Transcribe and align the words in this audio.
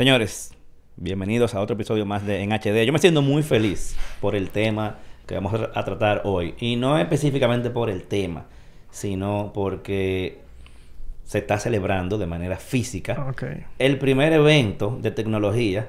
Señores, 0.00 0.54
bienvenidos 0.96 1.54
a 1.54 1.60
otro 1.60 1.74
episodio 1.74 2.06
más 2.06 2.24
de 2.24 2.40
En 2.42 2.52
HD. 2.54 2.86
Yo 2.86 2.92
me 2.94 2.98
siento 2.98 3.20
muy 3.20 3.42
feliz 3.42 3.94
por 4.22 4.34
el 4.34 4.48
tema 4.48 4.96
que 5.26 5.34
vamos 5.34 5.52
a 5.74 5.84
tratar 5.84 6.22
hoy. 6.24 6.54
Y 6.58 6.76
no 6.76 6.96
específicamente 6.96 7.68
por 7.68 7.90
el 7.90 8.04
tema, 8.04 8.46
sino 8.90 9.50
porque 9.52 10.38
se 11.24 11.36
está 11.40 11.58
celebrando 11.58 12.16
de 12.16 12.26
manera 12.26 12.56
física 12.56 13.26
el 13.78 13.98
primer 13.98 14.32
evento 14.32 14.98
de 15.02 15.10
tecnología 15.10 15.88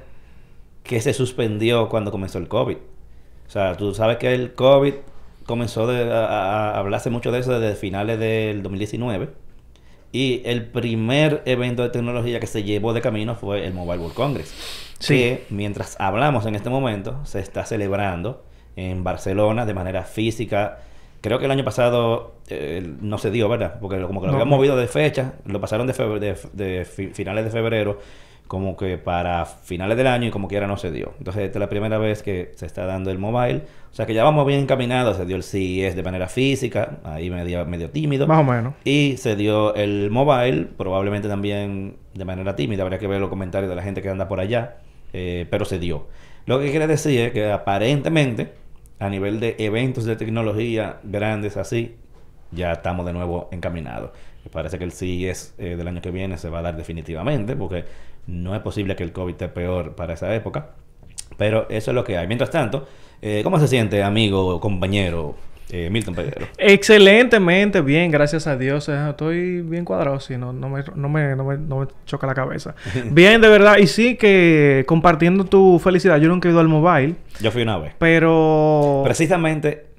que 0.83 0.99
se 0.99 1.13
suspendió 1.13 1.87
cuando 1.87 2.11
comenzó 2.11 2.37
el 2.37 2.49
COVID. 2.49 2.75
O 3.47 3.49
sea, 3.49 3.77
tú 3.77 3.93
sabes 3.93 4.17
que 4.17 4.33
el 4.33 4.51
COVID 4.55 4.93
comenzó 5.45 5.87
de- 5.87 6.11
a, 6.11 6.25
a- 6.25 6.71
a 6.71 6.79
hablarse 6.79 7.09
mucho 7.09 7.31
de 7.31 7.39
eso 7.39 7.57
desde 7.57 7.77
finales 7.77 8.19
del 8.19 8.61
2019. 8.61 9.29
Y 10.11 10.41
el 10.45 10.65
primer 10.65 11.41
evento 11.45 11.83
de 11.83 11.89
tecnología 11.89 12.39
que 12.39 12.47
se 12.47 12.63
llevó 12.63 12.93
de 12.93 13.01
camino 13.01 13.35
fue 13.35 13.65
el 13.65 13.73
Mobile 13.73 13.99
World 13.99 14.13
Congress. 14.15 14.53
Sí. 14.99 15.15
Que 15.15 15.43
mientras 15.49 15.95
hablamos 15.99 16.45
en 16.45 16.55
este 16.55 16.69
momento, 16.69 17.19
se 17.25 17.39
está 17.39 17.65
celebrando 17.65 18.43
en 18.75 19.03
Barcelona 19.03 19.65
de 19.65 19.73
manera 19.73 20.03
física. 20.03 20.79
Creo 21.21 21.39
que 21.39 21.45
el 21.45 21.51
año 21.51 21.63
pasado 21.63 22.33
eh, 22.49 22.85
no 22.99 23.17
se 23.19 23.31
dio, 23.31 23.47
¿verdad? 23.47 23.79
Porque 23.79 24.01
como 24.01 24.19
que 24.21 24.27
lo 24.27 24.33
No, 24.33 24.37
habían 24.39 24.49
no. 24.49 24.55
movido 24.57 24.75
de 24.75 24.87
fecha, 24.87 25.33
lo 25.45 25.61
pasaron 25.61 25.87
de, 25.87 25.93
de, 25.93 26.35
de 26.53 26.85
fi- 26.85 27.07
finales 27.07 27.45
de 27.45 27.51
febrero 27.51 27.99
como 28.51 28.75
que 28.75 28.97
para 28.97 29.45
finales 29.45 29.95
del 29.95 30.07
año 30.07 30.27
y 30.27 30.29
como 30.29 30.49
quiera 30.49 30.67
no 30.67 30.75
se 30.75 30.91
dio. 30.91 31.13
Entonces 31.19 31.43
esta 31.43 31.57
es 31.57 31.61
la 31.61 31.69
primera 31.69 31.97
vez 31.97 32.21
que 32.21 32.51
se 32.57 32.65
está 32.65 32.85
dando 32.85 33.09
el 33.09 33.17
mobile. 33.17 33.61
O 33.89 33.95
sea 33.95 34.05
que 34.05 34.13
ya 34.13 34.25
vamos 34.25 34.45
bien 34.45 34.59
encaminados. 34.59 35.15
Se 35.15 35.25
dio 35.25 35.37
el 35.37 35.43
CES 35.43 35.95
de 35.95 36.03
manera 36.03 36.27
física, 36.27 36.97
ahí 37.05 37.29
medio, 37.29 37.65
medio 37.65 37.91
tímido. 37.91 38.27
Más 38.27 38.41
o 38.41 38.43
menos. 38.43 38.73
Y 38.83 39.15
se 39.15 39.37
dio 39.37 39.73
el 39.75 40.11
mobile, 40.11 40.65
probablemente 40.65 41.29
también 41.29 41.95
de 42.13 42.25
manera 42.25 42.57
tímida. 42.57 42.83
Habría 42.83 42.99
que 42.99 43.07
ver 43.07 43.21
los 43.21 43.29
comentarios 43.29 43.69
de 43.69 43.75
la 43.77 43.83
gente 43.83 44.01
que 44.01 44.09
anda 44.09 44.27
por 44.27 44.41
allá. 44.41 44.79
eh, 45.13 45.47
pero 45.49 45.63
se 45.63 45.79
dio. 45.79 46.07
Lo 46.45 46.59
que 46.59 46.71
quiere 46.71 46.87
decir 46.87 47.21
es 47.21 47.31
que 47.31 47.49
aparentemente, 47.49 48.51
a 48.99 49.07
nivel 49.07 49.39
de 49.39 49.55
eventos 49.59 50.03
de 50.03 50.17
tecnología 50.17 50.97
grandes 51.03 51.55
así, 51.55 51.95
ya 52.51 52.73
estamos 52.73 53.05
de 53.05 53.13
nuevo 53.13 53.47
encaminados. 53.53 54.11
Parece 54.51 54.77
que 54.79 54.83
el 54.83 54.91
CES 54.91 55.53
eh, 55.57 55.75
del 55.77 55.87
año 55.87 56.01
que 56.01 56.11
viene 56.11 56.37
se 56.37 56.49
va 56.49 56.59
a 56.59 56.61
dar 56.63 56.75
definitivamente, 56.75 57.55
porque 57.55 57.85
no 58.27 58.55
es 58.55 58.61
posible 58.61 58.95
que 58.95 59.03
el 59.03 59.11
COVID 59.11 59.31
esté 59.31 59.47
peor 59.47 59.95
para 59.95 60.13
esa 60.13 60.33
época. 60.35 60.71
Pero 61.37 61.67
eso 61.69 61.91
es 61.91 61.95
lo 61.95 62.03
que 62.03 62.17
hay. 62.17 62.27
Mientras 62.27 62.49
tanto, 62.49 62.87
eh, 63.21 63.41
¿cómo 63.43 63.59
se 63.59 63.67
siente, 63.67 64.03
amigo, 64.03 64.59
compañero 64.59 65.35
eh, 65.69 65.89
Milton 65.89 66.13
Peguero? 66.13 66.47
Excelentemente 66.57 67.81
bien, 67.81 68.11
gracias 68.11 68.47
a 68.47 68.57
Dios. 68.57 68.89
Estoy 68.89 69.61
bien 69.61 69.85
cuadrado, 69.85 70.19
sí, 70.19 70.37
no, 70.37 70.51
no, 70.53 70.69
me, 70.69 70.83
no, 70.95 71.09
me, 71.09 71.35
no, 71.35 71.43
me, 71.45 71.57
no 71.57 71.79
me 71.79 71.87
choca 72.05 72.27
la 72.27 72.35
cabeza. 72.35 72.75
bien, 73.11 73.41
de 73.41 73.47
verdad. 73.47 73.77
Y 73.77 73.87
sí 73.87 74.15
que 74.17 74.83
compartiendo 74.87 75.45
tu 75.45 75.79
felicidad, 75.79 76.17
yo 76.17 76.27
nunca 76.29 76.47
he 76.47 76.51
ido 76.51 76.59
al 76.59 76.67
mobile, 76.67 77.15
Yo 77.39 77.51
fui 77.51 77.61
una 77.61 77.77
vez. 77.77 77.93
pero... 77.97 79.01
Precisamente 79.03 79.90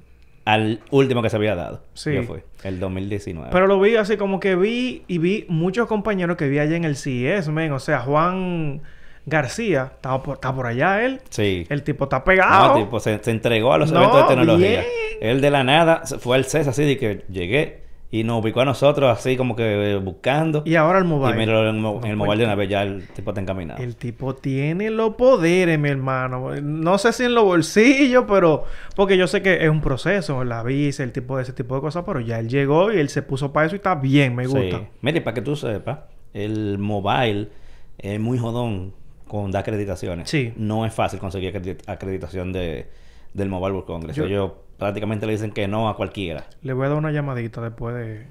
al 0.44 0.80
último 0.90 1.22
que 1.22 1.30
se 1.30 1.36
había 1.36 1.54
dado. 1.54 1.82
Sí. 1.94 2.14
Yo 2.14 2.22
fui, 2.24 2.40
el 2.64 2.80
2019. 2.80 3.50
Pero 3.52 3.66
lo 3.66 3.78
vi 3.80 3.96
así 3.96 4.16
como 4.16 4.40
que 4.40 4.56
vi 4.56 5.04
y 5.06 5.18
vi 5.18 5.44
muchos 5.48 5.86
compañeros 5.86 6.36
que 6.36 6.48
vi 6.48 6.58
allá 6.58 6.76
en 6.76 6.84
el 6.84 6.96
CES, 6.96 7.48
men. 7.48 7.72
O 7.72 7.78
sea, 7.78 8.00
Juan 8.00 8.80
García, 9.24 9.92
estaba 9.94 10.22
por, 10.22 10.34
está 10.34 10.52
por 10.54 10.66
allá 10.66 11.04
él. 11.04 11.20
sí. 11.30 11.64
El 11.68 11.82
tipo 11.84 12.04
está 12.04 12.24
pegado. 12.24 12.76
No, 12.78 12.84
tipo, 12.84 12.98
se, 12.98 13.18
se 13.22 13.30
entregó 13.30 13.72
a 13.72 13.78
los 13.78 13.92
No, 13.92 14.00
eventos 14.00 14.22
de 14.22 14.34
tecnología. 14.34 14.68
bien. 14.68 14.84
Él 15.20 15.40
de 15.40 15.50
la 15.50 15.62
nada 15.62 16.02
fue 16.18 16.36
al 16.36 16.44
CES 16.44 16.66
así 16.66 16.84
de 16.84 16.98
que 16.98 17.24
llegué 17.30 17.81
y 18.14 18.22
nos 18.24 18.42
ubicó 18.42 18.60
a 18.60 18.64
nosotros 18.66 19.10
así 19.10 19.36
como 19.38 19.56
que 19.56 19.92
eh, 19.92 19.96
buscando. 19.96 20.62
Y 20.66 20.74
ahora 20.76 20.98
el 20.98 21.04
mobile. 21.06 21.34
Y 21.34 21.38
mira, 21.38 21.68
en, 21.70 21.76
el 21.84 22.04
el 22.10 22.16
mobile 22.16 22.36
de 22.36 22.44
una 22.44 22.54
vez 22.54 22.68
ya 22.68 22.82
el 22.82 23.08
tipo 23.08 23.30
está 23.30 23.40
encaminado. 23.40 23.82
El 23.82 23.96
tipo 23.96 24.34
tiene 24.34 24.90
los 24.90 25.14
poderes, 25.14 25.78
mi 25.78 25.88
hermano. 25.88 26.50
No 26.62 26.98
sé 26.98 27.12
si 27.14 27.24
en 27.24 27.34
los 27.34 27.44
bolsillos, 27.44 28.26
pero... 28.28 28.64
Porque 28.94 29.16
yo 29.16 29.26
sé 29.26 29.40
que 29.42 29.64
es 29.64 29.68
un 29.70 29.80
proceso, 29.80 30.44
la 30.44 30.62
visa, 30.62 31.02
el 31.02 31.10
tipo 31.12 31.38
de 31.38 31.44
ese 31.44 31.54
tipo 31.54 31.74
de 31.74 31.80
cosas, 31.80 32.04
pero 32.06 32.20
ya 32.20 32.38
él 32.38 32.48
llegó 32.48 32.92
y 32.92 32.98
él 32.98 33.08
se 33.08 33.22
puso 33.22 33.50
para 33.52 33.66
eso 33.66 33.74
y 33.74 33.78
está 33.78 33.94
bien, 33.94 34.36
me 34.36 34.46
gusta. 34.46 34.60
Sí. 34.78 34.86
Mire, 35.00 35.22
para 35.22 35.34
que 35.34 35.40
tú 35.42 35.56
sepas, 35.56 36.00
el 36.34 36.76
mobile 36.78 37.48
es 37.96 38.20
muy 38.20 38.36
jodón 38.36 38.92
con 39.26 39.50
dar 39.50 39.60
acreditaciones. 39.62 40.28
Sí. 40.28 40.52
No 40.58 40.84
es 40.84 40.92
fácil 40.92 41.18
conseguir 41.18 41.54
acredi- 41.54 41.78
acreditación 41.86 42.52
de, 42.52 42.88
del 43.32 43.48
Mobile 43.48 43.72
World 43.72 43.86
Congress. 43.86 44.16
Yo- 44.16 44.26
Ellos 44.26 44.52
prácticamente 44.82 45.26
le 45.26 45.32
dicen 45.32 45.52
que 45.52 45.68
no 45.68 45.88
a 45.88 45.94
cualquiera. 45.94 46.44
Le 46.62 46.72
voy 46.72 46.86
a 46.86 46.88
dar 46.88 46.98
una 46.98 47.12
llamadita 47.12 47.60
después 47.60 47.94
de... 47.94 48.26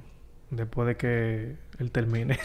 Después 0.50 0.86
de 0.86 0.98
que 0.98 1.56
él 1.80 1.92
termine. 1.92 2.38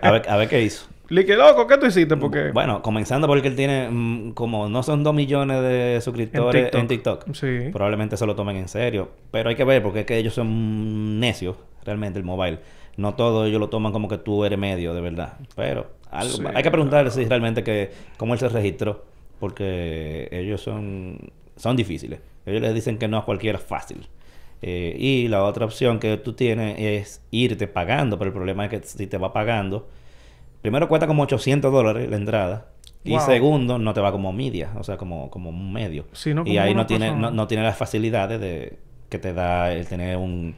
A 0.00 0.12
ver, 0.12 0.22
a 0.28 0.36
ver 0.36 0.48
qué 0.48 0.62
hizo. 0.62 0.86
Dije, 1.10 1.34
loco, 1.34 1.66
¿qué 1.66 1.76
tú 1.76 1.86
hiciste? 1.86 2.16
Porque... 2.16 2.52
Bueno, 2.52 2.82
comenzando 2.82 3.26
porque 3.26 3.48
él 3.48 3.56
tiene 3.56 3.88
mm, 3.90 4.34
como 4.34 4.68
no 4.68 4.84
son 4.84 5.02
dos 5.02 5.12
millones 5.12 5.60
de 5.60 5.98
suscriptores 6.00 6.72
en 6.72 6.86
TikTok. 6.86 7.34
Sí. 7.34 7.70
Probablemente 7.72 8.16
se 8.16 8.26
lo 8.26 8.36
tomen 8.36 8.58
en 8.58 8.68
serio. 8.68 9.10
Pero 9.32 9.48
hay 9.48 9.56
que 9.56 9.64
ver 9.64 9.82
porque 9.82 10.00
es 10.00 10.06
que 10.06 10.16
ellos 10.16 10.34
son 10.34 11.18
necios, 11.18 11.56
realmente, 11.84 12.20
el 12.20 12.24
mobile. 12.24 12.60
No 12.96 13.14
todos 13.14 13.48
ellos 13.48 13.58
lo 13.58 13.70
toman 13.70 13.92
como 13.92 14.06
que 14.06 14.18
tú 14.18 14.44
eres 14.44 14.58
medio, 14.58 14.94
de 14.94 15.00
verdad. 15.00 15.36
Pero 15.56 15.88
algo, 16.12 16.36
Sí, 16.36 16.44
hay 16.54 16.62
que 16.62 16.70
preguntarle 16.70 17.10
si 17.10 17.24
realmente 17.24 17.64
que 17.64 17.90
cómo 18.18 18.34
él 18.34 18.38
se 18.38 18.48
registró. 18.48 19.04
Porque 19.40 20.28
ellos 20.30 20.60
son, 20.60 21.18
son 21.56 21.74
difíciles. 21.74 22.20
Ellos 22.46 22.60
les 22.62 22.74
dicen 22.74 22.98
que 22.98 23.08
no 23.08 23.18
a 23.18 23.24
cualquiera 23.24 23.58
fácil. 23.58 24.08
Eh, 24.62 24.94
y 24.98 25.28
la 25.28 25.42
otra 25.44 25.64
opción 25.64 25.98
que 25.98 26.16
tú 26.18 26.34
tienes 26.34 26.76
es 26.78 27.22
irte 27.30 27.66
pagando. 27.66 28.18
Pero 28.18 28.28
el 28.28 28.34
problema 28.34 28.64
es 28.66 28.70
que 28.70 28.82
si 28.86 29.06
te 29.06 29.18
va 29.18 29.32
pagando, 29.32 29.88
primero 30.62 30.88
cuesta 30.88 31.06
como 31.06 31.22
800 31.24 31.72
dólares 31.72 32.08
la 32.10 32.16
entrada. 32.16 32.66
Y 33.04 33.18
segundo, 33.18 33.78
no 33.78 33.94
te 33.94 34.00
va 34.00 34.12
como 34.12 34.32
media, 34.32 34.70
o 34.78 34.84
sea, 34.84 34.96
como, 34.96 35.28
como 35.30 35.50
un 35.50 35.72
medio. 35.72 36.04
Sí, 36.12 36.32
no 36.34 36.44
y 36.46 36.58
ahí 36.58 36.72
no 36.72 36.86
tiene, 36.86 37.12
no, 37.16 37.32
no 37.32 37.48
tiene 37.48 37.64
las 37.64 37.76
facilidades 37.76 38.40
de 38.40 38.78
que 39.08 39.18
te 39.18 39.32
da 39.32 39.72
el 39.72 39.88
tener 39.88 40.16
un, 40.16 40.54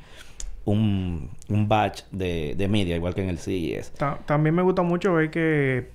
un, 0.66 1.30
un 1.48 1.68
badge 1.68 2.04
de, 2.10 2.54
de 2.56 2.68
media, 2.68 2.96
igual 2.96 3.14
que 3.14 3.22
en 3.22 3.30
el 3.30 3.38
CES. 3.38 3.92
Ta- 3.92 4.18
también 4.26 4.54
me 4.54 4.62
gusta 4.62 4.82
mucho 4.82 5.14
ver 5.14 5.30
que, 5.30 5.88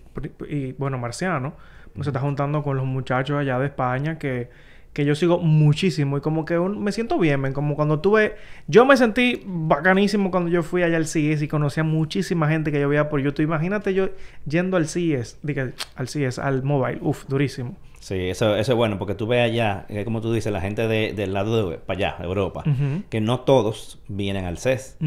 y 0.50 0.74
bueno, 0.74 0.98
Marciano, 0.98 1.54
pues 1.94 2.06
se 2.06 2.10
está 2.10 2.20
juntando 2.20 2.64
con 2.64 2.78
los 2.78 2.86
muchachos 2.86 3.38
allá 3.38 3.60
de 3.60 3.68
España 3.68 4.18
que, 4.20 4.50
que 5.00 5.06
yo 5.06 5.16
sigo 5.16 5.40
muchísimo 5.40 6.18
y 6.18 6.22
como 6.22 6.44
que 6.44 6.60
un- 6.60 6.84
me 6.84 6.92
siento 6.92 7.18
bien, 7.18 7.54
como 7.54 7.76
cuando 7.78 8.02
tuve, 8.02 8.36
yo 8.68 8.86
me 8.86 8.98
sentí 8.98 9.42
bacanísimo 9.46 10.30
cuando 10.30 10.50
yo 10.50 10.62
fui 10.62 10.84
allá 10.84 10.98
al 10.98 11.08
CES 11.08 11.42
y 11.42 11.48
conocí 11.48 11.80
a 11.80 11.84
muchísima 11.84 12.50
gente 12.50 12.70
que 12.72 12.82
yo 12.82 12.90
veía 12.90 13.08
por 13.10 13.22
YouTube. 13.22 13.44
Imagínate 13.46 13.94
yo 13.94 14.10
yendo 14.46 14.76
al 14.76 14.88
CES, 14.90 15.40
diga, 15.42 15.72
al 15.96 16.08
CES, 16.10 16.38
al 16.38 16.64
mobile, 16.64 17.00
uf, 17.02 17.26
durísimo. 17.28 17.78
Sí, 18.00 18.16
eso, 18.30 18.56
eso 18.56 18.72
es 18.72 18.78
bueno, 18.78 18.98
porque 18.98 19.14
tú 19.14 19.28
ves 19.28 19.42
allá, 19.44 19.86
eh, 19.90 20.06
como 20.06 20.22
tú 20.22 20.32
dices, 20.32 20.52
la 20.54 20.62
gente 20.62 20.88
de- 20.88 21.12
del 21.14 21.34
lado 21.34 21.70
de 21.70 21.78
para 21.78 21.98
allá, 21.98 22.16
Europa, 22.24 22.64
que 23.10 23.20
no 23.22 23.42
todos 23.42 24.00
vienen 24.08 24.46
al 24.46 24.58
CES. 24.58 24.98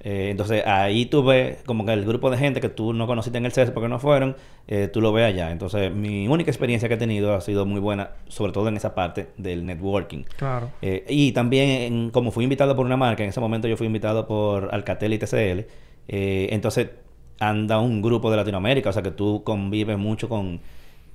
Eh, 0.00 0.28
entonces 0.30 0.66
ahí 0.66 1.06
tú 1.06 1.22
ves 1.22 1.58
como 1.64 1.86
que 1.86 1.92
el 1.92 2.04
grupo 2.04 2.28
de 2.28 2.36
gente 2.36 2.60
que 2.60 2.68
tú 2.68 2.92
no 2.92 3.06
conociste 3.06 3.38
en 3.38 3.46
el 3.46 3.52
CES 3.52 3.70
porque 3.70 3.88
no 3.88 3.98
fueron, 4.00 4.36
eh, 4.66 4.88
tú 4.92 5.00
lo 5.00 5.12
ves 5.12 5.26
allá. 5.26 5.52
Entonces 5.52 5.94
mi 5.94 6.26
única 6.26 6.50
experiencia 6.50 6.88
que 6.88 6.94
he 6.96 6.98
tenido 6.98 7.34
ha 7.34 7.40
sido 7.40 7.64
muy 7.66 7.80
buena, 7.80 8.10
sobre 8.28 8.52
todo 8.52 8.68
en 8.68 8.76
esa 8.76 8.94
parte 8.96 9.28
del 9.38 9.64
networking. 9.64 10.24
Claro. 10.36 10.70
Eh, 10.82 11.04
y 11.08 11.30
también 11.32 11.68
en- 11.92 12.10
como 12.10 12.32
fui 12.32 12.42
invitado 12.44 12.74
por 12.74 12.84
una 12.84 12.96
marca, 12.96 13.22
en 13.22 13.28
ese 13.30 13.40
momento 13.40 13.68
yo 13.68 13.76
fui 13.76 13.86
invitado 13.86 14.26
por 14.26 14.68
Alcatel 14.74 15.12
y 15.14 15.18
TCL, 15.18 15.66
entonces 16.08 16.88
anda 17.38 17.78
un 17.78 18.02
grupo 18.02 18.30
de 18.30 18.36
Latinoamérica, 18.36 18.90
o 18.90 18.92
sea 18.92 19.02
que 19.02 19.12
tú 19.12 19.42
convives 19.44 19.96
mucho 19.96 20.28
con, 20.28 20.60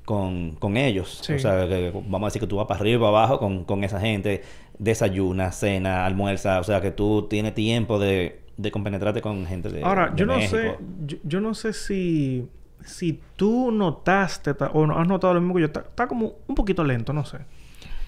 con, 0.06 0.52
con 0.56 0.78
ellos. 0.78 1.19
Sí. 1.24 1.34
O 1.34 1.40
sea, 1.40 1.68
que, 1.68 1.92
vamos 1.94 2.24
a 2.24 2.25
decir 2.28 2.40
que 2.40 2.48
tú 2.48 2.57
vas 2.57 2.68
para 2.68 2.80
arriba 2.80 2.96
y 2.96 3.00
para 3.00 3.10
abajo 3.10 3.40
con, 3.40 3.63
con 3.66 3.84
esa 3.84 4.00
gente, 4.00 4.44
desayuna, 4.78 5.52
cena, 5.52 6.06
almuerza, 6.06 6.60
o 6.60 6.63
sea 6.63 6.81
que 6.81 6.92
tú 6.92 7.28
tienes 7.30 7.54
tiempo 7.56 8.00
de, 8.00 8.42
de 8.57 8.72
compenetrarte 8.72 9.22
con 9.22 9.46
gente 9.46 9.69
de 9.69 9.84
Ahora, 9.84 10.10
de 10.10 10.18
yo 10.19 10.25
no 10.25 10.40
sé, 10.42 10.78
yo, 11.06 11.18
yo 11.24 11.42
no 11.42 11.54
sé 11.54 11.74
si, 11.74 12.48
si 12.84 13.19
tú 13.36 13.72
notaste 13.72 14.54
ta- 14.54 14.72
o 14.74 14.86
no 14.86 15.00
has 15.00 15.07
notado 15.07 15.34
lo 15.34 15.42
mismo 15.42 15.56
que 15.56 15.62
yo, 15.62 15.68
está, 15.68 15.81
está 15.81 16.07
como 16.07 16.36
un 16.48 16.56
poquito 16.56 16.84
lento, 16.84 17.12
no 17.13 17.25
sé. 17.25 17.40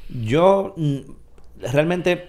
Yo 0.09 0.73
mm, 0.77 0.97
realmente 1.71 2.27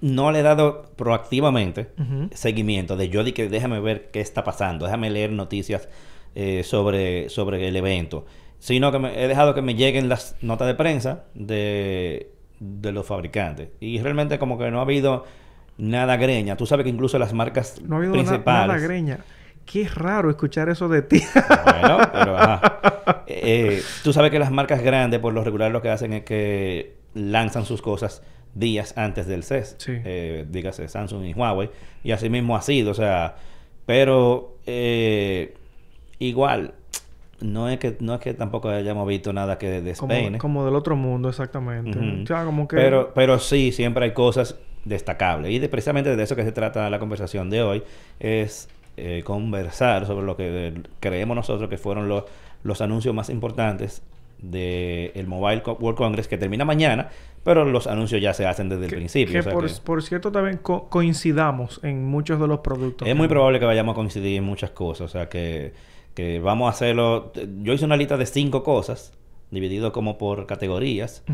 no 0.00 0.32
le 0.32 0.40
he 0.40 0.42
dado 0.42 0.90
proactivamente 0.96 1.88
seguimiento 2.32 2.96
de 2.96 3.08
yo 3.10 3.22
que 3.34 3.48
déjame 3.48 3.80
ver 3.80 4.10
qué 4.10 4.20
está 4.20 4.44
pasando, 4.44 4.86
déjame 4.86 5.10
leer 5.10 5.30
noticias 5.30 5.88
eh, 6.34 6.62
sobre, 6.64 7.28
sobre 7.28 7.68
el 7.68 7.76
evento, 7.76 8.24
sino 8.60 8.92
que 8.92 9.00
me- 9.00 9.20
he 9.24 9.26
dejado 9.26 9.54
que 9.54 9.62
me 9.62 9.74
lleguen 9.74 10.08
las 10.08 10.36
notas 10.42 10.68
de 10.68 10.74
prensa 10.76 11.24
de, 11.34 12.30
de 12.60 12.92
los 12.92 13.04
fabricantes. 13.06 13.70
Y 13.80 13.98
realmente 14.00 14.38
como 14.38 14.56
que 14.58 14.70
no 14.70 14.78
ha 14.78 14.82
habido 14.82 15.24
nada 15.78 16.16
greña. 16.16 16.56
Tú 16.56 16.66
sabes 16.66 16.84
que 16.84 16.90
incluso 16.90 17.18
las 17.18 17.32
marcas 17.32 17.80
No 17.82 17.96
ha 17.96 17.98
habido 17.98 18.14
na- 18.14 18.38
nada 18.38 18.78
greña. 18.78 19.18
Qué 19.66 19.88
raro 19.88 20.30
escuchar 20.30 20.68
eso 20.68 20.88
de 20.88 21.02
ti. 21.02 21.20
Bueno, 21.34 21.98
pero 22.12 22.38
ajá. 22.38 22.76
Eh, 23.32 23.82
tú 24.02 24.12
sabes 24.12 24.30
que 24.32 24.38
las 24.40 24.50
marcas 24.50 24.82
grandes, 24.82 25.20
por 25.20 25.32
lo 25.32 25.42
regular, 25.44 25.70
lo 25.70 25.80
que 25.80 25.88
hacen 25.88 26.12
es 26.12 26.24
que 26.24 26.96
lanzan 27.14 27.64
sus 27.64 27.80
cosas 27.80 28.22
días 28.54 28.92
antes 28.98 29.26
del 29.28 29.44
CES. 29.44 29.76
Sí. 29.78 29.92
Eh, 30.04 30.44
dígase 30.48 30.88
Samsung 30.88 31.24
y 31.26 31.32
Huawei. 31.32 31.70
Y 32.02 32.10
así 32.10 32.28
mismo 32.28 32.56
ha 32.56 32.62
sido, 32.62 32.90
o 32.90 32.94
sea. 32.94 33.36
Pero 33.86 34.56
eh, 34.66 35.54
igual, 36.18 36.74
no 37.40 37.68
es 37.68 37.78
que 37.78 37.96
no 38.00 38.14
es 38.14 38.20
que 38.20 38.34
tampoco 38.34 38.68
hayamos 38.68 39.06
visto 39.08 39.32
nada 39.32 39.58
que 39.58 39.76
como, 39.98 40.12
despeine. 40.12 40.38
como 40.38 40.64
del 40.64 40.74
otro 40.74 40.96
mundo, 40.96 41.28
exactamente. 41.28 41.98
Ujú. 41.98 42.22
O 42.22 42.26
sea, 42.26 42.44
como 42.44 42.66
que... 42.68 42.76
Pero, 42.76 43.12
pero 43.14 43.38
sí, 43.38 43.72
siempre 43.72 44.04
hay 44.04 44.12
cosas 44.12 44.58
destacables. 44.84 45.52
Y 45.52 45.58
de, 45.58 45.68
precisamente 45.68 46.14
de 46.16 46.22
eso 46.22 46.36
que 46.36 46.44
se 46.44 46.52
trata 46.52 46.88
la 46.90 46.98
conversación 46.98 47.50
de 47.50 47.62
hoy, 47.62 47.82
es 48.18 48.68
eh, 48.96 49.22
conversar 49.24 50.06
sobre 50.06 50.26
lo 50.26 50.36
que 50.36 50.68
eh, 50.68 50.74
creemos 51.00 51.34
nosotros 51.36 51.68
que 51.70 51.78
fueron 51.78 52.08
los, 52.08 52.24
los 52.62 52.80
anuncios 52.80 53.14
más 53.14 53.30
importantes 53.30 54.02
del 54.42 55.26
Mobile 55.26 55.62
Co- 55.62 55.76
World 55.80 55.98
Congress, 55.98 56.28
que 56.28 56.38
termina 56.38 56.64
mañana, 56.64 57.08
pero 57.44 57.64
los 57.64 57.86
anuncios 57.86 58.20
ya 58.22 58.32
se 58.34 58.46
hacen 58.46 58.68
desde 58.68 58.86
el 58.86 58.90
principio. 58.90 59.32
que 59.34 59.40
o 59.40 59.42
sea 59.42 59.52
por, 59.52 59.66
que 59.66 59.72
por 59.84 60.02
cierto 60.02 60.32
también 60.32 60.58
co- 60.58 60.88
coincidamos 60.88 61.80
en 61.82 62.04
muchos 62.06 62.40
de 62.40 62.46
los 62.46 62.60
productos. 62.60 63.06
es 63.06 63.14
muy 63.16 63.28
probable 63.28 63.58
que 63.60 63.66
vayamos 63.66 63.92
a 63.92 63.96
coincidir 63.96 64.38
en 64.38 64.44
muchas 64.44 64.70
cosas. 64.70 65.06
O 65.06 65.08
sea 65.08 65.28
que, 65.28 65.72
que 66.20 66.40
vamos 66.40 66.66
a 66.66 66.70
hacerlo. 66.70 67.32
Yo 67.62 67.72
hice 67.72 67.84
una 67.84 67.96
lista 67.96 68.16
de 68.16 68.26
cinco 68.26 68.62
cosas, 68.62 69.12
dividido 69.50 69.92
como 69.92 70.18
por 70.18 70.46
categorías. 70.46 71.24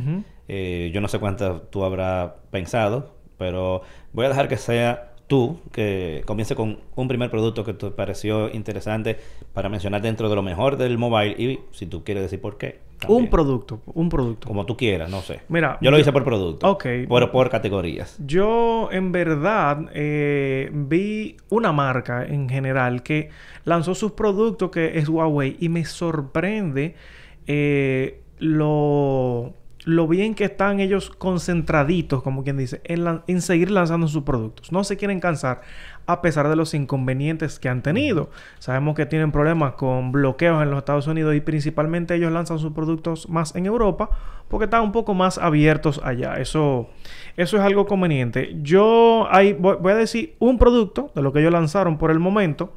Eh, 0.48 0.90
yo 0.94 1.00
no 1.00 1.08
sé 1.08 1.18
cuántas 1.18 1.60
tú 1.70 1.84
habrás 1.84 2.32
pensado, 2.50 3.14
pero 3.36 3.82
voy 4.12 4.26
a 4.26 4.28
dejar 4.28 4.48
que 4.48 4.56
sea 4.56 5.12
tú 5.26 5.58
que 5.72 6.22
comience 6.24 6.54
con 6.54 6.78
un 6.94 7.08
primer 7.08 7.30
producto 7.30 7.64
que 7.64 7.74
te 7.74 7.90
pareció 7.90 8.48
interesante 8.54 9.18
para 9.52 9.68
mencionar 9.68 10.02
dentro 10.02 10.28
de 10.28 10.36
lo 10.36 10.42
mejor 10.42 10.76
del 10.76 10.98
mobile 10.98 11.34
y 11.36 11.58
si 11.72 11.86
tú 11.86 12.04
quieres 12.04 12.22
decir 12.22 12.40
por 12.40 12.58
qué. 12.58 12.78
Un 13.08 13.28
producto, 13.28 13.80
un 13.94 14.08
producto. 14.08 14.48
Como 14.48 14.64
tú 14.66 14.76
quieras, 14.76 15.10
no 15.10 15.20
sé. 15.20 15.40
Mira, 15.48 15.78
yo 15.80 15.90
lo 15.90 15.96
yo- 15.96 16.00
hice 16.02 16.12
por 16.12 16.24
producto. 16.24 16.70
Ok. 16.70 16.86
Por, 17.08 17.30
por 17.30 17.50
categorías. 17.50 18.16
Yo 18.26 18.88
en 18.90 19.12
verdad 19.12 19.90
eh, 19.94 20.70
vi 20.72 21.36
una 21.50 21.72
marca 21.72 22.24
en 22.24 22.48
general 22.48 23.02
que 23.02 23.28
lanzó 23.64 23.94
sus 23.94 24.12
productos 24.12 24.70
que 24.70 24.98
es 24.98 25.08
Huawei 25.08 25.56
y 25.60 25.68
me 25.68 25.84
sorprende 25.84 26.94
eh, 27.46 28.20
lo, 28.38 29.52
lo 29.86 30.08
bien 30.08 30.34
que 30.34 30.42
están 30.42 30.80
ellos 30.80 31.10
concentraditos, 31.10 32.20
como 32.20 32.42
quien 32.42 32.56
dice, 32.56 32.80
en, 32.82 33.40
seguir 33.40 33.70
lanzando 33.70 34.08
sus 34.08 34.24
productos. 34.24 34.72
No 34.72 34.82
se 34.82 34.96
quieren 34.96 35.20
cansar 35.20 35.60
a 36.06 36.22
pesar 36.22 36.48
de 36.48 36.56
los 36.56 36.74
inconvenientes 36.74 37.60
que 37.60 37.68
han 37.68 37.82
tenido. 37.82 38.28
Sabemos 38.58 38.96
que 38.96 39.06
tienen 39.06 39.30
problemas 39.30 39.74
con 39.74 40.10
bloqueos 40.10 40.60
en 40.60 40.70
los 40.70 40.78
Estados 40.78 41.06
Unidos 41.06 41.36
y 41.36 41.40
principalmente 41.40 42.16
ellos 42.16 42.32
lanzan 42.32 42.58
sus 42.58 42.72
productos 42.72 43.28
más 43.28 43.54
en 43.54 43.66
Europa 43.66 44.10
porque 44.48 44.64
están 44.64 44.82
un 44.82 44.90
poco 44.90 45.14
más 45.14 45.38
abiertos 45.38 46.00
allá. 46.02 46.34
Eso, 46.34 46.90
eso 47.36 47.56
es 47.56 47.62
algo 47.62 47.86
conveniente. 47.86 48.56
Yo 48.62 49.28
ahí 49.30 49.52
voy, 49.52 49.76
voy 49.80 49.92
a 49.92 49.96
decir 49.96 50.34
un 50.40 50.58
producto 50.58 51.12
de 51.14 51.22
lo 51.22 51.32
que 51.32 51.38
ellos 51.38 51.52
lanzaron 51.52 51.96
por 51.96 52.10
el 52.10 52.18
momento 52.18 52.72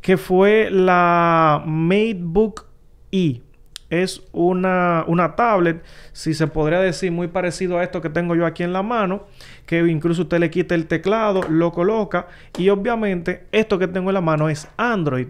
que 0.00 0.16
fue 0.16 0.70
la 0.72 1.62
MateBook 1.64 2.66
E. 3.12 3.42
Es 3.90 4.22
una, 4.32 5.04
una 5.06 5.34
tablet, 5.34 5.82
si 6.12 6.34
se 6.34 6.46
podría 6.46 6.78
decir, 6.80 7.10
muy 7.10 7.28
parecido 7.28 7.78
a 7.78 7.82
esto 7.82 8.02
que 8.02 8.10
tengo 8.10 8.34
yo 8.34 8.44
aquí 8.44 8.62
en 8.62 8.72
la 8.74 8.82
mano, 8.82 9.26
que 9.64 9.78
incluso 9.78 10.22
usted 10.22 10.38
le 10.40 10.50
quita 10.50 10.74
el 10.74 10.86
teclado, 10.86 11.40
lo 11.48 11.72
coloca 11.72 12.26
y 12.58 12.68
obviamente 12.68 13.46
esto 13.50 13.78
que 13.78 13.88
tengo 13.88 14.10
en 14.10 14.14
la 14.14 14.20
mano 14.20 14.50
es 14.50 14.68
Android 14.76 15.28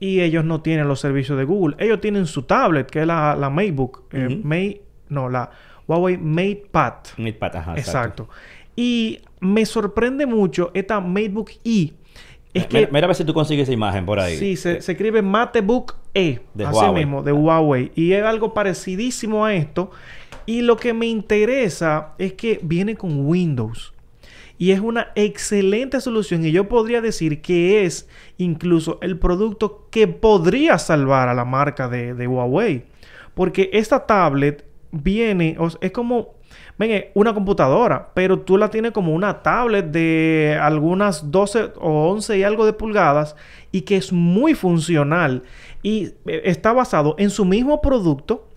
y 0.00 0.20
ellos 0.22 0.44
no 0.44 0.60
tienen 0.60 0.88
los 0.88 1.00
servicios 1.00 1.38
de 1.38 1.44
Google. 1.44 1.76
Ellos 1.78 2.00
tienen 2.00 2.26
su 2.26 2.42
tablet, 2.42 2.90
que 2.90 3.02
es 3.02 3.06
la, 3.06 3.36
la 3.36 3.48
MateBook, 3.48 4.04
eh, 4.12 4.26
Ujú. 4.26 4.40
Mate, 4.42 4.82
no, 5.08 5.28
la 5.28 5.50
Huawei 5.86 6.16
MatePad. 6.18 6.94
Midpat, 7.18 7.54
ajá, 7.56 7.74
Exacto. 7.76 8.28
Y 8.76 9.20
me 9.40 9.64
sorprende 9.64 10.26
mucho 10.26 10.72
esta 10.74 11.00
MateBook 11.00 11.52
E. 11.64 11.92
Es 12.52 12.66
Mira, 12.72 12.86
que 12.86 12.92
mira 12.92 13.04
a 13.04 13.08
ver 13.08 13.16
si 13.16 13.24
tú 13.24 13.32
consigues 13.34 13.64
esa 13.64 13.72
imagen 13.72 14.04
por 14.04 14.18
ahí. 14.18 14.36
Sí, 14.36 14.56
se, 14.56 14.80
se 14.80 14.92
escribe 14.92 15.22
MateBook 15.22 15.96
E. 16.14 16.40
De 16.54 16.64
así 16.64 16.76
Huawei. 16.76 17.04
mismo, 17.04 17.22
de 17.22 17.32
Huawei. 17.32 17.92
Y 17.94 18.12
es 18.12 18.24
algo 18.24 18.54
parecidísimo 18.54 19.44
a 19.44 19.54
esto. 19.54 19.90
Y 20.46 20.62
lo 20.62 20.76
que 20.76 20.94
me 20.94 21.06
interesa 21.06 22.14
es 22.18 22.34
que 22.34 22.60
viene 22.62 22.96
con 22.96 23.26
Windows. 23.26 23.92
Y 24.56 24.70
es 24.70 24.80
una 24.80 25.08
excelente 25.16 26.00
solución. 26.00 26.44
Y 26.44 26.52
yo 26.52 26.68
podría 26.68 27.00
decir 27.00 27.42
que 27.42 27.84
es 27.84 28.08
incluso 28.38 28.98
el 29.02 29.18
producto 29.18 29.88
que 29.90 30.06
podría 30.06 30.78
salvar 30.78 31.28
a 31.28 31.34
la 31.34 31.44
marca 31.44 31.88
de, 31.88 32.14
de 32.14 32.26
Huawei. 32.28 32.84
Porque 33.34 33.70
esta 33.72 34.06
tablet 34.06 34.64
viene, 34.92 35.56
o 35.58 35.70
sea, 35.70 35.78
es 35.82 35.90
como, 35.90 36.34
ven, 36.78 37.06
una 37.14 37.34
computadora, 37.34 38.10
pero 38.14 38.40
tú 38.40 38.56
la 38.56 38.70
tienes 38.70 38.92
como 38.92 39.12
una 39.12 39.42
tablet 39.42 39.86
de 39.86 40.58
algunas 40.60 41.30
12 41.30 41.72
o 41.76 42.10
11 42.10 42.38
y 42.38 42.42
algo 42.44 42.64
de 42.64 42.72
pulgadas 42.72 43.34
y 43.72 43.82
que 43.82 43.96
es 43.96 44.12
muy 44.12 44.54
funcional 44.54 45.42
y 45.84 46.14
eh, 46.26 46.42
está 46.46 46.72
basado 46.72 47.14
en 47.18 47.30
su 47.30 47.44
mismo 47.44 47.80
producto 47.80 48.48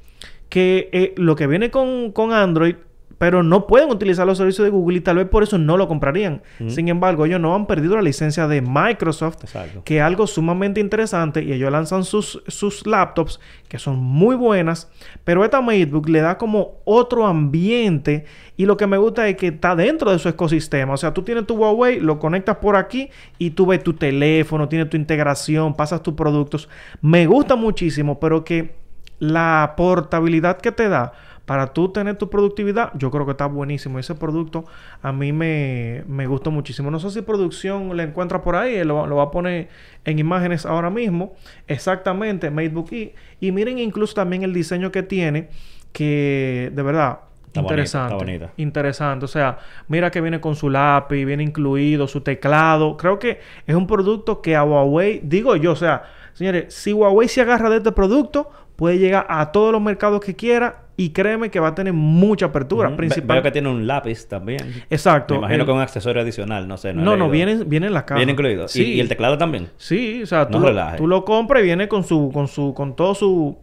que 0.50 0.90
eh, 0.94 1.14
lo 1.18 1.36
que 1.36 1.46
viene 1.46 1.70
con, 1.70 2.12
con 2.14 2.32
Android, 2.32 2.78
pero 3.18 3.42
no 3.42 3.66
pueden 3.66 3.90
utilizar 3.90 4.28
los 4.28 4.38
servicios 4.38 4.66
de 4.66 4.70
Google 4.70 4.98
y 4.98 5.02
tal 5.02 5.18
vez 5.18 5.28
por 5.28 5.44
eso 5.44 5.58
no 5.58 5.76
lo 5.76 5.88
comprarían. 5.88 6.44
Sin 6.68 6.88
embargo, 6.88 7.26
ellos 7.26 7.40
no 7.40 7.56
han 7.56 7.66
perdido 7.66 7.96
la 7.96 8.02
licencia 8.02 8.48
de 8.48 8.62
Microsoft, 8.62 9.44
Exacto. 9.44 9.84
que 9.84 9.98
es 9.98 10.04
algo 10.04 10.28
sumamente 10.28 10.80
interesante 10.80 11.44
y 11.44 11.52
ellos 11.52 11.72
lanzan 11.72 12.04
sus, 12.04 12.44
sus 12.48 12.86
laptops 12.86 13.40
que 13.68 13.80
son 13.80 13.98
muy 13.98 14.36
buenas, 14.36 14.90
pero 15.24 15.44
esta 15.44 15.62
MateBook 15.62 16.10
le 16.10 16.22
da 16.22 16.38
como 16.38 16.76
otro 16.86 17.26
ambiente 17.26 18.26
y 18.56 18.66
lo 18.66 18.78
que 18.78 18.88
me 18.88 18.98
gusta 18.98 19.28
es 19.28 19.36
que 19.36 19.48
está 19.48 19.76
dentro 19.76 20.12
de 20.12 20.20
su 20.20 20.30
ecosistema, 20.30 20.94
o 20.94 20.98
sea, 20.98 21.14
tú 21.14 21.24
tienes 21.24 21.46
tu 21.46 21.56
Huawei, 21.56 22.00
lo 22.00 22.20
conectas 22.20 22.58
por 22.58 22.76
aquí 22.76 23.10
y 23.38 23.52
tú 23.52 23.66
ves 23.66 23.84
tu 23.84 23.94
teléfono, 23.94 24.70
tienes 24.70 24.90
tu 24.90 24.98
integración, 24.98 25.76
pasas 25.76 26.02
tus 26.04 26.14
productos. 26.14 26.70
Me 27.02 27.26
gusta 27.26 27.56
muchísimo, 27.56 28.20
pero 28.20 28.44
que 28.44 28.76
la 29.20 29.74
portabilidad 29.76 30.58
que 30.58 30.72
te 30.72 30.90
da 30.90 31.14
para 31.48 31.68
tú 31.68 31.94
tener 31.94 32.18
tu 32.18 32.30
productividad, 32.30 32.92
yo 32.96 33.10
creo 33.10 33.24
que 33.26 33.32
está 33.32 33.46
buenísimo. 33.46 34.00
Ese 34.00 34.16
producto 34.16 34.66
a 35.02 35.14
mí 35.14 35.32
me, 35.32 36.04
me 36.06 36.28
gustó 36.28 36.52
muchísimo. 36.52 36.92
No 36.92 37.00
sé 37.00 37.10
si 37.10 37.22
producción 37.22 37.96
lo 37.96 38.04
encuentra 38.04 38.42
por 38.42 38.58
ahí, 38.58 38.84
lo, 38.84 39.08
lo 39.08 39.16
va 39.16 39.24
a 39.24 39.32
poner 39.32 39.70
en 40.04 40.20
imágenes 40.20 40.66
ahora 40.66 40.90
mismo. 40.90 41.36
Exactamente, 41.66 42.52
MateBook 42.52 42.92
E. 42.92 43.16
Y 43.40 43.54
miren 43.54 43.80
incluso 43.80 44.14
también 44.14 44.44
el 44.44 44.54
diseño 44.54 44.92
que 44.92 45.04
tiene, 45.04 45.48
que 45.94 46.70
de 46.76 46.84
verdad... 46.84 47.20
Está 47.46 47.62
bonita, 47.62 47.74
interesante. 47.76 48.14
está 48.14 48.26
bonita. 48.26 48.54
Interesante. 48.58 49.24
O 49.24 49.30
sea, 49.30 49.58
mira 49.88 50.12
que 50.12 50.20
viene 50.20 50.42
con 50.42 50.54
su 50.58 50.70
lápiz, 50.70 51.24
viene 51.24 51.44
incluido 51.44 52.10
su 52.10 52.20
teclado. 52.20 52.98
Creo 52.98 53.20
que 53.20 53.40
es 53.66 53.74
un 53.74 53.88
producto 53.88 54.42
que 54.42 54.58
a 54.58 54.66
Huawei, 54.66 55.22
digo 55.24 55.56
yo, 55.56 55.72
o 55.72 55.78
sea, 55.78 56.04
señores, 56.34 56.74
si 56.74 56.92
Huawei 56.92 57.30
se 57.30 57.40
agarra 57.40 57.70
de 57.70 57.78
este 57.78 57.94
producto, 57.94 58.52
puede 58.76 59.00
llegar 59.00 59.26
a 59.30 59.54
todos 59.54 59.72
los 59.72 59.82
mercados 59.82 60.20
que 60.20 60.36
quiera 60.36 60.87
y 61.00 61.12
créeme 61.12 61.52
que 61.52 61.60
va 61.60 61.68
a 61.70 61.76
tener 61.76 61.94
mucha 61.94 62.48
apertura. 62.48 62.94
Principal... 62.98 63.36
Veo 63.38 63.44
que 63.44 63.52
tiene 63.52 63.70
un 63.70 63.86
lápiz 63.86 64.28
también. 64.28 64.84
Exacto. 64.90 65.36
Me 65.36 65.38
imagino 65.40 65.62
el- 65.62 65.66
que 65.68 65.72
un 65.72 65.80
accesorio 65.80 66.22
adicional, 66.24 66.68
no 66.68 66.76
sé. 66.78 66.92
No, 66.94 67.04
No, 67.04 67.12
no, 67.16 67.30
leído. 67.32 67.46
viene, 67.48 67.64
viene 67.66 67.88
en 67.88 67.94
la 67.94 68.06
caja. 68.06 68.18
Viene 68.18 68.32
incluido. 68.32 68.68
Sí. 68.68 68.84
¿Y, 68.84 68.94
y 68.96 69.00
el 69.00 69.08
teclado 69.08 69.38
también. 69.38 69.70
Sí, 69.78 70.24
o 70.24 70.26
sea, 70.26 70.48
tú, 70.50 70.60
No 70.60 70.72
lo, 70.72 70.96
tú 70.98 71.08
lo 71.08 71.24
compras 71.24 71.62
y 71.62 71.66
viene 71.66 71.88
con 71.88 72.04
su, 72.04 72.32
con 72.34 72.48
su, 72.48 72.74
con 72.74 72.96
todo 72.96 73.14
su... 73.16 73.58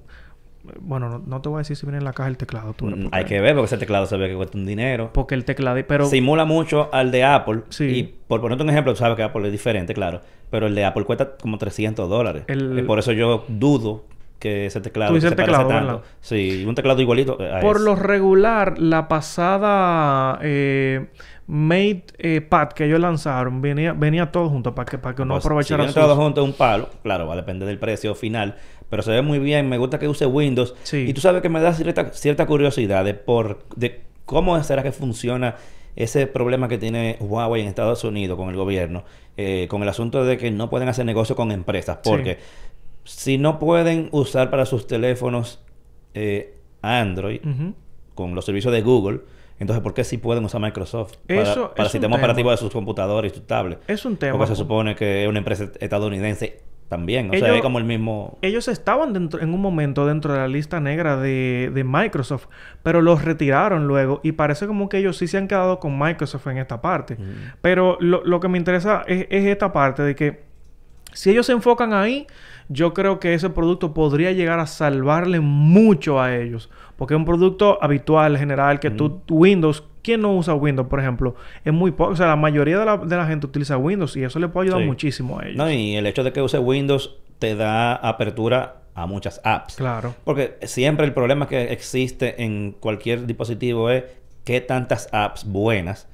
Bueno, 0.80 1.10
no, 1.10 1.18
no 1.26 1.42
te 1.42 1.50
voy 1.50 1.56
a 1.56 1.58
decir 1.58 1.76
si 1.76 1.84
viene 1.84 1.98
en 1.98 2.04
la 2.04 2.12
caja 2.14 2.28
el 2.30 2.38
teclado. 2.38 2.72
tú, 2.72 2.86
Mm, 2.86 3.08
Hay 3.12 3.24
que 3.26 3.38
ver 3.40 3.54
porque 3.54 3.66
ese 3.66 3.76
teclado 3.78 4.06
se 4.06 4.16
ve 4.16 4.28
que 4.28 4.34
cuesta 4.34 4.56
un 4.56 4.64
dinero. 4.64 5.10
Porque 5.12 5.34
el 5.34 5.44
teclado... 5.44 5.78
Pero... 5.86 6.06
Simula 6.06 6.44
mucho 6.46 6.88
al 6.92 7.10
de 7.10 7.22
Apple. 7.24 7.62
Sí. 7.68 7.84
Y 7.84 8.02
por 8.28 8.40
ponerte 8.40 8.64
un 8.64 8.70
ejemplo, 8.70 8.92
tú 8.94 8.98
sabes 9.00 9.16
que 9.16 9.22
Apple 9.24 9.44
es 9.46 9.52
diferente, 9.52 9.92
claro. 9.92 10.20
Pero 10.50 10.66
el 10.66 10.74
de 10.74 10.84
Apple 10.86 11.04
cuesta 11.04 11.36
como 11.36 11.58
300 11.58 12.08
dólares. 12.08 12.44
El- 12.46 12.78
Y 12.78 12.82
por 12.82 12.98
eso 12.98 13.12
yo 13.12 13.44
dudo 13.48 14.04
que 14.38 14.66
ese 14.66 14.80
teclado 14.80 15.18
se 15.20 15.26
el 15.28 15.36
teclado. 15.36 16.02
Sí, 16.20 16.64
un 16.66 16.74
teclado 16.74 17.00
igualito 17.00 17.38
a 17.40 17.60
Por 17.60 17.76
ese. 17.76 17.84
lo 17.86 17.96
regular, 17.96 18.78
la 18.78 19.08
pasada 19.08 20.38
eh, 20.42 21.06
Mate 21.46 22.04
eh, 22.18 22.40
Pad 22.40 22.68
que 22.70 22.84
ellos 22.86 23.00
lanzaron 23.00 23.60
venía, 23.62 23.92
venía 23.92 24.30
todo 24.32 24.48
junto 24.48 24.74
para 24.74 24.90
que, 24.90 24.98
para 24.98 25.14
que 25.14 25.24
no 25.24 25.34
Pues, 25.34 25.44
aprovechara 25.44 25.84
Si 25.84 25.92
sus- 25.92 26.02
todo 26.02 26.16
junto 26.16 26.40
en 26.42 26.48
un 26.48 26.52
palo, 26.54 26.88
claro, 27.02 27.26
va 27.26 27.34
a 27.34 27.36
depender 27.36 27.66
del 27.68 27.78
precio 27.78 28.14
final. 28.14 28.56
Pero 28.90 29.02
se 29.02 29.10
ve 29.10 29.22
muy 29.22 29.38
bien. 29.38 29.68
Me 29.68 29.78
gusta 29.78 29.98
que 29.98 30.06
use 30.08 30.26
Windows. 30.26 30.74
Sí. 30.82 31.06
Y 31.08 31.14
tú 31.14 31.20
sabes 31.20 31.40
que 31.42 31.48
me 31.48 31.60
da 31.60 31.72
cierta, 31.72 32.10
cierta 32.12 32.46
curiosidad 32.46 33.04
de, 33.04 33.14
por, 33.14 33.64
de 33.76 34.02
cómo 34.24 34.62
será 34.62 34.82
que 34.82 34.92
funciona 34.92 35.56
ese 35.96 36.26
problema 36.26 36.68
que 36.68 36.76
tiene 36.78 37.16
Huawei 37.20 37.62
en 37.62 37.68
Estados 37.68 38.04
Unidos 38.04 38.36
con 38.36 38.50
el 38.50 38.56
gobierno. 38.56 39.04
eh, 39.36 39.66
con 39.68 39.82
el 39.82 39.88
asunto 39.88 40.24
de 40.24 40.36
que 40.38 40.50
no 40.52 40.70
pueden 40.70 40.88
hacer 40.88 41.04
negocio 41.06 41.34
con 41.34 41.50
empresas. 41.50 41.98
Porque 42.04 42.38
si 43.04 43.38
no 43.38 43.58
pueden 43.58 44.08
usar 44.12 44.50
para 44.50 44.66
sus 44.66 44.86
teléfonos 44.86 45.62
eh, 46.14 46.56
Android 46.82 47.40
con 48.14 48.34
los 48.34 48.44
servicios 48.44 48.72
de 48.72 48.82
Google, 48.82 49.20
entonces 49.58 49.82
¿por 49.82 49.94
qué 49.94 50.04
sí 50.04 50.18
pueden 50.18 50.44
usar 50.44 50.60
Microsoft 50.60 51.14
para, 51.26 51.42
Eso 51.42 51.70
para 51.70 51.82
el 51.82 51.86
es 51.86 51.86
un 51.86 51.92
sistema 51.92 52.16
tema. 52.16 52.24
operativo 52.24 52.50
de 52.50 52.56
sus 52.56 52.72
computadores 52.72 53.32
y 53.32 53.36
sus 53.36 53.46
tablets? 53.46 53.82
Es 53.86 54.04
un 54.04 54.16
tema. 54.16 54.36
Porque 54.36 54.52
se 54.52 54.56
supone 54.56 54.94
que 54.96 55.22
es 55.24 55.28
una 55.28 55.38
empresa 55.38 55.70
estadounidense 55.80 56.60
también. 56.88 57.30
O 57.30 57.38
sea, 57.38 57.54
es 57.54 57.62
como 57.62 57.78
el 57.78 57.84
mismo... 57.84 58.38
Ellos 58.42 58.68
estaban 58.68 59.12
dentro, 59.12 59.40
en 59.40 59.54
un 59.54 59.60
momento 59.60 60.06
dentro 60.06 60.32
de 60.32 60.38
la 60.40 60.48
lista 60.48 60.80
negra 60.80 61.16
de, 61.16 61.70
de 61.72 61.82
Microsoft, 61.82 62.46
pero 62.82 63.00
los 63.00 63.24
retiraron 63.24 63.86
luego 63.88 64.20
y 64.22 64.32
parece 64.32 64.66
como 64.66 64.88
que 64.88 64.98
ellos 64.98 65.16
sí 65.16 65.26
se 65.26 65.38
han 65.38 65.48
quedado 65.48 65.80
con 65.80 65.98
Microsoft 65.98 66.46
en 66.48 66.58
esta 66.58 66.80
parte. 66.82 67.16
Pero 67.62 67.96
lo, 68.00 68.22
lo 68.24 68.38
que 68.38 68.48
me 68.48 68.58
interesa 68.58 69.02
es, 69.06 69.26
es 69.30 69.46
esta 69.46 69.72
parte 69.72 70.02
de 70.02 70.14
que 70.14 70.42
Si 71.12 71.30
ellos 71.30 71.46
se 71.46 71.52
enfocan 71.52 71.92
ahí, 71.94 72.26
yo 72.68 72.94
creo 72.94 73.20
que 73.20 73.34
ese 73.34 73.50
producto 73.50 73.92
podría 73.94 74.32
llegar 74.32 74.58
a 74.58 74.66
salvarle 74.66 75.40
mucho 75.40 76.20
a 76.20 76.34
ellos. 76.36 76.70
Porque 76.96 77.14
es 77.14 77.18
un 77.18 77.24
producto 77.24 77.78
habitual, 77.82 78.38
general, 78.38 78.78
que 78.80 78.90
tú, 78.90 79.20
Windows, 79.28 79.82
¿quién 80.02 80.20
no 80.22 80.34
usa 80.36 80.54
Windows, 80.54 80.88
por 80.88 81.00
ejemplo? 81.00 81.34
Es 81.64 81.72
muy 81.72 81.90
poco, 81.90 82.12
o 82.12 82.16
sea, 82.16 82.26
la 82.28 82.36
mayoría 82.36 82.78
de 82.78 82.84
la, 82.84 82.96
de 82.96 83.16
la 83.16 83.26
gente 83.26 83.46
utiliza 83.46 83.76
Windows 83.76 84.16
y 84.16 84.22
eso 84.22 84.38
le 84.38 84.48
puede 84.48 84.66
ayudar 84.68 84.82
Sí. 84.82 84.86
muchísimo 84.86 85.38
a 85.40 85.44
ellos. 85.44 85.56
No, 85.56 85.70
y 85.70 85.96
el 85.96 86.06
hecho 86.06 86.22
de 86.22 86.32
que 86.32 86.40
use 86.40 86.58
Windows 86.58 87.16
te 87.38 87.56
da 87.56 87.94
apertura 87.96 88.76
a 88.94 89.06
muchas 89.06 89.40
apps. 89.44 89.74
Claro. 89.74 90.14
Porque 90.24 90.56
siempre 90.62 91.04
el 91.04 91.12
problema 91.12 91.48
que 91.48 91.72
existe 91.72 92.44
en 92.44 92.72
cualquier 92.78 93.26
dispositivo 93.26 93.90
es 93.90 94.04
qué 94.44 94.60
tantas 94.60 95.08
apps 95.12 95.44
buenas 95.44 96.08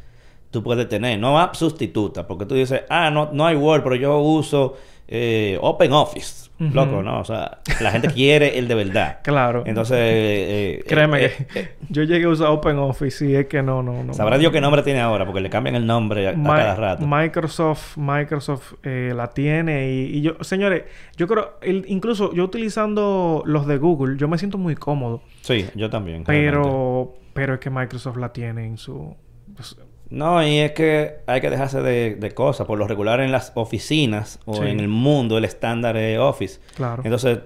tú 0.50 0.62
puedes 0.64 0.88
tener. 0.88 1.18
No 1.18 1.38
apps 1.38 1.58
sustitutas, 1.58 2.24
porque 2.24 2.44
tú 2.46 2.54
dices, 2.56 2.82
ah, 2.88 3.10
no, 3.10 3.28
no 3.32 3.46
hay 3.46 3.54
Word, 3.54 3.82
pero 3.84 3.94
yo 3.96 4.18
uso 4.18 4.76
eh, 5.10 5.58
OpenOffice. 5.60 6.48
Ujú. 6.60 6.74
Loco, 6.74 7.02
¿no? 7.02 7.20
O 7.20 7.24
sea, 7.24 7.60
la 7.80 7.90
gente 7.90 8.08
quiere 8.08 8.58
el 8.58 8.68
de 8.68 8.74
verdad. 8.74 9.18
Claro. 9.24 9.62
Entonces, 9.66 9.96
eh, 9.98 10.78
eh, 10.80 10.84
Créeme 10.86 11.24
eh, 11.24 11.32
que 11.52 11.60
eh, 11.60 11.68
yo 11.88 12.02
llegué 12.02 12.26
a 12.26 12.28
usar 12.28 12.48
OpenOffice 12.48 13.26
y 13.30 13.34
es 13.34 13.46
que 13.46 13.62
no, 13.62 13.82
no, 13.82 14.04
no. 14.04 14.12
sabrá 14.12 14.36
Dios 14.36 14.52
qué 14.52 14.60
nombre 14.60 14.82
tiene 14.82 15.00
ahora, 15.00 15.24
porque 15.24 15.40
le 15.40 15.48
cambian 15.48 15.74
el 15.74 15.86
nombre 15.86 16.28
a, 16.28 16.34
cada 16.34 16.76
rato. 16.76 17.06
Microsoft, 17.06 17.96
Microsoft 17.96 18.74
eh, 18.82 19.12
la 19.16 19.28
tiene 19.28 19.90
y, 19.90 20.18
y 20.18 20.20
yo, 20.20 20.34
señores, 20.42 20.84
yo 21.16 21.26
creo, 21.26 21.54
el- 21.62 21.84
incluso 21.88 22.34
yo 22.34 22.44
utilizando 22.44 23.42
los 23.46 23.66
de 23.66 23.78
Google, 23.78 24.18
yo 24.18 24.28
me 24.28 24.36
siento 24.36 24.58
muy 24.58 24.74
cómodo, 24.76 25.22
Sí, 25.40 25.66
yo 25.74 25.88
también. 25.88 26.26
realmente. 26.26 26.50
pero, 26.50 27.14
pero 27.32 27.54
es 27.54 27.60
que 27.60 27.70
Microsoft 27.70 28.18
la 28.18 28.34
tiene 28.34 28.66
en 28.66 28.76
su, 28.76 29.16
pues, 29.56 29.76
No, 30.10 30.44
y 30.46 30.58
es 30.58 30.72
que 30.72 31.18
hay 31.26 31.40
que 31.40 31.50
dejarse 31.50 31.80
de, 31.82 32.16
de 32.16 32.30
cosas. 32.32 32.66
Por 32.66 32.78
lo 32.78 32.86
regular 32.86 33.20
en 33.20 33.30
las 33.32 33.52
oficinas 33.54 34.40
o 34.44 34.54
Sí. 34.56 34.62
en 34.68 34.80
el 34.80 34.88
mundo 34.88 35.38
el 35.38 35.44
estándar 35.44 35.96
es 35.96 36.18
Office. 36.18 36.60
claro. 36.74 37.02
Entonces, 37.04 37.38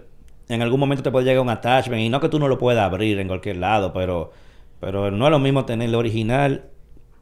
en 0.48 0.62
algún 0.62 0.80
momento 0.80 1.02
te 1.02 1.10
puede 1.10 1.24
llegar 1.26 1.42
un 1.42 1.50
attachment 1.50 2.00
y 2.02 2.08
no 2.08 2.20
que 2.20 2.28
tú 2.28 2.38
no 2.38 2.48
lo 2.48 2.58
puedas 2.58 2.82
abrir 2.84 3.18
en 3.18 3.28
cualquier 3.28 3.56
lado, 3.56 3.92
pero, 3.92 4.32
pero 4.80 5.10
no 5.10 5.26
es 5.26 5.30
lo 5.30 5.38
mismo 5.38 5.64
tener 5.64 5.88
el 5.88 5.94
original 5.94 6.64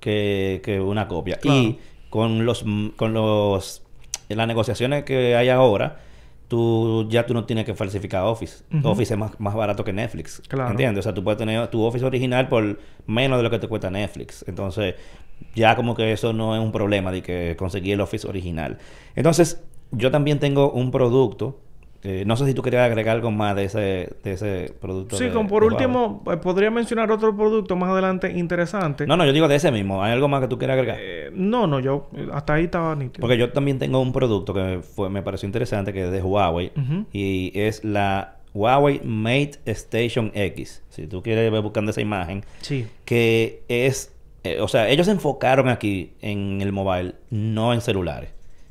que, 0.01 0.61
que 0.65 0.81
una 0.81 1.07
copia. 1.09 1.37
Claro. 1.37 1.59
Y 1.59 1.79
con 2.11 2.45
los 2.45 2.65
con 2.97 3.13
los 3.15 3.83
las 4.29 4.47
negociaciones 4.49 5.05
que 5.05 5.37
hay 5.37 5.49
ahora, 5.51 6.01
tú 6.49 7.07
ya 7.09 7.27
tú 7.27 7.35
no 7.35 7.45
tienes 7.45 7.65
que 7.65 7.75
falsificar 7.75 8.25
Office. 8.25 8.65
Office 8.83 9.15
es 9.15 9.19
más, 9.19 9.39
más 9.39 9.55
barato 9.55 9.85
que 9.85 9.93
Netflix. 9.93 10.43
Claro. 10.49 10.71
¿Entiendes? 10.71 11.01
O 11.01 11.03
sea, 11.05 11.15
tú 11.15 11.23
puedes 11.23 11.39
tener 11.39 11.69
tu 11.69 11.83
Office 11.85 12.05
original 12.05 12.49
por 12.49 12.79
menos 13.07 13.39
de 13.39 13.43
lo 13.43 13.51
que 13.51 13.59
te 13.59 13.69
cuesta 13.69 13.91
Netflix. 13.91 14.45
Entonces, 14.49 14.95
ya 15.55 15.77
como 15.77 15.95
que 15.95 16.13
eso 16.13 16.33
no 16.33 16.55
es 16.57 16.63
un 16.63 16.73
problema 16.73 17.11
de 17.13 17.23
que 17.23 17.55
conseguir 17.59 17.95
el 17.95 18.01
Office 18.01 18.27
original. 18.29 18.79
Entonces, 19.17 19.63
yo 19.91 20.11
también 20.11 20.39
tengo 20.39 20.71
un 20.73 20.91
producto. 20.91 21.59
eh, 22.05 22.25
no 22.27 22.35
sé 22.37 22.47
si 22.47 22.55
tú 22.55 22.63
querías 22.63 22.83
agregar 22.85 23.15
algo 23.15 23.31
más 23.31 23.55
de 23.55 23.65
ese, 23.65 23.79
de 24.25 24.33
ese 24.33 24.75
producto. 24.81 25.17
Sí, 25.17 25.25
de- 25.27 25.31
por 25.45 25.63
último, 25.63 26.25
eh, 26.33 26.37
podría 26.37 26.69
mencionar 26.69 27.13
otro 27.13 27.37
producto 27.37 27.77
más 27.77 27.91
adelante 27.91 28.33
interesante. 28.37 29.07
No, 29.07 29.17
no, 29.17 29.25
yo 29.25 29.33
digo 29.33 29.47
de 29.47 29.55
ese 29.55 29.71
mismo. 29.71 30.03
¿Hay 30.03 30.11
algo 30.13 30.27
más 30.27 30.41
que 30.41 30.49
tú 30.49 30.59
quieras 30.59 30.75
agregar? 30.79 30.99
Eh, 31.01 31.31
no, 31.33 31.69
no, 31.69 31.79
yo 31.79 32.09
hasta 32.33 32.55
ahí 32.55 32.65
estaba 32.65 32.97
nítido. 32.97 33.21
Porque 33.21 33.39
yo 33.39 33.53
también 33.53 33.79
tengo 33.79 34.01
un 34.01 34.13
producto 34.13 34.53
que 34.53 34.81
fue, 34.83 35.11
me 35.11 35.23
pareció 35.23 35.47
interesante, 35.47 35.93
que 35.93 36.07
es 36.07 36.11
de 36.11 36.21
Huawei. 36.23 36.73
Y 37.13 37.53
es 37.55 37.85
la 37.85 38.39
Huawei 38.53 39.01
Mate 39.05 39.61
Station 39.67 40.33
X. 40.35 40.83
Si 40.89 41.07
tú 41.07 41.23
quieres 41.23 41.53
ver 41.53 41.63
buscando 41.63 41.93
esa 41.93 42.01
imagen. 42.01 42.45
Sí. 42.63 42.85
Que 43.05 43.63
es... 43.69 44.13
eh, 44.45 44.61
o 44.61 44.69
sea, 44.69 44.89
ellos 44.89 45.07
se 45.07 45.13
enfocaron 45.13 45.69
aquí 45.69 46.13
en 46.21 46.61
el 46.61 46.73
mobile, 46.73 47.15
no 47.31 47.73
en 47.73 47.81
celulares. 47.81 48.31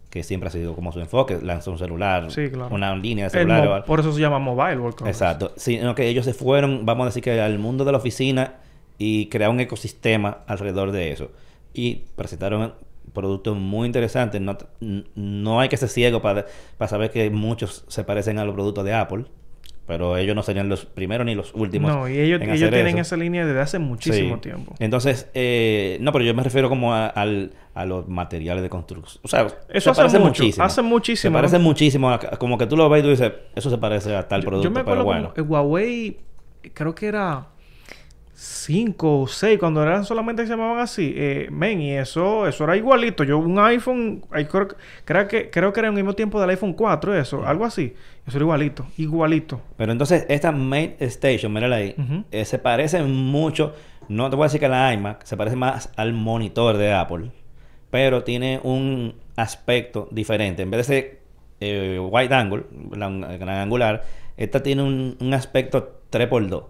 Que 0.10 0.24
siempre 0.24 0.50
ha 0.50 0.52
sido 0.52 0.76
como 0.76 0.92
su 0.92 1.00
enfoque. 1.00 1.40
Lanzó 1.42 1.72
un 1.72 1.78
celular, 1.78 2.30
Sí, 2.32 2.50
claro. 2.50 2.76
una 2.76 2.94
línea 2.96 3.30
de 3.30 3.40
El 3.40 3.46
celular. 3.48 3.64
mo- 3.64 3.70
o 3.72 3.74
algo. 3.76 3.86
por 3.86 4.00
eso 4.02 4.12
se 4.12 4.20
llama 4.20 4.40
Mobile 4.40 4.78
World 4.78 4.96
Congress. 4.98 5.16
Exacto. 5.22 5.54
Sino 5.56 5.96
que 5.96 6.08
ellos 6.10 6.26
se 6.26 6.34
fueron, 6.34 6.86
vamos 6.86 7.04
a 7.04 7.06
decir 7.08 7.24
que 7.24 7.40
al 7.40 7.58
mundo 7.60 7.86
de 7.86 7.94
la 7.94 7.98
oficina 8.00 8.56
y 8.98 9.28
crearon 9.28 9.56
un 9.56 9.62
ecosistema 9.62 10.40
alrededor 10.48 10.92
de 10.92 11.12
eso. 11.14 11.32
Y 11.74 12.02
presentaron 12.18 12.74
productos 13.14 13.56
muy 13.58 13.86
interesantes. 13.86 14.42
No, 14.42 14.58
no 15.16 15.60
hay 15.62 15.70
que 15.70 15.78
ser 15.78 15.88
ciego 15.88 16.22
para, 16.22 16.46
para 16.78 16.90
saber 16.90 17.12
que 17.12 17.30
muchos 17.30 17.86
se 17.88 18.04
parecen 18.04 18.38
a 18.38 18.44
los 18.44 18.54
productos 18.54 18.84
de 18.84 18.94
Apple. 18.94 19.26
Pero 19.88 20.16
ellos 20.16 20.36
no 20.36 20.44
serían 20.44 20.70
los 20.70 20.86
primeros 20.86 21.26
ni 21.26 21.36
los 21.36 21.54
últimos. 21.54 21.92
No, 21.92 22.08
y 22.08 22.18
ellos, 22.20 22.40
tienen 22.40 22.88
eso. 22.88 23.02
esa 23.02 23.18
línea 23.18 23.46
desde 23.46 23.60
hace 23.60 23.80
muchísimo 23.80 24.36
Sí. 24.36 24.42
tiempo. 24.42 24.74
Entonces, 24.80 25.30
eh, 25.34 25.98
no, 26.02 26.12
pero 26.14 26.24
yo 26.24 26.34
me 26.34 26.44
refiero 26.44 26.70
como 26.70 26.94
a, 26.94 27.08
al- 27.08 27.52
a 27.74 27.86
los 27.86 28.08
materiales 28.08 28.62
de 28.64 28.70
construcción. 28.70 29.20
O 29.24 29.28
sea, 29.28 29.48
Eso 29.48 29.54
se 29.70 29.90
hace 29.90 30.02
parece 30.02 30.20
mucho, 30.20 30.44
muchísimo. 30.44 30.66
hace 30.66 30.82
muchísimo, 30.82 31.30
Se 31.30 31.34
parece 31.34 31.60
muchísimo. 31.60 32.10
a- 32.12 32.20
como 32.20 32.58
que 32.58 32.68
tú 32.68 32.78
lo 32.78 32.88
ves 32.90 33.00
y 33.02 33.04
tú 33.04 33.10
dices, 33.10 33.32
eso 33.56 33.70
se 33.70 33.78
parece 33.80 34.16
a 34.16 34.28
tal 34.28 34.42
Yo- 34.42 34.50
producto, 34.50 34.70
yo 34.70 34.72
me 34.74 34.84
pero 34.84 35.04
bueno. 35.04 35.34
Huawei, 35.36 36.20
creo 36.74 36.94
que 36.96 37.08
era 37.08 37.48
5 38.44 39.22
o 39.22 39.28
6, 39.28 39.60
cuando 39.60 39.84
eran 39.84 40.04
solamente 40.04 40.42
se 40.44 40.50
llamaban 40.50 40.80
así. 40.80 41.14
Eh, 41.16 41.48
men, 41.52 41.80
y 41.80 41.92
eso, 41.94 42.48
eso 42.48 42.64
era 42.64 42.76
igualito. 42.76 43.24
Yo 43.24 43.38
un 43.38 43.60
iPhone, 43.60 44.24
creo, 44.50 44.68
que- 44.68 44.76
creo 45.06 45.28
que 45.28 45.50
creo 45.52 45.72
que 45.72 45.80
era 45.80 45.90
en 45.90 45.94
el 45.94 46.04
mismo 46.04 46.14
tiempo 46.16 46.42
del 46.42 46.50
iPhone 46.50 46.74
4, 46.74 47.16
eso, 47.16 47.46
algo 47.46 47.66
así. 47.66 47.94
Eso 48.26 48.38
era 48.38 48.44
igualito, 48.44 48.88
igualito. 48.98 49.62
Pero 49.78 49.92
entonces, 49.92 50.26
esta 50.28 50.52
Mate 50.52 50.96
Station, 51.02 51.54
mírala 51.54 51.76
ahí, 51.76 51.96
eh, 52.32 52.44
se 52.46 52.58
parece 52.58 53.04
mucho, 53.04 53.76
no 54.10 54.28
te 54.32 54.36
voy 54.36 54.46
a 54.46 54.48
decir 54.48 54.60
que 54.60 54.68
la 54.70 54.92
iMac, 54.92 55.24
se 55.24 55.38
parece 55.38 55.56
más 55.56 55.92
al 55.96 56.14
monitor 56.14 56.78
de 56.78 56.94
Apple, 56.94 57.30
pero 57.92 58.24
tiene 58.24 58.60
un 58.64 59.14
aspecto 59.36 60.08
diferente. 60.10 60.64
En 60.64 60.72
vez 60.72 60.80
de 60.80 60.84
ser 60.96 61.20
eh, 61.60 62.00
wide 62.00 62.34
angle, 62.34 62.64
la 62.96 63.08
gran 63.38 63.58
angular, 63.60 64.04
esta 64.36 64.64
tiene 64.64 64.82
un, 64.82 65.16
un 65.20 65.34
aspecto 65.36 66.02
3x2, 66.12 66.64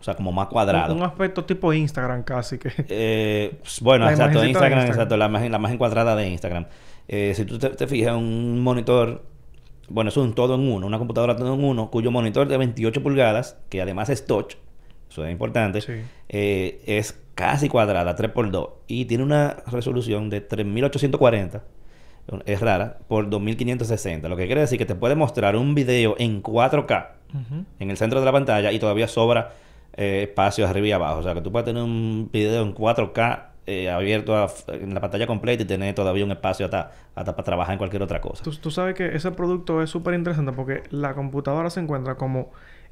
o 0.00 0.04
sea, 0.04 0.14
como 0.14 0.30
más 0.32 0.46
cuadrado. 0.48 0.92
Un, 0.94 1.00
un 1.00 1.06
aspecto 1.06 1.44
tipo 1.44 1.72
Instagram 1.72 2.22
casi 2.22 2.58
que. 2.58 2.70
Eh, 2.88 3.58
bueno, 3.80 4.04
La 4.04 4.12
exacto, 4.12 4.44
Instagram, 4.44 4.78
Instagram. 4.78 4.86
exacto, 4.86 5.16
la 5.16 5.26
imagen, 5.26 5.52
la 5.52 5.58
imagen 5.58 5.78
cuadrada 5.78 6.14
de 6.16 6.28
Instagram. 6.28 6.66
Eh, 7.08 7.32
si 7.34 7.44
tú 7.44 7.58
te, 7.58 7.70
te 7.70 7.86
fijas, 7.86 8.14
un 8.14 8.60
monitor, 8.60 9.24
bueno, 9.88 10.10
es 10.10 10.16
un 10.16 10.34
todo 10.34 10.54
en 10.56 10.60
uno, 10.60 10.86
una 10.86 10.98
computadora 10.98 11.34
todo 11.36 11.54
en 11.54 11.64
uno, 11.64 11.90
cuyo 11.90 12.10
monitor 12.10 12.46
de 12.48 12.56
28 12.58 13.02
pulgadas, 13.02 13.56
que 13.70 13.80
además 13.80 14.08
es 14.10 14.26
touch, 14.26 14.54
eso 15.10 15.24
es 15.24 15.32
importante, 15.32 15.80
Sí. 15.80 15.94
eh, 16.28 16.82
es 16.86 17.18
casi 17.34 17.68
cuadrada, 17.70 18.14
3x2, 18.14 18.70
y 18.88 19.06
tiene 19.06 19.24
una 19.24 19.56
resolución 19.70 20.28
de 20.28 20.42
3840, 20.42 21.62
es 22.44 22.60
rara, 22.60 22.98
por 23.08 23.30
2560, 23.30 24.28
lo 24.28 24.36
que 24.36 24.44
quiere 24.46 24.60
decir 24.60 24.76
que 24.76 24.84
te 24.84 24.94
puede 24.94 25.14
mostrar 25.14 25.56
un 25.56 25.74
video 25.74 26.14
en 26.18 26.42
4K 26.42 27.06
Ujú. 27.32 27.64
en 27.78 27.90
el 27.90 27.96
centro 27.96 28.20
de 28.20 28.26
la 28.26 28.32
pantalla 28.32 28.70
y 28.70 28.78
todavía 28.78 29.08
sobra 29.08 29.52
eh, 29.98 30.22
espacio 30.30 30.66
arriba 30.66 30.86
y 30.86 30.92
abajo. 30.92 31.18
O 31.18 31.22
sea, 31.22 31.34
que 31.34 31.42
tú 31.42 31.52
puedes 31.52 31.66
tener 31.66 31.82
un 31.82 32.30
video 32.32 32.62
en 32.62 32.72
4K 32.72 33.44
eh, 33.66 33.90
abierto 33.90 34.34
a- 34.34 34.48
en 34.68 34.94
la 34.94 35.00
pantalla 35.02 35.26
completa 35.26 35.62
y 35.62 35.66
tener 35.66 35.94
todavía 35.94 36.24
un 36.24 36.30
espacio 36.30 36.64
hasta, 36.64 36.90
hasta 37.14 37.36
para 37.36 37.44
trabajar 37.44 37.74
en 37.74 37.78
cualquier 37.78 38.02
otra 38.02 38.18
cosa. 38.20 38.42
Tú, 38.42 38.50
tú 38.56 38.70
sabes 38.70 38.94
que 38.94 39.14
ese 39.14 39.30
producto 39.32 39.82
es 39.82 39.90
súper 39.90 40.14
interesante 40.14 40.52
porque 40.52 40.84
la 40.90 41.14
computadora 41.14 41.68
se 41.68 41.80
encuentra 41.80 42.14
como 42.14 42.50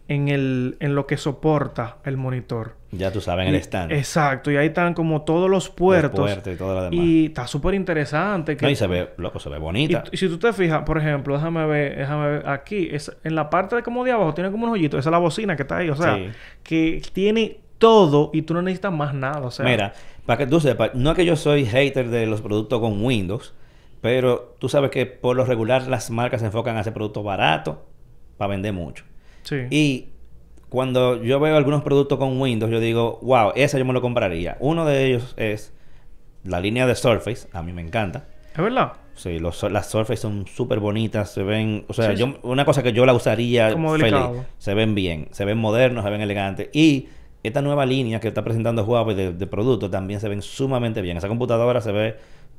en 0.08 0.28
el 0.28 0.76
en 0.80 0.94
lo 0.94 1.06
que 1.06 1.16
soporta 1.16 1.96
el 2.04 2.16
monitor. 2.16 2.74
Ya 2.92 3.10
tú 3.12 3.20
sabes, 3.20 3.46
en 3.48 3.54
el 3.54 3.60
stand. 3.60 3.92
Exacto, 3.92 4.50
y 4.50 4.56
ahí 4.56 4.68
están 4.68 4.94
como 4.94 5.22
todos 5.22 5.50
los 5.50 5.64
Los 5.66 5.70
puertos. 5.70 6.20
puertos 6.20 6.54
y 6.54 6.56
todo 6.56 6.74
lo 6.74 6.82
demás. 6.84 7.04
y 7.06 7.26
está 7.26 7.46
súper 7.46 7.74
interesante. 7.74 8.56
Que, 8.56 8.64
No, 8.64 8.70
y 8.70 8.76
se 8.76 8.86
ve, 8.86 9.10
loco, 9.18 9.38
se 9.40 9.48
ve 9.50 9.56
y, 9.56 9.60
bonita. 9.60 10.04
y 10.12 10.16
si 10.16 10.28
tú 10.28 10.38
te 10.38 10.52
fijas, 10.52 10.82
por 10.84 10.98
ejemplo, 10.98 11.34
déjame 11.34 11.66
ver, 11.66 11.96
déjame 11.98 12.28
ver 12.28 12.48
aquí, 12.48 12.88
es, 12.92 13.14
en 13.24 13.34
la 13.34 13.50
parte 13.50 13.76
de 13.76 13.82
como 13.82 14.04
de 14.04 14.12
abajo 14.12 14.32
tiene 14.32 14.50
como 14.50 14.66
un 14.66 14.72
hoyito, 14.72 14.96
esa 14.98 15.10
es 15.10 15.12
la 15.12 15.18
bocina 15.18 15.56
que 15.56 15.62
está 15.62 15.78
ahí, 15.78 15.90
o 15.90 15.96
sea, 15.96 16.16
Sí. 16.16 16.28
que 16.62 17.02
tiene 17.12 17.58
todo 17.78 18.30
y 18.32 18.42
tú 18.42 18.54
no 18.54 18.62
necesitas 18.62 18.92
más 18.92 19.12
nada, 19.12 19.40
o 19.40 19.50
sea. 19.50 19.66
Mira, 19.66 19.92
para 20.24 20.38
que 20.38 20.46
tú 20.46 20.60
sepas, 20.60 20.94
no 20.94 21.10
es 21.10 21.16
que 21.16 21.26
yo 21.26 21.36
soy 21.36 21.66
hater 21.66 22.08
de 22.08 22.26
los 22.26 22.40
productos 22.40 22.80
con 22.80 23.04
Windows, 23.04 23.52
pero 24.00 24.54
tú 24.60 24.68
sabes 24.68 24.90
que 24.90 25.04
por 25.06 25.36
lo 25.36 25.44
regular 25.44 25.86
las 25.88 26.10
marcas 26.10 26.40
se 26.40 26.46
enfocan 26.46 26.76
a 26.76 26.80
hacer 26.80 26.92
productos 26.94 27.24
baratos 27.24 27.76
para 28.38 28.50
vender 28.50 28.72
mucho. 28.72 29.04
Sí. 29.46 29.66
Y 29.70 30.06
cuando 30.68 31.22
yo 31.22 31.40
veo 31.40 31.56
algunos 31.56 31.82
productos 31.82 32.18
con 32.18 32.40
Windows, 32.40 32.70
yo 32.70 32.80
digo, 32.80 33.18
wow, 33.22 33.52
ese 33.54 33.78
yo 33.78 33.84
me 33.84 33.92
lo 33.92 34.02
compraría. 34.02 34.56
Uno 34.60 34.84
de 34.84 35.06
ellos 35.06 35.34
es 35.36 35.72
la 36.44 36.60
línea 36.60 36.86
de 36.86 36.94
Surface, 36.94 37.48
a 37.52 37.62
mí 37.62 37.72
me 37.72 37.82
encanta. 37.82 38.26
¿Es 38.52 38.58
verdad? 38.58 38.92
Sí, 39.14 39.38
los, 39.38 39.62
las 39.62 39.88
Surface 39.88 40.20
son 40.20 40.46
súper 40.46 40.80
bonitas, 40.80 41.30
se 41.30 41.42
ven, 41.42 41.84
o 41.88 41.94
sea, 41.94 42.10
Sí, 42.10 42.16
yo, 42.16 42.36
una 42.42 42.64
cosa 42.64 42.82
que 42.82 42.92
yo 42.92 43.06
la 43.06 43.14
usaría 43.14 43.72
Como 43.72 43.96
feliz. 43.96 44.14
Se 44.58 44.74
ven 44.74 44.94
bien, 44.94 45.28
se 45.30 45.44
ven 45.44 45.58
modernos, 45.58 46.04
se 46.04 46.10
ven 46.10 46.20
elegantes. 46.20 46.68
Y 46.72 47.08
esta 47.42 47.62
nueva 47.62 47.86
línea 47.86 48.20
que 48.20 48.28
está 48.28 48.44
presentando 48.44 48.84
Huawei 48.84 49.14
de, 49.14 49.32
de 49.32 49.46
productos 49.46 49.90
también 49.90 50.20
se 50.20 50.28
ven 50.28 50.42
sumamente 50.42 51.00
bien. 51.00 51.16
Esa 51.16 51.28
computadora 51.28 51.80
se 51.80 51.92
ve 51.92 52.16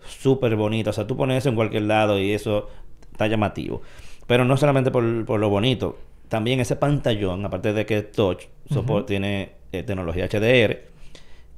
súper 0.07 0.55
bonita. 0.55 0.89
O 0.89 0.93
sea, 0.93 1.05
tú 1.05 1.17
pones 1.17 1.37
eso 1.37 1.49
en 1.49 1.55
cualquier 1.55 1.83
lado 1.83 2.19
y 2.19 2.31
eso 2.31 2.69
está 3.11 3.27
llamativo. 3.27 3.81
Pero 4.25 4.45
no 4.45 4.57
solamente 4.57 4.91
por, 4.91 5.25
por 5.25 5.39
lo 5.39 5.49
bonito, 5.49 5.97
también 6.29 6.59
ese 6.59 6.75
pantallón, 6.75 7.45
aparte 7.45 7.73
de 7.73 7.85
que 7.85 7.97
es 7.99 8.11
touch, 8.11 8.45
sopor- 8.69 9.05
tiene 9.05 9.51
eh, 9.71 9.83
tecnología 9.83 10.27
HDR. 10.27 10.77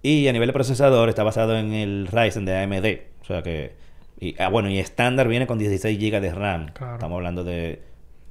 Y 0.01 0.27
a 0.27 0.33
nivel 0.33 0.47
de 0.47 0.53
procesador 0.53 1.09
está 1.09 1.23
basado 1.23 1.57
en 1.57 1.73
el 1.73 2.07
Ryzen 2.11 2.45
de 2.45 2.57
AMD. 2.57 2.85
O 3.21 3.25
sea 3.25 3.41
que 3.43 3.73
Y, 4.21 4.35
ah, 4.41 4.49
bueno, 4.49 4.69
y 4.69 4.77
estándar 4.79 5.27
viene 5.27 5.47
con 5.47 5.57
16 5.59 5.97
GB 5.97 6.19
de 6.21 6.33
RAM. 6.33 6.67
Claro. 6.73 6.93
Estamos 6.95 7.15
hablando 7.17 7.43
de 7.43 7.81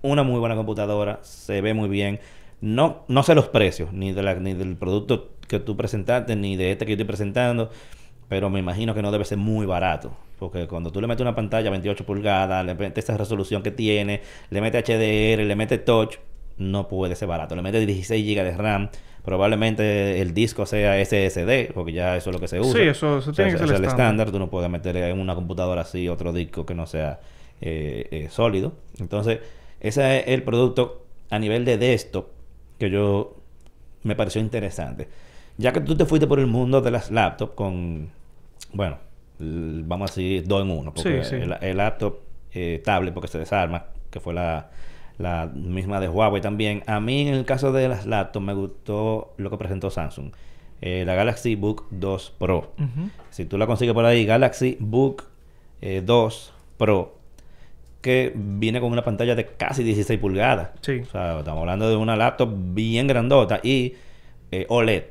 una 0.02 0.23
muy 0.23 0.38
buena 0.38 0.54
computadora, 0.54 1.18
se 1.23 1.61
ve 1.61 1.75
muy 1.75 1.88
bien. 1.88 2.21
No, 2.61 3.04
no 3.09 3.23
sé 3.23 3.35
los 3.35 3.49
precios, 3.49 3.92
ni, 3.92 4.12
de 4.12 4.23
la, 4.23 4.35
ni 4.35 4.52
del 4.54 4.76
producto 4.76 5.30
que 5.47 5.61
tú 5.61 5.76
presentaste, 5.76 6.37
ni 6.37 6.57
de 6.57 6.73
este 6.73 6.85
que 6.85 6.90
yo 6.92 6.95
estoy 6.95 7.07
presentando, 7.07 7.71
pero 8.28 8.50
me 8.50 8.59
imagino 8.59 8.95
que 8.95 9.00
no 9.02 9.11
debe 9.12 9.25
ser 9.25 9.38
muy 9.38 9.64
barato. 9.66 10.12
Porque 10.38 10.66
cuando 10.66 10.90
tú 10.92 11.00
le 11.00 11.07
metes 11.07 11.23
una 11.23 11.35
pantalla 11.35 11.71
28 11.71 12.04
pulgadas, 12.04 12.64
le 12.66 12.75
metes 12.75 13.04
esa 13.04 13.16
resolución 13.16 13.62
que 13.62 13.71
tiene, 13.71 14.21
le 14.50 14.61
metes 14.61 14.85
HDR, 14.85 15.45
le 15.45 15.57
metes 15.57 15.85
touch, 15.85 16.16
no 16.58 16.88
puede 16.88 17.14
ser 17.16 17.28
barato. 17.28 17.54
Le 17.56 17.62
metes 17.62 17.86
16 17.86 18.24
GB 18.24 18.44
de 18.44 18.56
RAM, 18.56 18.90
probablemente 19.24 20.20
el 20.20 20.34
disco 20.34 20.66
sea 20.66 20.98
SSD, 21.04 21.72
porque 21.72 21.92
ya 21.92 22.16
eso 22.16 22.30
es 22.30 22.34
lo 22.34 22.40
que 22.40 22.48
se 22.48 22.60
usa. 22.60 22.72
Sí, 22.72 22.80
eso- 22.88 23.18
eso 23.18 23.30
O 23.30 23.34
sea, 23.34 23.44
tiene 23.44 23.52
que 23.52 23.58
ser 23.58 23.74
es 23.74 23.80
el 23.80 23.84
estándar. 23.86 24.30
Tú 24.30 24.38
no 24.38 24.50
puedes 24.50 24.68
meter 24.70 24.96
en 24.96 25.18
una 25.20 25.34
computadora 25.34 25.82
así 25.82 26.08
otro 26.08 26.32
disco 26.32 26.66
que 26.66 26.74
no 26.74 26.86
sea 26.86 27.20
eh, 27.60 28.06
eh, 28.10 28.28
sólido. 28.30 28.72
Entonces, 29.00 29.40
ese 29.80 30.20
es 30.20 30.28
el 30.28 30.42
producto 30.44 31.04
a 31.30 31.38
nivel 31.38 31.64
de 31.64 31.76
desktop 31.78 32.26
que 32.78 32.88
yo 32.90 33.36
me 34.04 34.14
pareció 34.14 34.40
interesante. 34.40 35.08
Ya 35.56 35.72
que 35.72 35.80
tú 35.80 35.96
te 35.96 36.04
fuiste 36.06 36.26
por 36.28 36.38
el 36.38 36.46
mundo 36.46 36.80
de 36.80 36.90
las 36.92 37.10
laptops 37.10 37.52
con, 37.54 38.10
bueno, 38.72 38.98
vamos 39.40 40.10
a 40.10 40.14
decir 40.14 40.46
dos 40.46 40.62
en 40.62 40.70
uno, 40.70 40.92
porque 40.94 41.24
Sí, 41.24 41.30
sí. 41.30 41.34
El, 41.36 41.56
el 41.60 41.76
laptop 41.76 42.18
eh, 42.54 42.80
tablet, 42.84 43.12
porque 43.12 43.28
se 43.28 43.38
desarma, 43.38 43.86
que 44.10 44.20
fue 44.20 44.34
la, 44.34 44.70
la 45.18 45.46
misma 45.46 46.00
de 46.00 46.08
Huawei 46.08 46.40
también. 46.40 46.82
A 46.87 47.00
mí, 47.00 47.28
en 47.28 47.34
el 47.34 47.44
caso 47.44 47.72
de 47.72 47.88
las 47.88 48.06
laptops, 48.06 48.44
me 48.44 48.54
gustó 48.54 49.34
lo 49.37 49.50
que 49.50 49.56
presentó 49.58 49.90
Samsung. 49.90 50.32
Eh, 50.80 51.04
la 51.04 51.14
Galaxy 51.14 51.56
Book 51.56 51.87
2 51.90 52.34
Pro. 52.38 52.72
Si 53.30 53.44
tú 53.44 53.58
la 53.58 53.66
consigues 53.66 53.94
por 53.94 54.04
ahí, 54.04 54.25
Galaxy 54.25 54.76
Book 54.78 55.25
eh, 55.80 56.02
2 56.04 56.52
Pro, 56.76 57.18
que 58.00 58.32
viene 58.34 58.80
con 58.80 58.92
una 58.92 59.02
pantalla 59.02 59.34
de 59.34 59.46
casi 59.46 59.82
16 59.82 60.20
pulgadas. 60.20 60.70
Sí. 60.82 61.00
O 61.00 61.06
sea, 61.06 61.40
estamos 61.40 61.60
hablando 61.60 61.90
de 61.90 61.96
una 61.96 62.16
laptop 62.16 62.50
bien 62.54 63.08
grandota 63.08 63.60
y 63.62 63.94
eh, 64.52 64.66
OLED. 64.68 65.04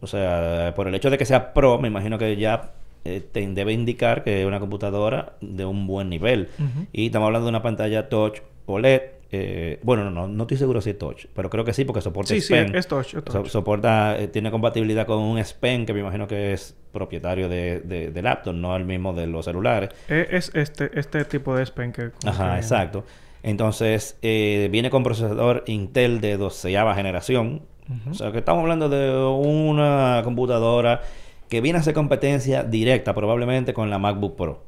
O 0.00 0.06
sea, 0.06 0.72
por 0.76 0.86
el 0.86 0.94
hecho 0.94 1.10
de 1.10 1.18
que 1.18 1.24
sea 1.24 1.52
Pro, 1.52 1.78
me 1.78 1.88
imagino 1.88 2.18
que 2.18 2.36
ya 2.36 2.70
eh, 3.04 3.20
te 3.20 3.46
debe 3.48 3.72
indicar 3.72 4.22
que 4.22 4.42
es 4.42 4.46
una 4.46 4.60
computadora 4.60 5.32
de 5.40 5.64
un 5.64 5.86
buen 5.86 6.08
nivel. 6.08 6.48
Y 6.92 7.06
estamos 7.06 7.26
hablando 7.26 7.46
de 7.46 7.50
una 7.50 7.62
pantalla 7.62 8.08
touch 8.08 8.40
OLED. 8.66 9.17
Eh, 9.30 9.78
bueno, 9.82 10.04
no, 10.04 10.10
no, 10.10 10.28
no 10.28 10.42
estoy 10.44 10.56
seguro 10.56 10.80
si 10.80 10.90
es 10.90 10.98
touch, 10.98 11.26
pero 11.34 11.50
creo 11.50 11.64
que 11.64 11.72
sí 11.74 11.84
porque 11.84 12.00
soporta 12.00 12.32
Sí, 12.34 12.40
sí, 12.40 12.54
es 12.54 12.88
touch, 12.88 13.06
es 13.06 13.10
So- 13.12 13.22
touch. 13.22 13.46
soporta, 13.48 14.18
eh, 14.18 14.28
tiene 14.28 14.50
compatibilidad 14.50 15.06
con 15.06 15.18
un 15.18 15.38
S 15.38 15.54
Pen 15.58 15.84
que 15.86 15.92
me 15.92 16.00
imagino 16.00 16.26
que 16.26 16.52
es 16.54 16.74
propietario 16.92 17.48
de, 17.48 17.80
de, 17.80 18.10
de 18.10 18.22
laptop, 18.22 18.54
no 18.54 18.74
el 18.74 18.84
mismo 18.86 19.12
de 19.12 19.26
los 19.26 19.44
celulares. 19.44 19.90
Es, 20.08 20.28
es 20.32 20.54
este, 20.54 20.98
este 20.98 21.24
tipo 21.26 21.54
de 21.54 21.62
S 21.64 21.72
Pen 21.72 21.92
que... 21.92 22.10
Ajá, 22.26 22.52
que- 22.54 22.58
exacto. 22.60 23.04
Entonces, 23.42 24.18
eh, 24.22 24.68
viene 24.72 24.90
con 24.90 25.02
procesador 25.04 25.62
Intel 25.66 26.20
de 26.20 26.36
doceava 26.36 26.94
generación. 26.94 27.62
Ujú. 27.88 28.10
O 28.10 28.14
sea, 28.14 28.32
que 28.32 28.38
estamos 28.38 28.62
hablando 28.62 28.88
de 28.88 29.14
una 29.24 30.20
computadora 30.24 31.02
que 31.48 31.60
viene 31.60 31.78
a 31.78 31.80
hacer 31.80 31.94
competencia 31.94 32.62
directa 32.64 33.14
probablemente 33.14 33.72
con 33.72 33.90
la 33.90 33.98
MacBook 33.98 34.36
Pro. 34.36 34.64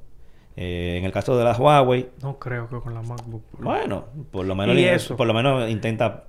Eh, 0.63 0.97
en 0.99 1.05
el 1.07 1.11
caso 1.13 1.39
de 1.39 1.43
la 1.45 1.53
Huawei, 1.57 2.11
No 2.23 2.39
creo 2.39 2.69
que 2.69 2.77
con 2.81 2.93
la 2.93 3.01
MacBook 3.01 3.43
Pro. 3.51 3.65
bueno, 3.65 4.05
por 4.31 4.45
lo 4.45 4.55
menos, 4.55 4.75
¿Y 4.77 4.81
li- 4.81 4.85
eso? 4.89 5.17
por 5.17 5.27
lo 5.27 5.33
menos 5.33 5.69
intenta 5.71 6.25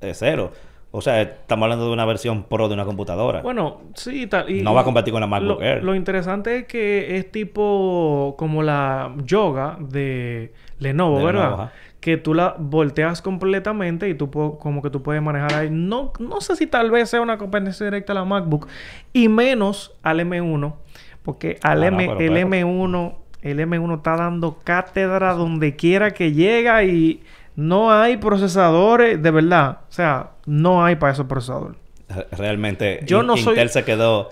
eh, 0.00 0.12
cero. 0.12 0.50
O 0.90 1.00
sea, 1.00 1.20
estamos 1.22 1.64
hablando 1.64 1.86
de 1.86 1.92
una 1.92 2.04
versión 2.04 2.44
Pro 2.44 2.68
de 2.68 2.74
una 2.74 2.84
computadora. 2.84 3.42
Bueno, 3.42 3.82
sí, 3.94 4.26
tal. 4.26 4.50
y- 4.50 4.62
no 4.62 4.74
va 4.74 4.80
a 4.80 4.84
competir 4.84 5.12
con 5.12 5.20
la 5.20 5.26
MacBook 5.28 5.60
lo, 5.60 5.62
Air. 5.62 5.84
lo 5.84 5.94
interesante 5.94 6.56
es 6.58 6.64
que 6.66 7.16
es 7.16 7.30
tipo 7.30 8.34
como 8.38 8.62
la 8.62 9.14
yoga 9.24 9.76
de 9.78 10.52
Lenovo, 10.78 11.18
De 11.18 11.24
¿verdad? 11.26 11.44
Lenovo, 11.50 11.70
que 12.00 12.16
tú 12.16 12.34
la 12.34 12.56
volteas 12.58 13.20
completamente 13.22 14.08
y 14.08 14.14
tú 14.14 14.30
como 14.30 14.82
que 14.82 14.90
tú 14.90 15.02
puedes 15.02 15.22
manejar 15.22 15.54
ahí. 15.54 15.68
No, 15.70 16.12
no 16.18 16.40
sé 16.40 16.56
si 16.56 16.66
tal 16.66 16.90
vez 16.90 17.08
sea 17.10 17.20
una 17.20 17.38
competencia 17.38 17.84
directa 17.86 18.12
a 18.12 18.16
la 18.16 18.24
MacBook 18.24 18.66
y 19.12 19.28
menos 19.28 19.92
al 20.02 20.20
M1, 20.20 20.74
porque 21.22 21.58
al 21.62 21.82
Ah, 21.84 21.90
no, 21.90 21.98
M, 22.00 22.06
pero 22.18 22.20
el 22.34 22.48
claro. 22.48 22.48
M1, 22.48 23.14
el 23.46 23.58
M1 23.60 23.96
está 23.96 24.16
dando 24.16 24.58
cátedra 24.64 25.34
donde 25.34 25.76
quiera 25.76 26.10
que 26.12 26.32
llega 26.32 26.84
y 26.84 27.22
no 27.56 27.92
hay 27.92 28.16
procesadores, 28.16 29.22
de 29.22 29.30
verdad. 29.30 29.78
O 29.88 29.92
sea, 29.92 30.30
no 30.46 30.84
hay 30.84 30.96
para 30.96 31.12
esos 31.12 31.26
procesadores. 31.26 31.76
Re- 32.08 32.26
Realmente, 32.32 33.00
Yo 33.06 33.22
no 33.22 33.36
soy- 33.36 33.54
Intel 33.54 33.70
se 33.70 33.84
quedó 33.84 34.30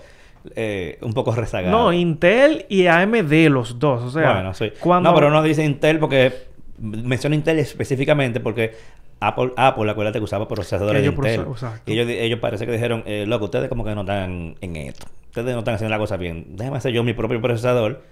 eh, 0.55 0.97
un 1.01 1.13
poco 1.13 1.33
rezagado. 1.33 1.75
No, 1.77 1.91
Intel 1.93 2.65
y 2.69 2.85
AMD 2.87 3.49
los 3.49 3.79
dos. 3.79 4.03
O 4.03 4.11
sea, 4.11 4.33
bueno, 4.33 4.53
sí. 4.53 4.71
cuando... 4.79 5.09
No, 5.09 5.15
pero 5.15 5.31
no 5.31 5.41
dice 5.41 5.63
Intel 5.65 5.97
porque 5.99 6.31
menciona 6.79 7.35
Intel 7.35 7.57
específicamente 7.59 8.39
porque 8.39 8.73
Apple, 9.21 9.51
Apple, 9.55 9.89
acuérdate 9.89 10.19
que 10.19 10.23
usaba 10.25 10.47
procesadores 10.47 11.01
Que 11.01 11.09
de 11.09 11.15
Intel. 11.15 11.41
proce- 11.45 11.51
exacto. 11.51 11.91
Y 11.91 11.99
ellos, 11.99 12.09
ellos 12.09 12.39
parece 12.39 12.65
que 12.65 12.71
dijeron, 12.73 13.01
eh, 13.07 13.25
loco, 13.27 13.45
ustedes 13.45 13.69
como 13.69 13.83
que 13.83 13.95
no 13.95 14.01
están 14.01 14.55
en 14.61 14.75
esto. 14.75 15.07
Ustedes 15.29 15.53
no 15.53 15.59
están 15.59 15.75
haciendo 15.75 15.91
la 15.91 15.99
cosa 15.99 16.15
bien. 16.17 16.45
Déjame 16.55 16.77
hacer 16.77 16.91
yo 16.93 17.03
mi 17.03 17.13
propio 17.13 17.41
procesador 17.41 18.03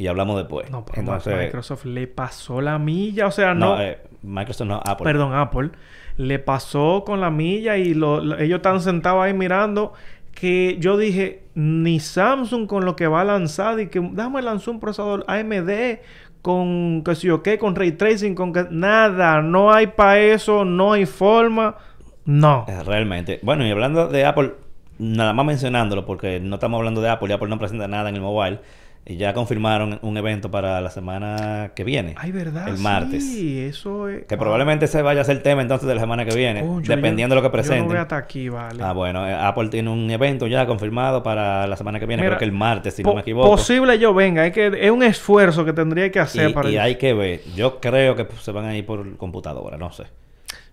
y 0.00 0.06
hablamos 0.06 0.36
después. 0.38 0.70
No, 0.70 0.84
pero 0.84 1.00
Entonces, 1.00 1.36
Microsoft 1.36 1.84
le 1.84 2.06
pasó 2.06 2.60
la 2.60 2.78
milla. 2.78 3.26
O 3.26 3.30
sea, 3.30 3.54
no, 3.54 3.76
no... 3.76 3.82
eh, 3.82 3.98
Microsoft 4.22 4.66
no, 4.68 4.80
Apple. 4.84 5.04
Perdón, 5.04 5.34
Apple. 5.34 5.70
Le 6.16 6.38
pasó 6.38 7.02
con 7.06 7.20
la 7.20 7.30
milla 7.30 7.76
y 7.76 7.94
lo- 7.94 8.20
lo- 8.20 8.38
ellos 8.38 8.56
están 8.56 8.80
sentados 8.80 9.22
ahí 9.22 9.32
mirando 9.34 9.92
que 10.32 10.76
yo 10.78 10.96
dije, 10.96 11.42
ni 11.54 12.00
Samsung 12.00 12.66
con 12.66 12.84
lo 12.84 12.96
que 12.96 13.06
va 13.06 13.20
a 13.22 13.24
lanzar 13.24 13.78
y 13.80 13.88
que 13.88 14.00
déjame 14.00 14.42
lanzar 14.42 14.74
un 14.74 14.80
procesador 14.80 15.24
AMD 15.28 15.98
con 16.42 17.02
qué 17.04 17.14
sé 17.14 17.26
yo 17.26 17.42
qué, 17.42 17.58
con 17.58 17.74
ray 17.76 17.92
tracing, 17.92 18.34
con 18.34 18.52
que 18.52 18.64
nada, 18.70 19.42
no 19.42 19.72
hay 19.72 19.88
para 19.88 20.18
eso, 20.18 20.64
no 20.64 20.92
hay 20.94 21.04
forma, 21.06 21.76
no. 22.24 22.64
Eh, 22.68 22.82
Realmente. 22.84 23.40
Bueno, 23.42 23.66
y 23.66 23.70
hablando 23.70 24.08
de 24.08 24.24
Apple, 24.24 24.52
nada 24.98 25.32
más 25.34 25.44
mencionándolo, 25.44 26.06
porque 26.06 26.40
no 26.40 26.56
estamos 26.56 26.78
hablando 26.78 27.02
de 27.02 27.10
Apple 27.10 27.28
y 27.28 27.32
Apple 27.32 27.48
no 27.48 27.58
presenta 27.58 27.88
nada 27.88 28.08
en 28.08 28.14
el 28.16 28.22
mobile. 28.22 28.60
Y 29.06 29.16
ya 29.16 29.32
confirmaron 29.32 29.98
un 30.02 30.16
evento 30.18 30.50
para 30.50 30.80
la 30.80 30.90
semana 30.90 31.72
que 31.74 31.84
viene. 31.84 32.14
Ay, 32.18 32.32
¿verdad? 32.32 32.68
El 32.68 32.78
martes. 32.78 33.24
Sí, 33.24 33.58
eso 33.58 34.08
es. 34.08 34.24
Que 34.26 34.36
probablemente 34.36 34.84
ese 34.84 35.02
vaya 35.02 35.22
a 35.22 35.24
ser 35.24 35.38
el 35.38 35.42
tema 35.42 35.62
entonces 35.62 35.88
de 35.88 35.94
la 35.94 36.00
semana 36.00 36.24
que 36.24 36.34
viene. 36.36 36.62
Dependiendo 36.86 37.34
de 37.34 37.40
lo 37.40 37.42
que 37.42 37.46
Yo 37.46 37.48
no 37.48 37.52
presenten. 37.52 37.88
voy 37.88 37.96
hasta 37.96 38.16
aquí, 38.16 38.48
vale. 38.48 38.82
Ah, 38.82 38.92
bueno, 38.92 39.26
eh, 39.26 39.34
Apple 39.34 39.68
tiene 39.68 39.90
un 39.90 40.08
evento 40.10 40.46
ya 40.46 40.66
confirmado 40.66 41.22
para 41.22 41.66
la 41.66 41.76
semana 41.76 41.98
que 41.98 42.06
viene, 42.06 42.22
Mira, 42.22 42.32
creo 42.36 42.38
que 42.38 42.44
el 42.44 42.52
martes, 42.52 42.94
si 42.94 43.02
no 43.02 43.14
me 43.14 43.22
equivoco. 43.22 43.50
Posible 43.50 43.98
yo 43.98 44.14
venga, 44.14 44.46
es 44.46 44.52
que 44.52 44.66
es 44.80 44.90
un 44.90 45.02
esfuerzo 45.02 45.64
que 45.64 45.72
tendría 45.72 46.12
que 46.12 46.20
hacer 46.20 46.50
y, 46.50 46.52
para 46.52 46.70
y 46.70 46.76
hay 46.76 46.96
que 46.96 47.14
ver. 47.14 47.40
Yo 47.56 47.80
creo 47.80 48.14
que 48.14 48.26
se 48.40 48.52
van 48.52 48.66
a 48.66 48.76
ir 48.76 48.84
por 48.86 49.16
computadora, 49.16 49.76
no 49.76 49.90
sé. 49.90 50.04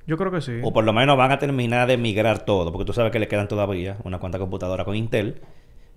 Yo 0.06 0.16
creo 0.18 0.32
que 0.32 0.42
sí. 0.42 0.60
O 0.64 0.72
por 0.72 0.84
lo 0.84 0.94
menos 0.94 1.18
van 1.18 1.32
a 1.32 1.40
terminar 1.40 1.88
de 1.88 1.98
migrar 1.98 2.46
todo, 2.46 2.72
porque 2.72 2.86
tú 2.86 2.94
sabes 2.94 3.12
que 3.12 3.20
le 3.20 3.28
quedan 3.28 3.48
todavía 3.48 3.98
una 4.04 4.20
cuanta 4.20 4.38
computadora 4.38 4.86
con 4.86 4.96
Intel 4.96 5.42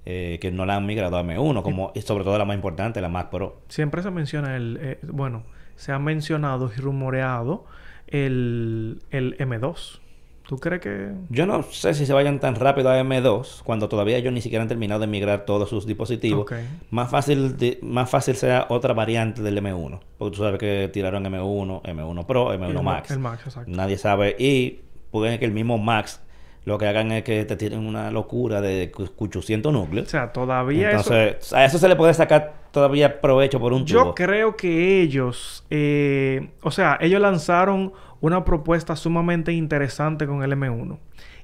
eh, 0.07 0.39
que 0.41 0.51
no 0.51 0.67
la 0.67 0.77
han 0.77 0.87
migrado 0.87 1.17
a 1.17 1.23
M1, 1.23 1.63
como 1.63 1.93
y 1.95 2.01
sobre 2.03 2.25
todo 2.25 2.39
la 2.39 2.45
más 2.45 2.57
importante, 2.57 3.01
la 3.01 3.09
Mac 3.09 3.31
Pro. 3.31 3.61
Siempre 3.69 4.03
se 4.03 4.11
menciona 4.11 4.57
el... 4.57 4.79
eh, 4.81 4.99
bueno, 5.03 5.43
se 5.77 5.93
ha 5.93 5.99
mencionado 5.99 6.71
y 6.77 6.81
rumoreado 6.81 7.65
el, 8.09 9.01
el 9.11 9.37
M2. 9.39 10.01
¿Tú 10.49 10.59
crees 10.59 10.81
que...? 10.83 11.13
Yo 11.29 11.47
no 11.47 11.63
sé 11.63 11.95
si 11.95 12.07
se 12.07 12.13
vayan 12.13 12.41
tan 12.41 12.57
rápido 12.57 12.91
a 12.91 13.01
M2 13.01 13.63
cuando 13.63 13.89
todavía 13.89 14.17
ellos 14.17 14.33
ni 14.33 14.41
siquiera 14.41 14.63
han 14.63 14.69
terminado 14.69 15.01
de 15.01 15.07
migrar 15.07 15.45
todos 15.45 15.69
sus 15.69 15.87
dispositivos. 15.87 16.45
Más 16.91 17.09
fácil 17.09 17.57
de- 17.57 17.79
más 17.83 18.11
fácil 18.11 18.35
sea 18.35 18.67
otra 18.69 18.93
variante 18.93 19.43
del 19.43 19.59
M1, 19.63 20.01
porque 20.19 20.37
tú 20.37 20.43
sabes 20.43 20.59
que 20.59 20.91
tiraron 20.93 21.23
M1, 21.25 21.83
M1 21.83 22.27
Pro, 22.27 22.53
M1 22.53 22.69
el, 22.79 22.83
Max. 22.83 23.11
El 23.13 23.21
Max, 23.21 23.43
exacto. 23.47 23.71
Nadie 23.71 23.97
sabe 23.97 24.35
y 24.41 24.81
pueden 25.13 25.39
que 25.39 25.45
el 25.45 25.53
mismo 25.53 25.79
Max 25.79 26.21
lo 26.65 26.77
que 26.79 26.87
hagan 26.87 27.11
es 27.13 27.25
que 27.25 27.45
te 27.45 27.57
tiren 27.57 27.87
una 27.87 28.11
locura 28.11 28.61
de 28.61 28.91
cu- 28.91 29.09
800 29.17 29.71
O 29.71 29.73
núcleos. 29.73 30.09
sea, 30.09 30.33
todavía 30.33 30.91
eso... 30.91 31.15
Entonces, 31.15 31.53
a 31.53 31.65
eso 31.65 31.79
se 31.79 31.89
le 31.89 31.97
puede 31.97 32.13
sacar 32.15 32.55
todavía 32.71 33.21
provecho 33.21 33.59
por 33.59 33.73
un 33.73 33.87
Yo 33.87 34.03
tubo. 34.03 34.15
creo 34.15 34.57
que 34.57 35.01
ellos... 35.03 35.65
eh, 35.71 36.51
o 36.63 36.71
sea, 36.71 36.99
ellos 37.01 37.21
lanzaron 37.21 37.93
una 38.21 38.45
propuesta 38.45 38.95
sumamente 38.97 39.53
interesante 39.53 40.27
con 40.27 40.43
el 40.43 40.53
M1. 40.53 40.99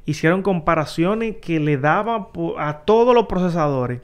Hicieron 0.04 0.42
comparaciones 0.42 1.36
que 1.40 1.58
le 1.58 1.78
daban 1.78 2.26
a 2.58 2.78
todos 2.84 3.14
los 3.14 3.26
procesadores. 3.26 4.00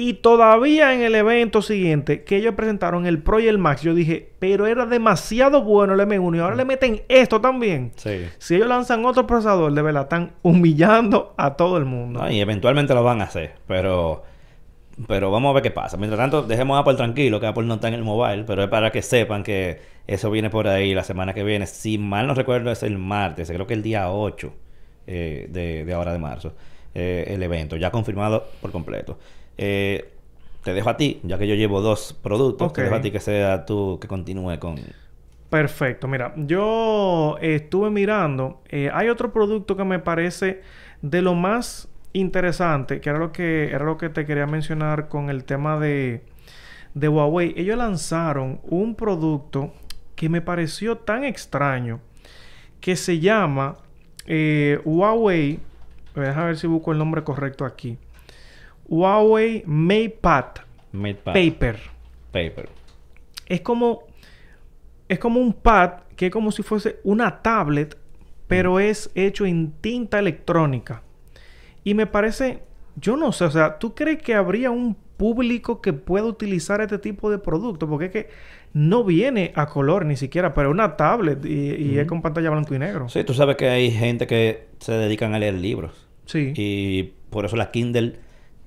Y 0.00 0.12
todavía 0.12 0.94
en 0.94 1.00
el 1.00 1.16
evento 1.16 1.60
siguiente 1.60 2.22
que 2.22 2.36
ellos 2.36 2.54
presentaron 2.54 3.04
el 3.04 3.20
Pro 3.20 3.40
y 3.40 3.48
el 3.48 3.58
Max, 3.58 3.82
yo 3.82 3.96
dije, 3.96 4.30
pero 4.38 4.68
era 4.68 4.86
demasiado 4.86 5.64
bueno 5.64 5.94
el 5.94 5.98
M1 5.98 6.36
y 6.36 6.38
ahora 6.38 6.54
le 6.54 6.64
meten 6.64 7.02
esto 7.08 7.40
también. 7.40 7.90
Sí. 7.96 8.28
Si 8.38 8.54
ellos 8.54 8.68
lanzan 8.68 9.04
otro 9.04 9.26
procesador, 9.26 9.72
de 9.72 9.82
verdad 9.82 10.04
están 10.04 10.34
humillando 10.42 11.34
a 11.36 11.56
todo 11.56 11.78
el 11.78 11.84
mundo. 11.84 12.30
Y 12.30 12.38
eventualmente 12.38 12.94
lo 12.94 13.02
van 13.02 13.22
a 13.22 13.24
hacer, 13.24 13.54
pero 13.66 14.22
pero 15.08 15.32
vamos 15.32 15.50
a 15.50 15.54
ver 15.54 15.64
qué 15.64 15.72
pasa. 15.72 15.96
Mientras 15.96 16.20
tanto, 16.20 16.42
dejemos 16.44 16.76
a 16.76 16.82
Apple 16.82 16.94
tranquilo, 16.94 17.40
que 17.40 17.48
Apple 17.48 17.64
no 17.64 17.74
está 17.74 17.88
en 17.88 17.94
el 17.94 18.04
mobile, 18.04 18.44
pero 18.44 18.62
es 18.62 18.68
para 18.68 18.92
que 18.92 19.02
sepan 19.02 19.42
que 19.42 19.80
eso 20.06 20.30
viene 20.30 20.48
por 20.48 20.68
ahí 20.68 20.94
la 20.94 21.02
semana 21.02 21.34
que 21.34 21.42
viene. 21.42 21.66
Si 21.66 21.98
mal 21.98 22.28
no 22.28 22.34
recuerdo, 22.34 22.70
es 22.70 22.84
el 22.84 22.98
martes, 22.98 23.50
creo 23.50 23.66
que 23.66 23.74
el 23.74 23.82
día 23.82 24.12
8 24.12 24.52
eh, 25.08 25.48
de, 25.50 25.84
de 25.84 25.92
ahora 25.92 26.12
de 26.12 26.20
marzo, 26.20 26.54
eh, 26.94 27.24
el 27.26 27.42
evento, 27.42 27.74
ya 27.76 27.90
confirmado 27.90 28.46
por 28.60 28.70
completo. 28.70 29.18
Eh, 29.58 30.12
te 30.64 30.72
dejo 30.72 30.90
a 30.90 30.96
ti, 30.96 31.20
ya 31.22 31.38
que 31.38 31.46
yo 31.46 31.54
llevo 31.54 31.80
dos 31.80 32.18
productos, 32.22 32.72
te 32.72 32.82
dejo 32.82 32.94
a 32.94 33.00
ti 33.00 33.10
que 33.10 33.20
sea 33.20 33.64
tú 33.66 33.98
que 34.00 34.08
continúe 34.08 34.58
con... 34.58 34.76
Perfecto. 35.50 36.08
Mira, 36.08 36.34
yo 36.36 37.36
estuve 37.40 37.90
mirando. 37.90 38.60
eh, 38.68 38.90
hay 38.92 39.08
otro 39.08 39.32
producto 39.32 39.76
que 39.76 39.84
me 39.84 39.98
parece 39.98 40.62
de 41.00 41.22
lo 41.22 41.34
más 41.34 41.88
interesante, 42.12 43.00
que 43.00 43.08
era 43.08 43.18
lo 43.18 43.32
que, 43.32 43.70
era 43.70 43.84
lo 43.84 43.96
que 43.96 44.08
te 44.10 44.26
quería 44.26 44.46
mencionar 44.46 45.08
con 45.08 45.30
el 45.30 45.44
tema 45.44 45.78
de, 45.78 46.22
de 46.94 47.08
Huawei. 47.08 47.54
Ellos 47.56 47.78
lanzaron 47.78 48.60
un 48.64 48.94
producto 48.94 49.72
que 50.16 50.28
me 50.28 50.40
pareció 50.42 50.98
tan 50.98 51.24
extraño 51.24 52.00
que 52.80 52.96
se 52.96 53.18
llama 53.18 53.78
eh, 54.26 54.80
Huawei. 54.84 55.60
Déjame 56.14 56.46
ver 56.46 56.58
si 56.58 56.66
busco 56.66 56.92
el 56.92 56.98
nombre 56.98 57.22
correcto 57.24 57.64
aquí. 57.64 57.96
Huawei 58.88 59.62
MatePad 59.66 60.68
MatePad 60.92 61.34
Paper. 61.34 61.78
Paper. 62.32 62.68
Es 63.46 63.60
como. 63.60 64.04
Es 65.08 65.18
como 65.18 65.40
un 65.40 65.54
pad 65.54 66.00
que 66.16 66.26
es 66.26 66.32
como 66.32 66.52
si 66.52 66.62
fuese 66.62 66.98
una 67.02 67.40
tablet, 67.40 67.96
pero 68.46 68.78
es 68.78 69.10
hecho 69.14 69.46
en 69.46 69.72
tinta 69.80 70.18
electrónica. 70.18 71.02
Y 71.84 71.94
me 71.94 72.06
parece. 72.06 72.62
Yo 72.96 73.16
no 73.16 73.30
sé, 73.30 73.44
o 73.44 73.50
sea, 73.50 73.78
¿tú 73.78 73.94
crees 73.94 74.20
que 74.20 74.34
habría 74.34 74.72
un 74.72 74.96
público 75.16 75.80
que 75.80 75.92
pueda 75.92 76.24
utilizar 76.24 76.80
este 76.80 76.98
tipo 76.98 77.30
de 77.30 77.38
producto? 77.38 77.88
Porque 77.88 78.06
es 78.06 78.10
que 78.10 78.28
no 78.72 79.04
viene 79.04 79.52
a 79.54 79.66
color 79.66 80.04
ni 80.04 80.16
siquiera, 80.16 80.52
pero 80.52 80.70
es 80.70 80.72
una 80.74 80.96
tablet 80.96 81.44
y, 81.44 81.76
y 81.76 81.98
es 81.98 82.08
con 82.08 82.22
pantalla 82.22 82.50
blanco 82.50 82.74
y 82.74 82.80
negro. 82.80 83.08
Sí, 83.08 83.22
tú 83.22 83.34
sabes 83.34 83.54
que 83.54 83.68
hay 83.68 83.92
gente 83.92 84.26
que 84.26 84.66
se 84.80 84.92
dedican 84.92 85.32
a 85.32 85.38
leer 85.38 85.54
libros. 85.54 86.08
Sí. 86.26 86.52
Y 86.56 87.14
por 87.30 87.44
eso 87.44 87.54
la 87.54 87.70
Kindle 87.70 88.18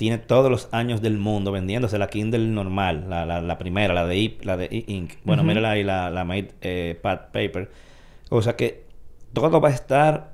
tiene 0.01 0.17
todos 0.17 0.49
los 0.49 0.67
años 0.71 0.99
del 1.03 1.19
mundo 1.19 1.51
vendiéndose. 1.51 1.99
La 1.99 2.07
Kindle 2.07 2.47
normal, 2.47 3.05
la, 3.07 3.23
la, 3.27 3.39
la 3.39 3.57
primera, 3.59 3.93
la 3.93 4.07
de 4.07 4.17
I- 4.17 4.37
la 4.41 4.57
de 4.57 4.65
E-Ink. 4.65 5.13
Bueno, 5.23 5.43
mírala 5.43 5.69
ahí, 5.69 5.83
la, 5.83 6.09
la 6.09 6.25
Mate 6.25 6.55
eh, 6.61 6.97
Pad 6.99 7.19
Paper. 7.31 7.69
O 8.31 8.41
sea 8.41 8.55
que 8.55 8.83
todo 9.31 9.61
va 9.61 9.69
a 9.69 9.71
estar, 9.71 10.31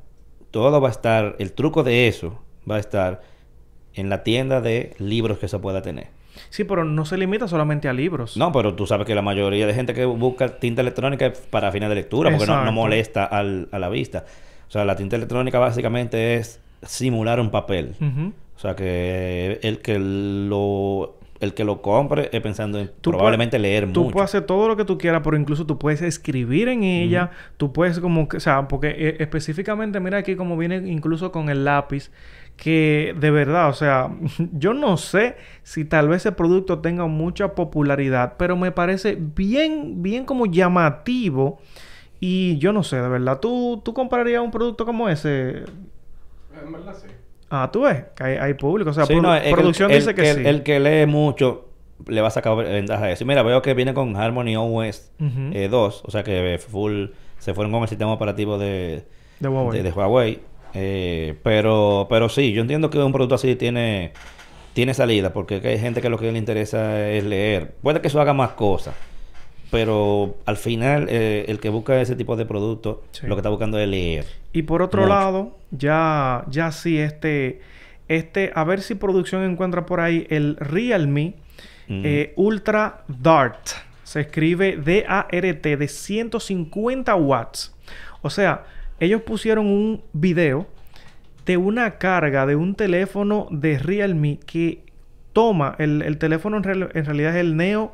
todo 0.51 0.79
va 0.79 0.87
a 0.87 0.91
estar, 0.91 1.35
el 1.39 1.51
truco 1.51 1.83
de 1.83 2.07
eso 2.07 2.41
va 2.69 2.77
a 2.77 2.79
estar 2.79 3.21
en 3.93 4.07
la 4.09 4.23
tienda 4.23 4.61
de 4.61 4.95
libros 4.99 5.37
que 5.37 5.49
se 5.49 5.59
pueda 5.59 5.81
tener. 5.81 6.07
Sí, 6.49 6.63
pero 6.63 6.85
no 6.85 7.03
se 7.03 7.17
limita 7.17 7.49
solamente 7.49 7.89
a 7.89 7.93
libros. 7.93 8.37
No, 8.37 8.53
pero 8.53 8.73
tú 8.73 8.87
sabes 8.87 9.05
que 9.05 9.15
la 9.15 9.21
mayoría 9.21 9.67
de 9.67 9.73
gente 9.73 9.93
que 9.93 10.05
busca 10.05 10.47
tinta 10.59 10.79
electrónica 10.81 11.25
es 11.25 11.39
para 11.39 11.73
fines 11.73 11.89
de 11.89 11.95
lectura, 11.95 12.29
porque 12.37 12.45
no, 12.59 12.63
no 12.65 12.71
molesta 12.71 13.25
al- 13.25 13.67
a 13.73 13.79
la 13.79 13.89
vista. 13.89 14.23
O 14.69 14.71
sea, 14.71 14.85
la 14.85 14.95
tinta 14.95 15.17
electrónica 15.17 15.59
básicamente 15.59 16.35
es 16.35 16.61
simular 16.83 17.41
un 17.41 17.49
papel. 17.51 17.95
O 18.57 18.59
sea 18.59 18.75
que 18.75 19.59
el 19.61 19.79
que 19.79 19.97
lo 19.99 21.13
el 21.39 21.53
que 21.53 21.63
lo 21.63 21.83
compre 21.83 22.29
es 22.33 22.41
pensando 22.41 22.79
en 22.79 22.89
Tú 23.01 23.11
probablemente 23.11 23.59
puedes- 23.59 23.61
leer 23.71 23.93
Tú 23.93 24.05
mucho. 24.05 24.13
puedes 24.13 24.31
hacer 24.31 24.47
todo 24.47 24.67
lo 24.67 24.75
que 24.75 24.83
tú 24.85 24.97
quieras, 24.97 25.21
pero 25.23 25.37
incluso 25.37 25.67
tú 25.67 25.77
puedes 25.77 26.01
escribir 26.01 26.67
en 26.67 26.83
ella. 26.83 27.29
Tú 27.57 27.71
puedes 27.71 27.99
como 27.99 28.27
que... 28.27 28.37
O 28.37 28.39
sea, 28.39 28.67
porque 28.67 28.87
eh, 28.97 29.17
específicamente, 29.19 29.99
mira 29.99 30.17
aquí 30.17 30.35
como 30.35 30.57
viene 30.57 30.77
incluso 30.77 31.31
con 31.31 31.49
el 31.49 31.63
lápiz. 31.63 32.09
Que 32.55 33.15
de 33.19 33.29
verdad, 33.29 33.69
o 33.69 33.73
sea, 33.73 34.09
yo 34.53 34.73
no 34.73 34.97
sé 34.97 35.35
si 35.61 35.85
tal 35.85 36.07
vez 36.07 36.23
ese 36.23 36.31
producto 36.31 36.79
tenga 36.79 37.05
mucha 37.05 37.53
popularidad, 37.53 38.33
pero 38.39 38.57
me 38.57 38.71
parece 38.71 39.15
bien, 39.19 40.01
bien 40.01 40.25
como 40.25 40.47
llamativo. 40.47 41.59
Y 42.19 42.57
yo 42.57 42.73
no 42.73 42.81
sé, 42.81 42.95
de 42.99 43.07
verdad, 43.09 43.39
¿tú, 43.39 43.79
tú 43.85 43.93
comprarías 43.93 44.41
un 44.41 44.49
producto 44.49 44.85
como 44.87 45.07
ese? 45.07 45.65
En 46.59 46.71
verdad 46.71 46.95
sí. 46.99 47.05
Ah, 47.49 47.69
tú 47.71 47.81
ves, 47.83 48.03
que 48.15 48.23
hay, 48.23 48.37
hay 48.37 48.53
público. 48.55 48.89
O 48.89 48.93
sea, 48.93 49.05
Sí, 49.05 49.15
no, 49.19 49.33
el- 49.35 49.53
producción 49.53 49.89
el, 49.91 49.99
dice 49.99 50.13
que, 50.15 50.33
sí. 50.33 50.41
El, 50.45 50.63
que 50.63 50.79
lee 50.79 51.05
mucho 51.05 51.65
le 52.07 52.21
va 52.21 52.27
a 52.27 52.31
sacar 52.31 52.55
ventaja 52.55 53.05
de 53.05 53.13
eso. 53.13 53.23
Y 53.23 53.27
Mira, 53.27 53.41
veo 53.43 53.61
que 53.61 53.73
viene 53.73 53.93
con 53.93 54.15
Harmony 54.15 54.55
OS 54.57 55.11
eh, 55.19 55.67
2, 55.69 56.03
o 56.05 56.11
sea 56.11 56.23
que 56.23 56.55
eh, 56.55 56.57
full 56.59 57.07
se 57.39 57.53
fueron 57.53 57.71
con 57.71 57.81
el 57.83 57.87
sistema 57.89 58.11
operativo 58.13 58.57
de, 58.57 59.03
de 59.39 59.47
Huawei. 59.47 59.77
de, 59.77 59.83
de 59.83 59.91
Huawei. 59.91 60.39
Eh, 60.73 61.35
pero, 61.43 62.05
pero 62.09 62.29
sí, 62.29 62.51
yo 62.51 62.61
entiendo 62.61 62.89
que 62.89 62.99
un 62.99 63.11
producto 63.13 63.35
así 63.35 63.55
tiene, 63.55 64.11
tiene 64.73 64.93
salida, 64.93 65.31
porque 65.33 65.61
que 65.61 65.69
hay 65.69 65.79
gente 65.79 66.01
que 66.01 66.09
lo 66.09 66.17
que 66.19 66.31
le 66.31 66.37
interesa 66.37 67.07
es 67.09 67.23
leer. 67.23 67.73
Puede 67.81 68.01
que 68.01 68.09
eso 68.09 68.19
haga 68.21 68.33
más 68.33 68.51
cosas, 68.51 68.93
pero 69.71 70.37
al 70.45 70.57
final 70.57 71.07
eh, 71.09 71.45
el 71.47 71.59
que 71.59 71.69
busca 71.69 71.99
ese 72.01 72.15
tipo 72.15 72.35
de 72.35 72.45
producto, 72.45 73.03
Sí. 73.11 73.27
lo 73.27 73.35
que 73.35 73.39
está 73.41 73.49
buscando 73.49 73.77
es 73.79 73.87
leer. 73.87 74.25
Y 74.53 74.63
por 74.63 74.81
otro 74.81 75.01
Mucho. 75.01 75.13
lado, 75.13 75.57
ya, 75.71 76.43
ya 76.49 76.71
sí, 76.71 76.97
este, 76.97 77.61
este, 78.07 78.51
a 78.55 78.63
ver 78.63 78.81
si 78.81 78.95
producción 78.95 79.43
encuentra 79.43 79.85
por 79.85 79.99
ahí 79.99 80.25
el 80.29 80.55
Realme 80.57 81.35
Mm. 81.89 82.01
eh, 82.03 82.33
Ultra 82.35 83.03
Dart. 83.07 83.65
Se 84.03 84.19
escribe 84.21 84.75
D-A-R-T 84.77 85.77
de 85.77 85.87
150 85.87 87.15
watts. 87.15 87.73
O 88.21 88.29
sea, 88.29 88.65
ellos 88.99 89.21
pusieron 89.21 89.67
un 89.67 90.01
video 90.13 90.67
de 91.45 91.55
una 91.57 91.97
carga 91.97 92.45
de 92.45 92.55
un 92.57 92.75
teléfono 92.75 93.47
de 93.51 93.79
Realme 93.79 94.37
que 94.45 94.83
toma, 95.33 95.75
el, 95.77 96.01
el 96.01 96.17
teléfono 96.17 96.57
en, 96.57 96.63
real- 96.63 96.89
en 96.93 97.05
realidad 97.05 97.35
es 97.35 97.41
el 97.41 97.55
Neo, 97.55 97.93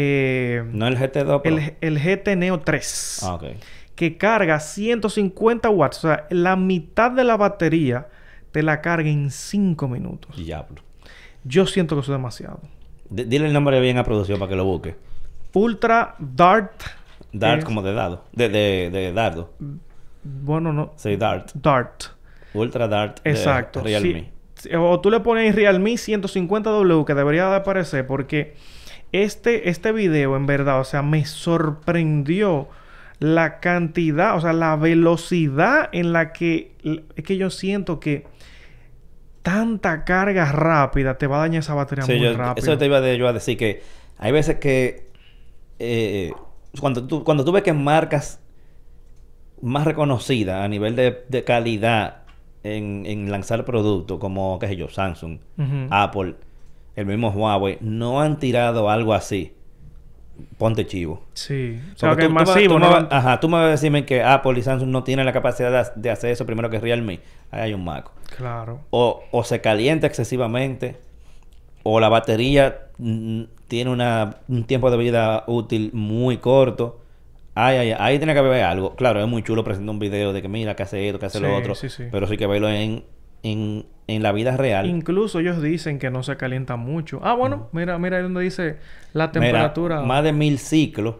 eh, 0.00 0.64
No 0.72 0.86
el 0.86 0.96
GT2 0.96 1.42
Pro. 1.42 1.42
el, 1.44 1.74
el 1.80 1.98
GT 1.98 2.36
Neo 2.36 2.60
3 2.60 3.20
Ah, 3.24 3.34
ok. 3.34 3.44
que 3.94 4.16
carga 4.16 4.60
150 4.60 5.68
watts. 5.70 5.98
O 6.04 6.08
sea, 6.08 6.26
la 6.30 6.54
mitad 6.56 7.10
de 7.10 7.24
la 7.24 7.36
batería 7.36 8.06
te 8.52 8.62
la 8.62 8.80
carga 8.80 9.08
en 9.10 9.30
5 9.30 9.88
minutos. 9.88 10.36
Diablo. 10.36 10.82
Yo 11.44 11.66
siento 11.66 11.94
que 11.96 12.02
eso 12.02 12.12
es 12.12 12.18
demasiado. 12.18 12.60
D- 13.10 13.24
dile 13.24 13.46
el 13.46 13.52
nombre 13.52 13.80
bien 13.80 13.98
a 13.98 14.04
producción 14.04 14.38
para 14.38 14.50
que 14.50 14.56
lo 14.56 14.64
busque. 14.64 14.96
Ultra 15.54 16.14
Dart. 16.18 16.80
Dart 17.32 17.58
es- 17.60 17.64
como 17.64 17.82
de 17.82 17.92
dado. 17.94 18.24
De, 18.32 18.48
de, 18.48 18.90
de 18.92 19.12
dardo. 19.12 19.52
Bueno, 20.22 20.72
no. 20.72 20.92
Sí, 20.96 21.16
Dart. 21.16 21.50
Dart. 21.54 22.04
Ultra 22.54 22.86
Dart 22.88 23.20
de 23.22 23.30
Exacto. 23.30 23.82
Realme. 23.82 24.30
Sí. 24.54 24.70
O 24.74 25.00
tú 25.00 25.10
le 25.10 25.20
pones 25.20 25.54
Realme 25.54 25.92
150W 25.92 27.04
que 27.04 27.14
debería 27.14 27.48
de 27.48 27.56
aparecer 27.56 28.06
porque 28.06 28.56
este, 29.12 29.68
este 29.70 29.92
video 29.92 30.36
en 30.36 30.46
verdad, 30.46 30.80
o 30.80 30.84
sea, 30.84 31.02
me 31.02 31.24
sorprendió 31.24 32.68
la 33.20 33.58
cantidad, 33.60 34.36
o 34.36 34.40
sea, 34.40 34.52
la 34.52 34.76
velocidad 34.76 35.88
en 35.92 36.12
la 36.12 36.32
que 36.32 36.72
es 37.16 37.24
que 37.24 37.36
yo 37.36 37.50
siento 37.50 37.98
que 38.00 38.26
tanta 39.42 40.04
carga 40.04 40.52
rápida 40.52 41.16
te 41.16 41.26
va 41.26 41.38
a 41.38 41.40
dañar 41.40 41.60
esa 41.60 41.74
batería 41.74 42.04
Sí, 42.04 42.12
muy 42.12 42.22
yo- 42.22 42.36
rápido. 42.36 42.64
eso 42.66 42.78
te 42.78 42.86
iba 42.86 43.00
de- 43.00 43.16
yo 43.18 43.26
a 43.28 43.32
decir 43.32 43.56
que 43.56 43.82
hay 44.18 44.32
veces 44.32 44.56
que 44.56 45.08
eh, 45.78 46.32
cuando 46.80 47.06
tú 47.06 47.24
cuando 47.24 47.44
tú 47.44 47.52
ves 47.52 47.62
que 47.62 47.72
marcas 47.72 48.40
más 49.62 49.84
reconocidas 49.84 50.62
a 50.64 50.68
nivel 50.68 50.96
de, 50.96 51.24
de 51.28 51.44
calidad 51.44 52.22
en, 52.64 53.04
en 53.06 53.30
lanzar 53.30 53.64
productos 53.64 54.18
como 54.18 54.58
qué 54.58 54.66
sé 54.68 54.76
yo 54.76 54.88
Samsung, 54.88 55.38
Ujú. 55.56 55.86
Apple, 55.90 56.34
el 56.98 57.06
mismo 57.06 57.28
Huawei 57.30 57.78
no 57.80 58.20
han 58.20 58.38
tirado 58.38 58.90
algo 58.90 59.14
así. 59.14 59.54
Ponte 60.56 60.86
chivo. 60.86 61.22
Sí. 61.34 61.80
O 61.94 61.98
sea, 61.98 62.10
que 62.10 62.16
tú- 62.16 62.20
es 62.22 62.28
tú 62.28 62.34
me- 62.34 62.40
masivo, 62.44 62.74
tú 62.74 62.78
¿no? 62.80 63.08
Ajá, 63.10 63.40
tú 63.40 63.48
me 63.48 63.56
vas 63.56 63.66
a 63.66 63.70
decirme 63.70 64.04
que 64.04 64.22
Apple 64.22 64.58
y 64.58 64.62
Samsung 64.62 64.88
no 64.88 65.02
tienen 65.02 65.26
la 65.26 65.32
capacidad 65.32 65.92
de, 65.94 66.00
de 66.00 66.10
hacer 66.10 66.30
eso 66.30 66.46
primero 66.46 66.70
que 66.70 66.78
Realme. 66.78 67.20
Ahí 67.50 67.60
hay 67.62 67.74
un 67.74 67.84
maco. 67.84 68.12
Claro. 68.36 68.80
O, 68.90 69.22
o 69.32 69.42
se 69.44 69.60
calienta 69.60 70.06
excesivamente, 70.06 70.96
o 71.82 71.98
la 71.98 72.08
batería 72.08 72.86
tiene 73.68 73.90
una, 73.90 74.36
un 74.48 74.64
tiempo 74.64 74.90
de 74.90 74.96
vida 74.96 75.42
útil 75.48 75.90
muy 75.92 76.38
corto. 76.38 77.00
Ay, 77.54 77.76
ay, 77.78 77.94
ahí 77.98 78.18
tiene 78.18 78.32
que 78.32 78.38
haber 78.38 78.62
algo. 78.62 78.94
Claro, 78.94 79.20
es 79.20 79.26
muy 79.26 79.42
chulo 79.42 79.64
presentar 79.64 79.90
un 79.90 79.98
video 79.98 80.32
de 80.32 80.40
que 80.42 80.48
mira 80.48 80.76
que 80.76 80.84
hace 80.84 81.06
esto, 81.08 81.18
que 81.18 81.26
hace 81.26 81.38
Sí, 81.38 81.44
lo 81.44 81.56
otro. 81.56 81.74
sí, 81.74 81.88
sí. 81.88 82.04
Pero 82.12 82.28
sí 82.28 82.36
que 82.36 82.46
verlo 82.46 82.68
en, 82.68 83.02
en, 83.42 83.86
en 84.08 84.22
la 84.24 84.32
vida 84.32 84.56
real. 84.56 84.86
Incluso 84.86 85.38
ellos 85.38 85.62
dicen 85.62 85.98
que 86.00 86.10
no 86.10 86.22
se 86.24 86.36
calienta 86.36 86.74
mucho. 86.76 87.20
Ah, 87.22 87.34
bueno, 87.34 87.68
mira, 87.72 87.96
mira 87.98 88.16
ahí 88.16 88.22
donde 88.24 88.40
dice 88.42 88.78
la 89.12 89.26
Mira, 89.26 89.32
temperatura. 89.32 90.00
más 90.02 90.24
de 90.24 90.32
mil 90.32 90.58
ciclos. 90.58 91.14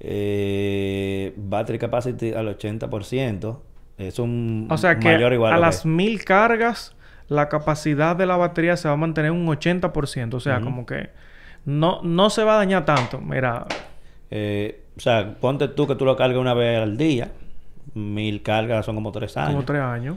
Eh, 0.00 1.32
battery 1.36 1.78
capacity 1.78 2.32
al 2.32 2.48
80%. 2.58 3.58
Es 3.98 4.18
un 4.18 4.68
O 4.70 4.78
sea 4.78 4.98
que 4.98 5.08
mayor 5.12 5.32
igual 5.32 5.52
a 5.52 5.58
las 5.58 5.84
mil 5.84 6.24
cargas, 6.24 6.94
la 7.28 7.48
capacidad 7.48 8.14
de 8.14 8.26
la 8.26 8.36
batería 8.36 8.76
se 8.76 8.86
va 8.88 8.94
a 8.94 8.96
mantener 8.96 9.32
un 9.32 9.46
80%. 9.46 10.34
O 10.34 10.40
sea, 10.40 10.60
como 10.60 10.86
que 10.86 11.10
no, 11.64 12.00
no 12.02 12.30
se 12.30 12.44
va 12.44 12.54
a 12.54 12.56
dañar 12.58 12.84
tanto. 12.84 13.20
Mira, 13.20 13.66
Eh, 14.30 14.82
o 14.96 15.00
sea, 15.00 15.34
ponte 15.40 15.68
tú 15.68 15.86
que 15.86 15.94
tú 15.94 16.04
lo 16.04 16.16
cargas 16.16 16.38
una 16.38 16.54
vez 16.54 16.80
al 16.80 16.96
día. 16.96 17.30
Mil 17.94 18.42
cargas 18.42 18.86
son 18.86 18.94
como 18.94 19.10
tres 19.12 19.36
años. 19.36 19.50
como 19.52 19.64
tres 19.64 19.80
años. 19.82 20.16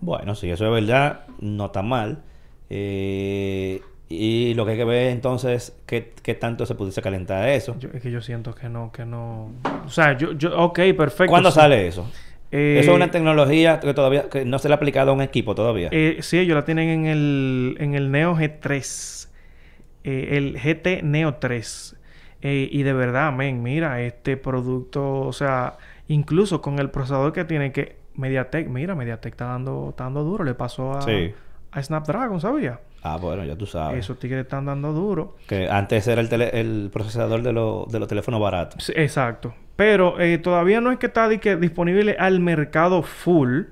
Bueno, 0.00 0.34
sí, 0.34 0.50
eso 0.50 0.64
es 0.66 0.72
verdad. 0.86 1.26
No 1.40 1.66
está 1.66 1.82
mal. 1.82 2.22
Eh, 2.70 3.80
y 4.08 4.54
lo 4.54 4.64
que 4.64 4.72
hay 4.72 4.76
que 4.78 4.84
ver 4.84 5.08
entonces 5.10 5.76
qué, 5.86 6.12
qué 6.22 6.34
tanto 6.34 6.66
se 6.66 6.74
pudiese 6.74 7.02
calentar 7.02 7.48
eso. 7.48 7.76
Yo- 7.78 7.90
es 7.92 8.02
que 8.02 8.10
yo 8.10 8.20
siento 8.20 8.54
que 8.54 8.68
no, 8.68 8.90
que 8.92 9.04
no. 9.04 9.52
O 9.84 9.88
sea, 9.90 10.16
yo, 10.16 10.32
yo, 10.32 10.58
ok, 10.58 10.78
perfecto. 10.96 11.30
¿Cuándo 11.30 11.50
sí. 11.50 11.56
sale 11.56 11.86
eso? 11.86 12.10
Eh, 12.52 12.78
eso 12.80 12.90
es 12.90 12.96
una 12.96 13.10
tecnología 13.12 13.78
que 13.78 13.94
todavía 13.94 14.28
que 14.28 14.44
no 14.44 14.58
se 14.58 14.68
le 14.68 14.74
ha 14.74 14.76
aplicado 14.76 15.10
a 15.12 15.14
un 15.14 15.22
equipo 15.22 15.54
todavía. 15.54 15.88
eh, 15.92 16.16
sí, 16.20 16.38
ellos 16.38 16.56
la 16.56 16.64
tienen 16.64 16.88
en 16.88 17.06
el, 17.06 17.76
en 17.78 17.94
el 17.94 18.10
Neo 18.10 18.34
G3. 18.34 19.28
eh, 20.02 20.28
el 20.32 20.58
GT 20.58 21.02
Neo 21.04 21.34
3. 21.34 21.96
Eh, 22.42 22.68
y 22.72 22.82
de 22.82 22.92
verdad, 22.94 23.32
men, 23.32 23.62
mira, 23.62 24.00
este 24.00 24.36
producto, 24.38 25.20
o 25.20 25.32
sea, 25.32 25.76
incluso 26.08 26.60
con 26.62 26.78
el 26.78 26.90
procesador 26.90 27.32
que 27.34 27.44
tiene 27.44 27.70
que 27.70 27.99
MediaTek, 28.14 28.68
mira, 28.68 28.94
MediaTek 28.94 29.32
está 29.34 29.46
dando, 29.46 29.88
está 29.90 30.04
dando 30.04 30.22
duro, 30.24 30.44
le 30.44 30.54
pasó 30.54 30.92
a, 30.92 31.02
Sí. 31.02 31.32
a 31.72 31.82
Snapdragon, 31.82 32.40
¿sabía? 32.40 32.80
Ah, 33.02 33.16
bueno, 33.16 33.44
ya 33.44 33.56
tú 33.56 33.64
sabes. 33.66 33.98
Esos 34.00 34.18
tigres 34.18 34.42
están 34.42 34.66
dando 34.66 34.92
duro. 34.92 35.36
Que 35.48 35.68
antes 35.70 36.06
era 36.06 36.20
el, 36.20 36.28
tele- 36.28 36.50
el 36.60 36.90
procesador 36.92 37.42
de, 37.42 37.52
lo- 37.52 37.86
de 37.90 37.98
los 37.98 38.08
teléfonos 38.08 38.40
baratos. 38.40 38.84
Sí, 38.84 38.92
exacto. 38.96 39.54
Pero 39.76 40.20
eh, 40.20 40.36
todavía 40.36 40.82
no 40.82 40.92
es 40.92 40.98
que 40.98 41.06
está 41.06 41.26
di 41.28 41.38
que 41.38 41.56
disponible 41.56 42.16
al 42.18 42.40
mercado 42.40 43.02
full. 43.02 43.62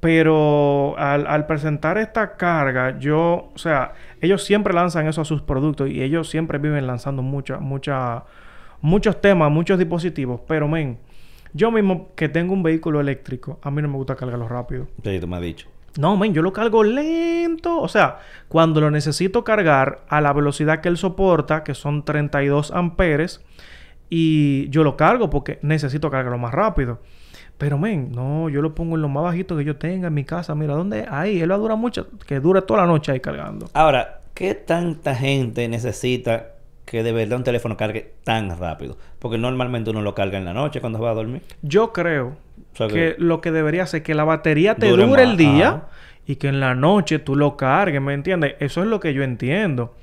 Pero 0.00 0.94
al, 0.96 1.26
al 1.26 1.46
presentar 1.46 1.98
esta 1.98 2.36
carga, 2.36 2.98
yo, 3.00 3.50
o 3.52 3.58
sea, 3.58 3.94
ellos 4.20 4.44
siempre 4.44 4.72
lanzan 4.72 5.08
eso 5.08 5.22
a 5.22 5.24
sus 5.24 5.42
productos 5.42 5.90
y 5.90 6.02
ellos 6.02 6.28
siempre 6.30 6.58
viven 6.58 6.86
lanzando 6.86 7.20
mucha, 7.22 7.58
mucha, 7.58 8.22
muchos 8.80 9.20
temas, 9.20 9.50
muchos 9.50 9.76
dispositivos. 9.76 10.40
Pero, 10.46 10.68
men, 10.68 10.98
yo 11.52 11.70
mismo 11.70 12.14
que 12.14 12.28
tengo 12.28 12.52
un 12.52 12.62
vehículo 12.62 13.00
eléctrico, 13.00 13.58
a 13.62 13.70
mí 13.70 13.82
no 13.82 13.88
me 13.88 13.96
gusta 13.96 14.16
cargarlo 14.16 14.48
rápido. 14.48 14.88
Sí, 15.02 15.18
tú 15.20 15.26
me 15.26 15.36
has 15.36 15.42
dicho. 15.42 15.68
No, 15.96 16.16
men, 16.16 16.32
yo 16.32 16.42
lo 16.42 16.52
cargo 16.52 16.84
lento. 16.84 17.80
O 17.80 17.88
sea, 17.88 18.18
cuando 18.48 18.80
lo 18.80 18.90
necesito 18.90 19.42
cargar 19.42 20.02
a 20.08 20.20
la 20.20 20.32
velocidad 20.32 20.80
que 20.80 20.88
él 20.88 20.96
soporta, 20.96 21.64
que 21.64 21.74
son 21.74 22.04
32 22.04 22.70
amperes, 22.70 23.44
y 24.10 24.68
yo 24.70 24.84
lo 24.84 24.96
cargo 24.96 25.28
porque 25.28 25.58
necesito 25.62 26.10
cargarlo 26.10 26.38
más 26.38 26.54
rápido. 26.54 27.00
Pero, 27.58 27.78
men, 27.78 28.12
no, 28.12 28.48
yo 28.48 28.62
lo 28.62 28.74
pongo 28.74 28.94
en 28.94 29.02
lo 29.02 29.08
más 29.08 29.24
bajito 29.24 29.56
que 29.56 29.64
yo 29.64 29.76
tenga 29.76 30.06
en 30.06 30.14
mi 30.14 30.24
casa. 30.24 30.54
Mira, 30.54 30.74
¿dónde? 30.74 31.06
Ahí, 31.10 31.40
él 31.40 31.50
va 31.50 31.56
a 31.56 31.58
durar 31.58 31.76
mucho, 31.76 32.06
que 32.26 32.38
dure 32.38 32.62
toda 32.62 32.82
la 32.82 32.86
noche 32.86 33.10
ahí 33.10 33.20
cargando. 33.20 33.68
Ahora, 33.74 34.20
¿qué 34.34 34.54
tanta 34.54 35.16
gente 35.16 35.66
necesita 35.66 36.52
que 36.90 37.02
de 37.02 37.12
verdad 37.12 37.38
un 37.38 37.44
teléfono 37.44 37.76
cargue 37.76 38.12
tan 38.24 38.58
rápido? 38.58 38.96
Porque 39.18 39.36
normalmente 39.38 39.90
uno 39.90 40.00
lo 40.02 40.14
carga 40.14 40.38
en 40.38 40.44
la 40.44 40.54
noche 40.54 40.80
cuando 40.80 40.98
va 41.00 41.10
a 41.10 41.14
dormir. 41.14 41.42
Yo 41.62 41.92
creo 41.92 42.36
O 42.72 42.76
sea 42.76 42.88
que 42.88 42.94
que- 42.94 43.14
lo 43.18 43.40
que 43.40 43.50
debería 43.52 43.82
hacer 43.82 43.98
es 44.00 44.04
que 44.06 44.14
la 44.14 44.24
batería 44.24 44.74
te 44.74 44.88
Dure 44.88 45.22
el 45.22 45.36
día 45.36 45.68
ajá. 45.68 45.88
y 46.26 46.36
que 46.36 46.48
en 46.48 46.60
la 46.60 46.74
noche 46.74 47.18
tú 47.18 47.36
lo 47.36 47.56
cargues, 47.56 48.00
¿me 48.00 48.14
entiendes? 48.14 48.54
Eso 48.60 48.80
es 48.82 48.86
lo 48.88 49.00
que 49.00 49.12
yo 49.14 49.22
entiendo. 49.22 49.94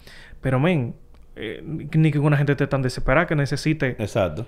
Pero, 0.41 0.59
men, 0.59 0.93
eh, 1.35 1.61
ni 1.65 2.11
que 2.11 2.19
una 2.19 2.37
gente 2.37 2.51
esté 2.53 2.67
tan 2.67 2.81
desesperada 2.81 3.25
que 3.27 3.35
necesite... 3.35 3.95
Exacto. 3.99 4.45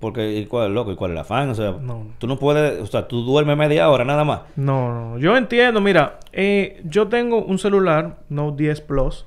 Porque, 0.00 0.32
¿y 0.32 0.46
cuál 0.46 0.68
es 0.68 0.72
loco? 0.72 0.90
¿Y 0.92 0.96
cuál 0.96 1.10
es 1.10 1.14
el 1.16 1.20
afán? 1.20 1.50
O 1.50 1.54
sea, 1.54 1.72
No. 1.72 2.06
tú 2.18 2.26
no 2.26 2.38
puedes... 2.38 2.80
O 2.80 2.86
sea, 2.86 3.06
tú 3.06 3.20
duermes 3.22 3.54
media 3.58 3.90
hora 3.90 4.02
nada 4.04 4.24
más. 4.24 4.40
No, 4.56 4.92
no, 5.12 5.18
yo 5.18 5.36
entiendo, 5.36 5.82
mira, 5.82 6.18
eh, 6.32 6.80
yo 6.84 7.08
tengo 7.08 7.44
un 7.44 7.58
celular 7.58 8.16
Note 8.30 8.62
10 8.62 8.80
Plus 8.80 9.26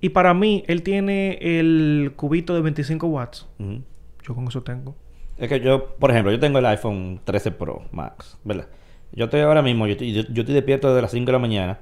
y 0.00 0.10
para 0.10 0.34
mí 0.34 0.64
él 0.66 0.82
tiene 0.82 1.38
el 1.40 2.12
cubito 2.16 2.54
de 2.54 2.60
25 2.62 3.06
watts. 3.06 3.46
Yo 4.22 4.34
con 4.34 4.46
eso 4.48 4.62
tengo. 4.62 4.94
Es 5.38 5.48
que 5.48 5.60
yo, 5.60 5.94
por 5.96 6.10
ejemplo, 6.10 6.30
yo 6.32 6.38
tengo 6.38 6.58
el 6.58 6.66
iPhone 6.66 7.20
13 7.24 7.52
Pro 7.52 7.82
Max, 7.92 8.36
¿verdad? 8.44 8.66
Yo 9.12 9.24
estoy 9.24 9.40
ahora 9.40 9.62
mismo, 9.62 9.86
yo 9.86 9.92
estoy, 9.92 10.12
yo, 10.12 10.22
yo 10.30 10.42
estoy 10.42 10.54
despierto 10.54 10.88
desde 10.88 11.02
las 11.02 11.10
5 11.10 11.26
de 11.26 11.32
la 11.32 11.38
mañana 11.38 11.78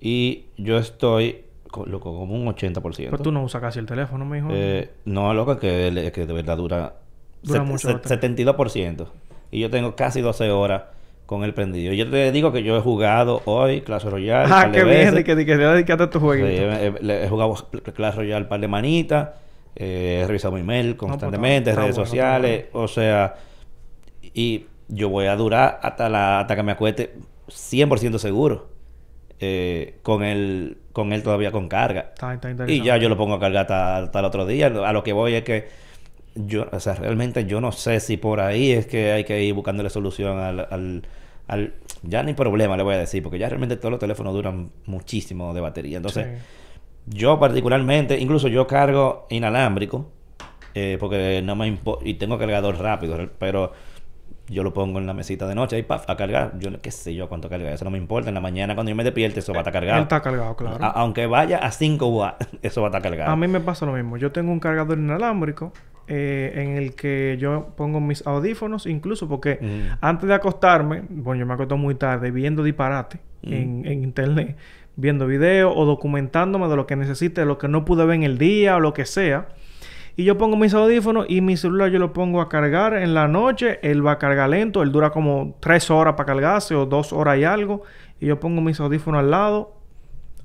y 0.00 0.46
yo 0.56 0.78
estoy, 0.78 1.42
co- 1.70 1.86
loco, 1.86 2.16
como 2.16 2.34
un 2.34 2.46
80%. 2.46 2.80
Pero 3.10 3.18
tú 3.18 3.30
no 3.30 3.42
usas 3.44 3.60
casi 3.60 3.78
el 3.78 3.86
teléfono, 3.86 4.24
mijo. 4.24 4.48
Eh, 4.50 4.90
no, 5.04 5.32
loco, 5.34 5.58
que, 5.58 6.10
que 6.14 6.26
de 6.26 6.32
verdad 6.32 6.56
dura, 6.56 6.94
Dura 7.42 7.62
mucho 7.62 7.88
set- 7.88 8.04
la 8.10 8.16
batería. 8.16 8.54
72%. 8.56 9.06
Y 9.50 9.60
yo 9.60 9.70
tengo 9.70 9.94
casi 9.94 10.20
12 10.20 10.50
horas 10.50 10.84
con 11.26 11.42
el 11.44 11.54
prendido. 11.54 11.92
Yo 11.94 12.08
te 12.10 12.30
digo 12.32 12.52
que 12.52 12.62
yo 12.62 12.76
he 12.76 12.80
jugado 12.80 13.42
hoy 13.46 13.80
Clash 13.80 14.04
Royale. 14.04 14.48
ah, 14.52 14.70
qué 14.72 14.84
bien, 14.84 15.14
de 15.14 15.24
que, 15.24 15.34
de 15.34 15.46
que 15.46 15.56
te 15.56 15.62
dedicaste 15.66 16.02
a 16.04 16.10
tu 16.10 16.18
Sí, 16.18 16.24
jueguito. 16.24 16.48
he, 16.72 17.24
he- 17.24 17.28
jugado 17.28 17.54
Clash 17.94 18.14
Royale 18.16 18.42
un 18.44 18.48
par 18.48 18.60
de 18.60 18.68
manitas. 18.68 19.28
eh, 19.76 20.20
he 20.22 20.26
revisado 20.26 20.54
mi 20.54 20.62
mail 20.62 20.96
pues, 20.96 21.10
constantemente, 21.10 21.74
redes 21.74 21.94
sociales. 21.94 22.66
O 22.72 22.86
sea, 22.88 23.34
y 24.22 24.66
yo 24.88 25.08
voy 25.08 25.26
a 25.26 25.36
durar 25.36 25.80
hasta 25.82 26.08
la 26.08 26.40
hasta 26.40 26.56
que 26.56 26.62
me 26.62 26.72
acueste 26.72 27.14
100% 27.48 28.18
seguro. 28.18 28.68
eh, 29.40 29.98
con 30.02 30.22
él 30.22 30.78
con 30.92 31.12
él 31.12 31.22
todavía 31.22 31.50
con 31.50 31.68
carga. 31.68 32.12
Está, 32.14 32.34
está 32.34 32.70
Y 32.70 32.82
ya 32.82 32.96
yo 32.98 33.08
lo 33.08 33.16
pongo 33.16 33.34
a 33.34 33.40
cargar 33.40 33.62
hasta, 33.62 33.96
hasta 33.98 34.18
el 34.20 34.24
otro 34.24 34.46
día. 34.46 34.66
A 34.68 34.92
lo 34.92 35.02
que 35.02 35.12
voy 35.12 35.34
es 35.34 35.42
que 35.42 35.68
yo, 36.34 36.66
o 36.72 36.80
sea, 36.80 36.94
realmente 36.94 37.44
yo 37.46 37.60
no 37.60 37.72
sé 37.72 38.00
si 38.00 38.16
por 38.16 38.40
ahí 38.40 38.72
es 38.72 38.86
que 38.86 39.12
hay 39.12 39.24
que 39.24 39.42
ir 39.42 39.54
buscándole 39.54 39.90
solución 39.90 40.38
al, 40.38 40.60
al, 40.70 41.02
al- 41.48 41.74
ya 42.02 42.22
ni 42.22 42.34
problema 42.34 42.76
le 42.76 42.82
voy 42.82 42.94
a 42.94 42.98
decir, 42.98 43.22
porque 43.22 43.38
ya 43.38 43.48
realmente 43.48 43.76
todos 43.76 43.90
los 43.92 44.00
teléfonos 44.00 44.32
duran 44.34 44.70
muchísimo 44.86 45.54
de 45.54 45.60
batería. 45.60 45.96
Entonces, 45.98 46.26
Sí. 46.26 47.18
yo 47.18 47.38
particularmente, 47.38 48.18
incluso 48.18 48.48
yo 48.48 48.66
cargo 48.66 49.26
inalámbrico, 49.30 50.10
eh, 50.74 50.96
porque 50.98 51.40
no 51.44 51.54
me 51.54 51.68
impo- 51.72 51.98
y 52.02 52.14
tengo 52.14 52.36
cargador 52.38 52.78
rápido, 52.78 53.16
pero 53.38 53.72
yo 54.48 54.62
lo 54.62 54.74
pongo 54.74 54.98
en 54.98 55.06
la 55.06 55.14
mesita 55.14 55.46
de 55.46 55.54
noche 55.54 55.76
ahí 55.76 55.82
paf, 55.84 56.10
a 56.10 56.16
cargar. 56.16 56.58
Yo 56.58 56.70
no- 56.70 56.80
qué 56.80 56.90
sé 56.90 57.14
yo 57.14 57.28
cuánto 57.28 57.48
carga, 57.48 57.72
eso 57.72 57.84
no 57.84 57.90
me 57.90 57.96
importa. 57.98 58.28
En 58.28 58.34
la 58.34 58.40
mañana 58.40 58.74
cuando 58.74 58.90
yo 58.90 58.96
me 58.96 59.04
despierte, 59.04 59.38
eso 59.40 59.52
va 59.52 59.60
a 59.60 59.62
estar 59.62 59.72
cargado. 59.72 59.98
Él 59.98 60.02
está 60.02 60.20
cargado, 60.20 60.56
claro. 60.56 60.84
A- 60.84 60.88
aunque 60.90 61.26
vaya 61.26 61.58
a 61.58 61.70
5 61.70 62.08
watts, 62.08 62.48
eso 62.62 62.82
va 62.82 62.88
a 62.88 62.90
estar 62.90 63.02
cargado. 63.02 63.30
A 63.30 63.36
mí 63.36 63.46
me 63.46 63.60
pasa 63.60 63.86
lo 63.86 63.92
mismo. 63.92 64.16
Yo 64.16 64.32
tengo 64.32 64.50
un 64.52 64.60
cargador 64.60 64.98
inalámbrico 64.98 65.72
eh, 66.06 66.52
en 66.56 66.76
el 66.76 66.94
que 66.94 67.36
yo 67.38 67.72
pongo 67.76 68.00
mis 68.00 68.26
audífonos, 68.26 68.86
incluso 68.86 69.28
porque 69.28 69.58
antes 70.00 70.28
de 70.28 70.34
acostarme, 70.34 71.02
bueno, 71.08 71.40
yo 71.40 71.46
me 71.46 71.54
acuesto 71.54 71.76
muy 71.76 71.94
tarde 71.94 72.30
viendo 72.30 72.62
disparate 72.62 73.20
en, 73.42 73.86
en 73.86 74.04
internet, 74.04 74.56
viendo 74.96 75.26
videos 75.26 75.72
o 75.76 75.84
documentándome 75.84 76.68
de 76.68 76.76
lo 76.76 76.86
que 76.86 76.96
necesite, 76.96 77.40
de 77.40 77.46
lo 77.46 77.58
que 77.58 77.68
no 77.68 77.84
pude 77.84 78.04
ver 78.04 78.16
en 78.16 78.22
el 78.22 78.38
día 78.38 78.76
o 78.76 78.80
lo 78.80 78.92
que 78.94 79.04
sea. 79.04 79.48
Y 80.16 80.24
yo 80.24 80.38
pongo 80.38 80.56
mis 80.56 80.72
audífonos 80.74 81.26
y 81.28 81.40
mi 81.40 81.56
celular 81.56 81.90
yo 81.90 81.98
lo 81.98 82.12
pongo 82.12 82.40
a 82.40 82.48
cargar 82.48 82.94
en 82.94 83.14
la 83.14 83.26
noche. 83.26 83.80
Él 83.82 84.06
va 84.06 84.12
a 84.12 84.18
cargar 84.18 84.48
lento. 84.48 84.82
Él 84.82 84.92
dura 84.92 85.10
como 85.10 85.56
tres 85.60 85.90
horas 85.90 86.14
para 86.14 86.26
cargarse 86.26 86.74
o 86.74 86.86
dos 86.86 87.12
horas 87.12 87.38
y 87.38 87.44
algo. 87.44 87.82
Y 88.20 88.26
yo 88.26 88.38
pongo 88.38 88.60
mis 88.60 88.78
audífonos 88.78 89.20
al 89.20 89.30
lado. 89.30 89.76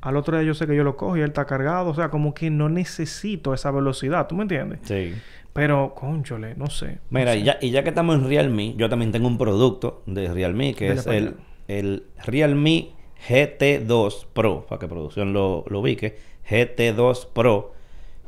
Al 0.02 0.16
otro 0.16 0.38
día 0.38 0.48
yo 0.48 0.54
sé 0.54 0.66
que 0.66 0.76
yo 0.76 0.84
lo 0.84 0.98
cojo 0.98 1.18
y 1.18 1.22
él 1.22 1.28
está 1.28 1.46
cargado. 1.46 1.90
O 1.90 1.94
sea, 1.94 2.10
como 2.10 2.34
que 2.34 2.50
no 2.50 2.68
necesito 2.68 3.54
esa 3.54 3.70
velocidad. 3.70 4.28
¿Tú 4.28 4.36
me 4.36 4.44
entiendes? 4.44 4.80
Sí. 4.84 5.14
Pero, 5.54 5.94
conchole, 5.96 6.56
no 6.56 6.68
sé. 6.70 7.00
no 7.10 7.20
Mira, 7.20 7.34
sé. 7.34 7.40
y 7.40 7.44
ya, 7.44 7.58
y 7.62 7.72
ya 7.72 7.84
que 7.84 7.90
estamos 7.90 8.16
en 8.16 8.28
Realme, 8.28 8.76
yo 8.78 8.88
también 8.90 9.12
tengo 9.12 9.28
un 9.28 9.38
producto 9.38 10.04
de 10.06 10.32
Realme 10.32 10.74
que 10.74 10.92
es 10.92 11.08
el, 11.08 11.36
el 11.68 12.04
Realme 12.26 12.90
GT2 13.28 14.26
Pro, 14.34 14.66
para 14.68 14.80
que 14.80 14.88
producción 14.88 15.34
lo, 15.34 15.66
lo 15.68 15.80
ubique. 15.80 16.18
GT2 16.50 17.28
Pro, 17.34 17.74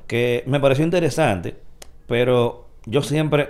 que 0.08 0.44
me 0.46 0.60
pareció 0.60 0.84
interesante, 0.84 1.56
pero 2.08 2.68
yo 2.86 3.02
siempre 3.02 3.50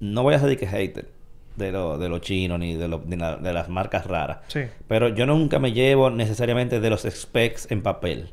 no 0.00 0.22
voy 0.22 0.34
a 0.34 0.38
ser 0.38 0.56
que 0.58 0.66
hater 0.66 1.08
de 1.56 1.72
lo, 1.72 1.96
de 1.98 2.08
los 2.10 2.20
chinos 2.20 2.58
ni 2.58 2.74
de, 2.74 2.86
lo- 2.88 2.98
de 2.98 3.16
la- 3.16 3.36
de 3.36 3.52
las 3.52 3.68
marcas 3.68 4.06
raras. 4.06 4.38
Sí. 4.48 4.60
Pero 4.88 5.08
yo 5.08 5.24
nunca 5.26 5.58
me 5.58 5.72
llevo 5.72 6.10
necesariamente 6.10 6.80
de 6.80 6.90
los 6.90 7.02
specs 7.02 7.70
en 7.70 7.82
papel, 7.82 8.30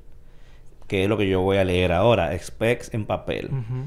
que 0.88 1.04
es 1.04 1.10
lo 1.10 1.18
que 1.18 1.30
yo 1.30 1.42
voy 1.42 1.58
a 1.58 1.64
leer 1.64 1.92
ahora, 1.94 2.38
specs 2.38 2.94
en 2.94 3.06
papel. 3.06 3.46
Ujú. 3.46 3.86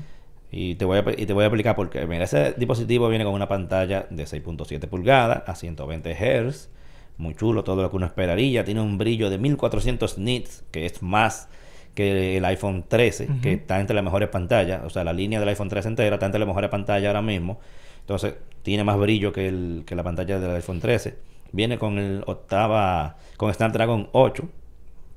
Y 0.50 0.76
te 0.76 0.84
voy 0.84 0.98
a, 0.98 1.04
y 1.16 1.26
te 1.26 1.32
voy 1.32 1.42
a 1.42 1.46
explicar 1.46 1.74
por 1.74 1.90
qué. 1.90 2.06
Mira, 2.06 2.24
ese 2.24 2.52
dispositivo 2.56 3.08
viene 3.08 3.24
con 3.24 3.34
una 3.34 3.48
pantalla 3.48 4.06
de 4.10 4.24
6.7 4.24 4.86
pulgadas 4.88 5.42
a 5.48 5.54
120 5.54 6.14
Hz. 6.14 6.70
Muy 7.18 7.34
chulo, 7.34 7.64
todo 7.64 7.82
lo 7.82 7.90
que 7.90 7.96
uno 7.96 8.06
esperaría. 8.06 8.64
Tiene 8.64 8.80
un 8.80 8.98
brillo 8.98 9.28
de 9.30 9.38
1400 9.38 10.18
nits, 10.18 10.64
que 10.70 10.86
es 10.86 11.02
más 11.02 11.48
que 11.94 12.36
el 12.36 12.44
iPhone 12.44 12.84
13, 12.86 13.24
Ujú. 13.24 13.40
que 13.40 13.52
está 13.54 13.80
entre 13.80 13.94
las 13.94 14.04
mejores 14.04 14.28
pantallas. 14.28 14.82
O 14.84 14.90
sea, 14.90 15.02
la 15.02 15.12
línea 15.14 15.40
del 15.40 15.48
iPhone 15.48 15.68
13 15.68 15.88
entera 15.88 16.16
está 16.16 16.26
entre 16.26 16.38
las 16.38 16.46
mejores 16.46 16.68
pantallas 16.70 17.08
ahora 17.08 17.22
mismo. 17.22 17.58
Entonces, 18.00 18.34
tiene 18.62 18.84
más 18.84 18.98
brillo 18.98 19.32
que, 19.32 19.48
el, 19.48 19.82
que 19.86 19.94
la 19.96 20.02
pantalla 20.04 20.38
del 20.38 20.50
iPhone 20.56 20.78
13. 20.80 21.16
Viene 21.52 21.78
con 21.78 21.98
el 21.98 22.22
octava, 22.26 23.16
con 23.38 23.52
Snapdragon 23.52 24.10
8. 24.12 24.48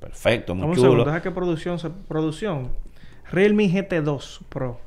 Perfecto, 0.00 0.54
muy 0.54 0.68
un 0.68 0.74
chulo. 0.74 0.82
segundo. 0.82 1.04
Deja 1.04 1.22
que 1.22 1.30
producción... 1.30 1.78
Producción. 2.08 2.70
Realme 3.30 3.64
GT2 3.68 4.40
Pro. 4.48 4.80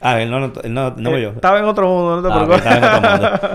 Ah, 0.00 0.20
él 0.20 0.30
no, 0.30 0.40
no, 0.40 0.52
no, 0.68 0.90
no 0.96 1.16
Eh, 1.16 1.22
yo. 1.22 1.30
Estaba 1.30 1.58
en 1.58 1.64
otro 1.64 1.88
mundo, 1.88 2.20
no 2.20 2.22
te 2.22 2.28
Ah, 2.32 2.44
preocupes. 2.46 2.58
estaba 2.72 2.76
en 2.76 3.04
otro 3.04 3.10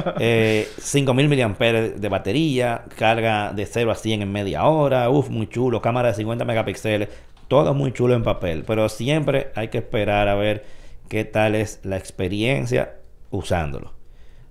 mundo. 0.06 0.13
Eh, 0.19 0.67
5000 0.79 1.27
mAh 1.29 1.56
de 1.95 2.10
batería, 2.10 2.84
carga 2.97 3.51
de 3.53 3.65
0 3.65 3.91
a 3.91 3.95
100 3.95 4.21
en 4.23 4.32
media 4.32 4.63
hora, 4.65 5.10
uf, 5.10 5.29
muy 5.29 5.47
chulo, 5.47 5.82
cámara 5.82 6.10
de 6.10 6.15
50 6.15 6.45
megapíxeles, 6.45 7.10
todo 7.47 7.73
muy 7.73 7.91
chulo 7.93 8.15
en 8.15 8.23
papel, 8.23 8.63
pero 8.65 8.89
siempre 8.89 9.51
hay 9.56 9.67
que 9.67 9.77
esperar 9.79 10.27
a 10.27 10.36
ver 10.36 10.65
qué 11.10 11.25
tal 11.25 11.56
es 11.56 11.79
la 11.84 11.97
experiencia 11.97 12.93
usándolo. 13.29 13.93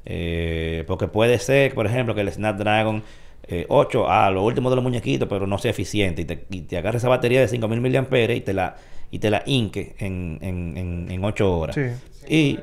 Eh, 0.05 0.85
porque 0.87 1.09
puede 1.09 1.39
ser, 1.39 1.75
por 1.75 1.87
ejemplo, 1.87 2.15
que 2.15 2.21
el 2.23 2.33
Snapdragon 2.33 3.03
eh, 3.49 3.67
8, 3.69 4.07
ah, 4.09 4.31
lo 4.31 4.45
último 4.45 4.71
de 4.71 4.77
los 4.77 4.83
muñequitos, 4.85 5.29
pero 5.29 5.47
no 5.47 5.59
sea 5.59 5.71
eficiente 5.73 6.23
y 6.23 6.25
te, 6.25 6.45
y 6.51 6.61
te 6.63 6.79
agarre 6.79 6.99
esa 6.99 7.09
batería 7.09 7.41
de 7.41 7.49
5000 7.49 7.81
mAh 7.81 8.33
y 8.33 8.41
te 8.41 8.53
la, 8.53 8.77
y 9.13 9.19
te 9.19 9.31
la 9.31 9.43
inque 9.45 9.95
en, 9.99 10.39
en, 10.41 10.77
en, 10.77 11.11
en 11.11 11.25
8 11.25 11.59
horas. 11.59 11.77
Sí. 11.77 11.83
Y 12.27 12.59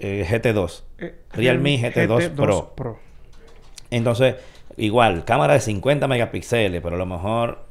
eh, 0.00 0.26
GT2. 0.28 0.82
Eh, 0.98 1.14
Realme 1.32 1.80
GT2 1.80 2.74
Pro. 2.74 2.98
Entonces, 3.88 4.34
igual, 4.76 5.24
cámara 5.24 5.54
de 5.54 5.60
50 5.60 6.08
megapíxeles, 6.08 6.82
pero 6.82 6.96
a 6.96 6.98
lo 6.98 7.06
mejor 7.06 7.64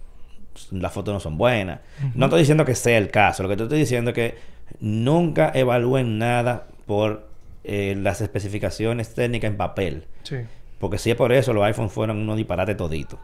las 0.71 0.93
fotos 0.93 1.13
no 1.13 1.19
son 1.19 1.37
buenas. 1.37 1.81
No 2.15 2.27
estoy 2.27 2.39
diciendo 2.39 2.63
que 2.63 2.73
sea 2.73 2.97
el 2.97 3.11
caso, 3.11 3.43
lo 3.43 3.49
que 3.49 3.57
te 3.57 3.63
estoy 3.63 3.79
diciendo 3.79 4.11
es 4.11 4.15
que 4.15 4.35
nunca 4.79 5.51
evalúen 5.53 6.17
nada 6.17 6.67
por 6.85 7.27
eh, 7.65 7.97
las 7.99 8.21
especificaciones 8.21 9.13
técnicas 9.13 9.51
en 9.51 9.57
papel. 9.57 10.05
Sí. 10.23 10.37
Porque 10.79 10.97
si 10.99 11.11
es 11.11 11.17
por 11.17 11.33
eso, 11.33 11.51
los 11.51 11.65
iPhones 11.65 11.91
fueron 11.91 12.19
unos 12.19 12.37
disparates 12.37 12.77
toditos. 12.77 13.19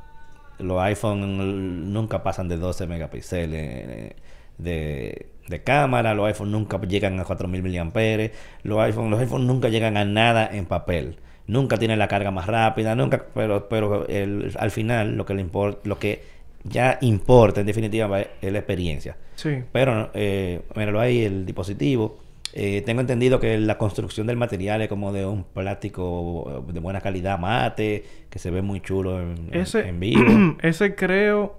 Los 0.60 0.82
iPhones 0.82 1.27
nunca 1.27 2.23
pasan 2.23 2.49
de 2.49 2.58
12 2.58 2.88
megapíxeles 2.88 4.15
de, 4.57 5.27
de 5.47 5.63
cámara, 5.63 6.13
los 6.13 6.27
iPhones 6.27 6.51
nunca 6.51 6.79
llegan 6.81 7.19
a 7.19 7.23
4000 7.25 7.63
mAh, 7.63 8.29
los 8.63 8.79
iPhones, 8.79 9.11
los 9.11 9.19
iPhones 9.19 9.47
nunca 9.47 9.69
llegan 9.69 9.97
a 9.97 10.05
nada 10.05 10.49
en 10.51 10.65
papel. 10.65 11.17
Nunca 11.47 11.77
tienen 11.77 11.99
la 11.99 12.07
carga 12.07 12.31
más 12.31 12.45
rápida, 12.47 12.95
nunca, 12.95 13.25
pero, 13.33 13.67
pero 13.67 14.07
el- 14.07 14.53
al 14.57 14.71
final 14.71 15.17
lo 15.17 15.25
que 15.25 15.33
le 15.33 15.41
importa, 15.41 15.79
lo 15.83 15.97
que 15.99 16.23
ya 16.63 16.97
importa 17.01 17.59
en 17.61 17.65
definitiva 17.67 18.21
es 18.21 18.51
la 18.51 18.59
experiencia. 18.59 19.17
Sí. 19.35 19.63
Pero, 19.71 20.11
eh, 20.13 20.61
míralo 20.75 20.99
ahí, 21.01 21.23
el 21.23 21.45
dispositivo. 21.45 22.19
Eh, 22.53 22.83
tengo 22.85 23.01
entendido 23.01 23.39
que 23.39 23.57
la 23.57 23.77
construcción 23.77 24.27
del 24.27 24.37
material 24.37 24.81
es 24.81 24.87
como 24.89 25.11
de 25.11 25.25
un 25.25 25.43
plástico 25.43 26.63
de 26.71 26.79
buena 26.79 27.01
calidad 27.01 27.39
mate, 27.39 28.03
que 28.29 28.39
se 28.39 28.51
ve 28.51 28.61
muy 28.61 28.79
chulo 28.81 29.19
en- 29.21 29.49
Ese, 29.51 29.87
en 29.87 29.99
vivo. 29.99 30.23
ese 30.61 30.93
creo. 30.95 31.55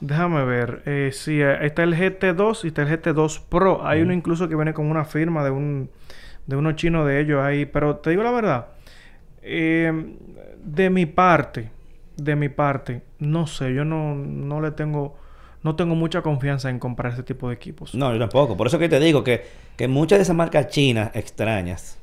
Déjame 0.00 0.44
ver. 0.44 0.82
Eh, 0.86 1.10
sí, 1.12 1.40
eh, 1.40 1.66
está 1.66 1.82
el 1.82 1.94
GT2 1.94 2.64
y 2.64 2.68
está 2.68 2.82
el 2.82 2.88
GT2 2.88 3.40
Pro. 3.48 3.84
Hay 3.86 4.02
uno 4.02 4.12
incluso 4.12 4.48
que 4.48 4.54
viene 4.54 4.72
con 4.74 4.86
una 4.90 5.04
firma 5.04 5.44
de 5.44 5.50
un 5.50 5.90
de 6.46 6.56
unos 6.56 6.76
chinos 6.76 7.06
de 7.06 7.20
ellos 7.20 7.40
ahí. 7.42 7.66
Pero 7.66 7.96
te 7.96 8.10
digo 8.10 8.22
la 8.22 8.30
verdad. 8.32 8.68
eh, 9.42 9.92
de 10.64 10.90
mi 10.90 11.06
parte, 11.06 11.70
de 12.16 12.36
mi 12.36 12.48
parte, 12.50 13.02
no 13.18 13.46
sé, 13.46 13.74
yo 13.74 13.84
no, 13.84 14.14
no 14.16 14.60
le 14.60 14.72
tengo, 14.72 15.16
no 15.62 15.76
tengo 15.76 15.94
mucha 15.94 16.22
confianza 16.22 16.70
en 16.70 16.78
comprar 16.78 17.12
ese 17.14 17.22
tipo 17.22 17.48
de 17.48 17.54
equipos. 17.54 17.94
No, 17.94 18.12
yo 18.12 18.18
tampoco. 18.18 18.56
Por 18.56 18.66
eso 18.66 18.78
que 18.78 18.88
te 18.88 19.00
digo 19.00 19.24
que, 19.24 19.44
que 19.76 19.88
muchas 19.88 20.18
de 20.18 20.22
esas 20.24 20.36
marcas 20.36 20.68
chinas 20.68 21.10
extrañas, 21.14 21.98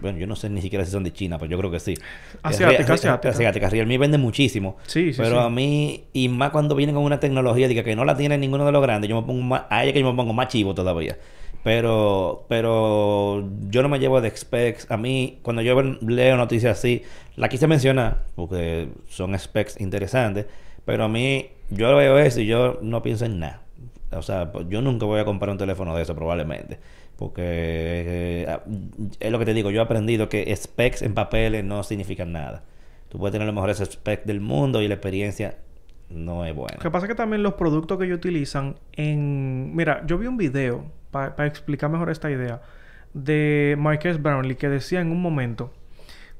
bueno, 0.00 0.18
yo 0.18 0.26
no 0.26 0.36
sé 0.36 0.48
ni 0.50 0.60
siquiera 0.62 0.84
si 0.84 0.90
son 0.90 1.04
de 1.04 1.12
China, 1.12 1.38
pero 1.38 1.50
yo 1.50 1.58
creo 1.58 1.70
que 1.70 1.80
sí. 1.80 1.94
Asiática, 2.42 2.82
Rea- 2.84 2.94
asiática. 2.94 3.28
Asiática. 3.30 3.70
Realme 3.70 3.98
vende 3.98 4.18
muchísimo. 4.18 4.76
Sí, 4.86 5.12
sí, 5.12 5.20
Pero 5.20 5.40
sí. 5.40 5.46
a 5.46 5.50
mí, 5.50 6.04
y 6.12 6.28
más 6.28 6.50
cuando 6.50 6.74
vienen 6.74 6.94
con 6.94 7.04
una 7.04 7.20
tecnología 7.20 7.68
diga 7.68 7.82
que 7.84 7.96
no 7.96 8.04
la 8.04 8.16
tiene 8.16 8.36
ninguno 8.38 8.64
de 8.66 8.72
los 8.72 8.82
grandes, 8.82 9.08
yo 9.08 9.20
me 9.20 9.26
pongo 9.26 9.42
más, 9.42 9.62
ahí 9.70 9.88
es 9.88 9.94
que 9.94 10.00
yo 10.00 10.10
me 10.10 10.16
pongo 10.16 10.32
más 10.32 10.48
chivo 10.48 10.74
todavía. 10.74 11.16
Pero, 11.62 12.44
pero 12.48 13.48
yo 13.70 13.82
no 13.82 13.88
me 13.88 13.98
llevo 13.98 14.20
de 14.20 14.30
specs. 14.36 14.90
A 14.90 14.96
mí, 14.98 15.38
cuando 15.42 15.62
yo 15.62 15.80
leo 15.82 16.36
noticias 16.36 16.78
así, 16.78 17.02
la 17.36 17.48
quise 17.48 17.66
mencionar 17.66 18.24
porque 18.36 18.88
son 19.08 19.38
specs 19.38 19.80
interesantes. 19.80 20.46
Pero 20.84 21.04
a 21.04 21.08
mí, 21.08 21.46
yo 21.70 21.96
veo 21.96 22.18
eso 22.18 22.40
y 22.42 22.46
yo 22.46 22.78
no 22.82 23.02
pienso 23.02 23.24
en 23.24 23.38
nada. 23.40 23.62
O 24.12 24.22
sea, 24.22 24.52
yo 24.68 24.82
nunca 24.82 25.06
voy 25.06 25.20
a 25.20 25.24
comprar 25.24 25.50
un 25.50 25.58
teléfono 25.58 25.94
de 25.94 26.02
eso 26.02 26.14
probablemente. 26.14 26.78
Porque 27.16 27.42
eh, 27.42 28.46
ah, 28.48 28.62
es 29.20 29.30
lo 29.30 29.38
que 29.38 29.44
te 29.44 29.54
digo, 29.54 29.70
yo 29.70 29.80
he 29.80 29.84
aprendido 29.84 30.28
que 30.28 30.54
specs 30.54 31.02
en 31.02 31.14
papeles 31.14 31.64
no 31.64 31.82
significan 31.82 32.32
nada. 32.32 32.64
Tú 33.08 33.18
puedes 33.18 33.32
tener 33.32 33.46
los 33.46 33.54
mejores 33.54 33.78
specs 33.78 34.26
del 34.26 34.40
mundo 34.40 34.82
y 34.82 34.88
la 34.88 34.94
experiencia 34.94 35.58
no 36.10 36.44
es 36.44 36.54
buena. 36.54 36.76
Lo 36.76 36.82
que 36.82 36.90
pasa 36.90 37.06
es 37.06 37.10
que 37.10 37.14
también 37.14 37.42
los 37.42 37.54
productos 37.54 37.98
que 37.98 38.04
ellos 38.06 38.18
utilizan 38.18 38.76
en... 38.92 39.74
Mira, 39.74 40.04
yo 40.06 40.18
vi 40.18 40.26
un 40.26 40.36
video 40.36 40.84
para 41.10 41.46
explicar 41.46 41.90
mejor 41.90 42.10
esta 42.10 42.30
idea 42.30 42.60
de 43.12 43.76
Marques 43.78 44.20
Brownlee 44.20 44.56
que 44.56 44.68
decía 44.68 45.00
en 45.00 45.12
un 45.12 45.22
momento 45.22 45.72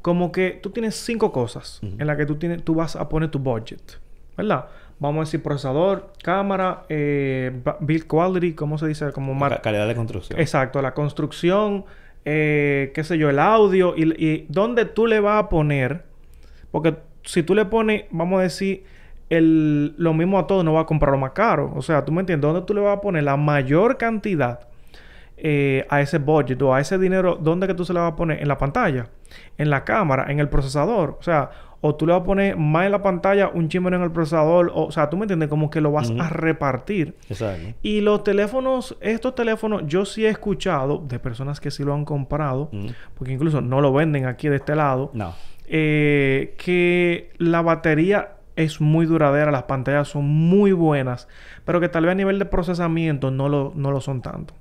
como 0.03 0.33
que 0.33 0.59
tú 0.63 0.71
tienes 0.71 0.97
cinco 0.97 1.33
cosas 1.33 1.81
en 1.81 2.07
las 2.07 2.19
que 2.19 2.27
tú, 2.27 2.37
tienes, 2.37 2.63
tú 2.63 2.75
vas 2.75 2.95
a 2.95 3.09
poner 3.09 3.31
tu 3.31 3.39
budget, 3.39 4.01
¿verdad? 4.37 4.67
Vamos 4.99 5.19
a 5.19 5.25
decir 5.27 5.43
procesador, 5.43 6.13
cámara, 6.23 6.85
eh, 6.89 7.51
build 7.81 8.07
quality, 8.07 8.55
¿cómo 8.55 8.79
se 8.79 8.87
dice? 8.87 9.13
Como 9.13 9.39
Ca- 9.39 9.61
calidad 9.61 9.89
de 9.89 9.95
construcción. 9.95 10.39
Exacto, 10.41 10.81
la 10.83 10.95
construcción, 10.95 11.85
eh, 12.25 12.93
qué 12.95 13.05
sé 13.05 13.19
yo, 13.19 13.29
el 13.29 13.39
audio 13.39 13.95
y, 13.97 14.05
y 14.25 14.47
dónde 14.49 14.85
tú 14.85 15.07
le 15.07 15.21
vas 15.21 15.45
a 15.45 15.49
poner. 15.49 16.05
Porque 16.71 16.97
si 17.25 17.43
tú 17.43 17.55
le 17.55 17.65
pones, 17.67 18.05
vamos 18.11 18.39
a 18.41 18.43
decir, 18.43 18.85
el, 19.31 19.95
lo 19.99 20.15
mismo 20.15 20.39
a 20.39 20.47
todo, 20.47 20.63
no 20.63 20.73
va 20.75 20.83
a 20.83 20.87
comprar 20.87 21.13
lo 21.13 21.19
más 21.19 21.33
caro. 21.33 21.73
O 21.75 21.83
sea, 21.83 22.05
tú 22.05 22.13
me 22.13 22.21
entiendes, 22.21 22.43
dónde 22.51 22.65
tú 22.67 22.73
le 22.75 22.81
vas 22.81 22.97
a 22.97 23.01
poner 23.01 23.25
la 23.25 23.37
mayor 23.37 23.97
cantidad 23.99 24.61
eh, 25.37 25.85
a 25.91 26.01
ese 26.01 26.19
budget 26.19 26.61
o 26.63 26.73
a 26.75 26.81
ese 26.81 26.99
dinero, 26.99 27.37
¿dónde 27.41 27.67
que 27.67 27.75
tú 27.75 27.85
se 27.85 27.93
le 27.93 27.99
vas 28.01 28.13
a 28.13 28.17
poner? 28.17 28.41
En 28.41 28.49
la 28.49 28.59
pantalla, 28.59 29.09
en 29.59 29.71
la 29.71 29.85
cámara, 29.85 30.27
en 30.31 30.39
el 30.41 30.49
procesador. 30.49 31.17
O 31.19 31.23
sea, 31.23 31.51
o 31.87 31.95
tú 31.97 32.07
le 32.07 32.13
vas 32.15 32.23
a 32.23 32.25
poner 32.25 32.57
más 32.57 32.87
en 32.87 32.93
la 32.93 33.03
pantalla, 33.03 33.51
un 33.53 33.69
chimero 33.69 33.97
en 33.97 34.03
el 34.03 34.11
procesador. 34.11 34.73
O, 34.75 34.87
o 34.87 34.91
sea, 34.91 35.11
tú 35.11 35.19
me 35.19 35.25
entiendes, 35.25 35.51
como 35.51 35.69
que 35.69 35.83
lo 35.83 35.93
vas 35.93 36.11
a 36.19 36.31
repartir. 36.31 37.15
Exacto. 37.29 37.75
Y 37.83 38.01
los 38.01 38.25
teléfonos, 38.25 38.97
estos 39.03 39.35
teléfonos, 39.35 39.83
yo 39.87 40.07
sí 40.07 40.25
he 40.25 40.31
escuchado 40.31 41.03
de 41.07 41.19
personas 41.19 41.61
que 41.61 41.71
sí 41.71 41.85
lo 41.85 41.93
han 41.93 42.07
comprado, 42.07 42.71
porque 43.17 43.35
incluso 43.35 43.61
no 43.61 43.83
lo 43.83 43.93
venden 43.93 44.25
aquí 44.25 44.49
de 44.49 44.57
este 44.57 44.75
lado, 44.75 45.11
No. 45.13 45.35
eh, 45.67 46.55
que 46.57 47.31
la 47.37 47.61
batería 47.61 48.31
es 48.57 48.81
muy 48.81 49.05
duradera, 49.05 49.51
las 49.51 49.65
pantallas 49.65 50.09
son 50.09 50.25
muy 50.25 50.73
buenas, 50.73 51.29
pero 51.67 51.81
que 51.81 51.91
tal 51.91 52.05
vez 52.05 52.13
a 52.13 52.15
nivel 52.15 52.39
de 52.39 52.47
procesamiento 52.47 53.31
no 53.31 53.51
lo, 53.51 53.73
no 53.77 53.91
lo 53.91 54.01
son 54.01 54.23
tanto. 54.23 54.55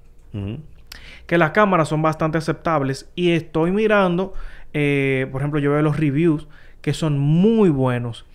Que 1.26 1.38
las 1.38 1.52
cámaras 1.52 1.88
son 1.88 2.02
bastante 2.02 2.38
aceptables 2.38 3.10
y 3.16 3.32
estoy 3.32 3.72
mirando, 3.72 4.34
eh, 4.74 5.28
por 5.32 5.40
ejemplo, 5.42 5.60
yo 5.62 5.72
veo 5.72 5.82
los 5.82 5.98
reviews 5.98 6.48
que 6.84 6.94
son 6.94 7.18
muy 7.18 7.70
buenos, 7.70 8.26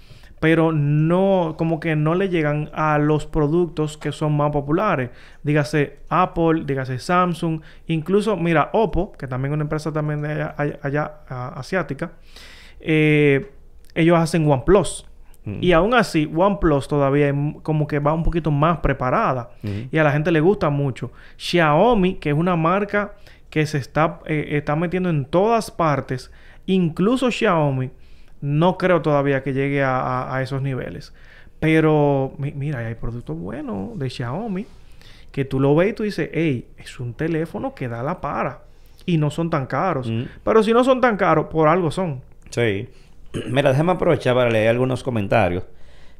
pero 0.40 0.72
no, 0.72 1.54
como 1.58 1.78
que 1.80 1.94
no 1.96 2.14
le 2.14 2.28
llegan 2.28 2.70
a 2.72 2.98
los 2.98 3.26
productos 3.26 3.96
que 3.98 4.10
son 4.10 4.36
más 4.36 4.50
populares. 4.50 5.10
Dígase 5.42 5.98
Apple, 6.08 6.62
dígase 6.64 6.98
Samsung, 6.98 7.60
incluso, 7.86 8.36
mira, 8.36 8.70
Oppo, 8.72 9.12
que 9.12 9.28
también 9.28 9.52
es 9.52 9.54
una 9.56 9.64
empresa 9.64 9.92
también 9.92 10.22
de 10.22 10.32
allá, 10.32 10.54
allá- 10.82 11.12
asiática, 11.28 12.12
eh, 12.80 13.50
ellos 13.94 14.18
hacen 14.18 14.48
OnePlus. 14.50 15.04
Mm. 15.44 15.58
Y 15.60 15.72
aún 15.72 15.94
así, 15.94 16.30
OnePlus 16.34 16.88
todavía 16.88 17.34
como 17.62 17.86
que 17.86 17.98
va 17.98 18.12
un 18.12 18.22
poquito 18.22 18.50
más 18.50 18.78
preparada. 18.78 19.50
Ujú. 19.62 19.88
Y 19.90 19.98
a 19.98 20.04
la 20.04 20.12
gente 20.12 20.30
le 20.30 20.40
gusta 20.40 20.70
mucho. 20.70 21.10
Xiaomi, 21.36 22.14
que 22.14 22.30
es 22.30 22.36
una 22.36 22.54
marca 22.56 23.14
que 23.50 23.66
se 23.66 23.78
está, 23.78 24.20
eh, 24.26 24.48
está 24.52 24.76
metiendo 24.76 25.08
en 25.10 25.24
todas 25.24 25.70
partes. 25.70 26.30
Incluso 26.66 27.30
Xiaomi, 27.30 27.90
no 28.40 28.78
creo 28.78 29.02
todavía 29.02 29.42
que 29.42 29.52
llegue 29.52 29.82
a, 29.82 29.98
a- 30.00 30.36
a 30.36 30.42
esos 30.42 30.62
niveles. 30.62 31.12
Pero 31.60 32.32
mi- 32.38 32.52
mira, 32.52 32.78
hay 32.80 32.94
productos 32.94 33.36
buenos 33.36 33.98
de 33.98 34.08
Xiaomi 34.10 34.66
que 35.32 35.44
tú 35.44 35.60
lo 35.60 35.74
ves 35.74 35.90
y 35.90 35.92
tú 35.92 36.02
dices, 36.04 36.30
hey, 36.32 36.68
es 36.78 36.98
un 37.00 37.14
teléfono 37.14 37.74
que 37.74 37.88
da 37.88 38.02
la 38.02 38.20
para. 38.20 38.62
Y 39.06 39.16
no 39.18 39.30
son 39.30 39.50
tan 39.50 39.66
caros. 39.66 40.08
Mm. 40.10 40.24
Pero 40.44 40.62
si 40.62 40.72
no 40.72 40.84
son 40.84 41.00
tan 41.00 41.16
caros, 41.16 41.46
por 41.46 41.68
algo 41.68 41.90
son. 41.90 42.20
Sí. 42.50 42.88
Mira, 43.50 43.70
déjame 43.70 43.92
aprovechar 43.92 44.34
para 44.34 44.50
leer 44.50 44.68
algunos 44.68 45.02
comentarios 45.02 45.64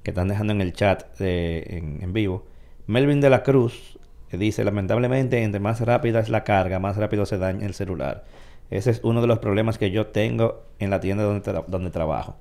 que 0.03 0.11
están 0.11 0.29
dejando 0.29 0.53
en 0.53 0.61
el 0.61 0.73
chat 0.73 1.17
de- 1.19 1.65
en, 1.69 2.03
en 2.03 2.13
vivo. 2.13 2.47
Melvin 2.87 3.21
de 3.21 3.31
la 3.31 3.43
Cruz 3.43 3.99
dice, 4.33 4.65
lamentablemente, 4.65 5.43
entre 5.43 5.61
más 5.61 5.81
rápida 5.81 6.21
es 6.21 6.29
la 6.31 6.45
carga, 6.45 6.79
más 6.79 6.97
rápido 6.97 7.27
se 7.27 7.39
daña 7.39 7.67
el 7.67 7.75
celular. 7.75 8.25
Ese 8.71 8.91
es 8.91 9.01
uno 9.03 9.21
de 9.21 9.27
los 9.27 9.39
problemas 9.39 9.79
que 9.79 9.91
yo 9.91 10.07
tengo 10.09 10.63
en 10.79 10.91
la 10.91 11.01
tienda 11.01 11.25
donde, 11.25 11.43
tra- 11.43 11.65
donde 11.67 11.91
trabajo. 11.91 12.37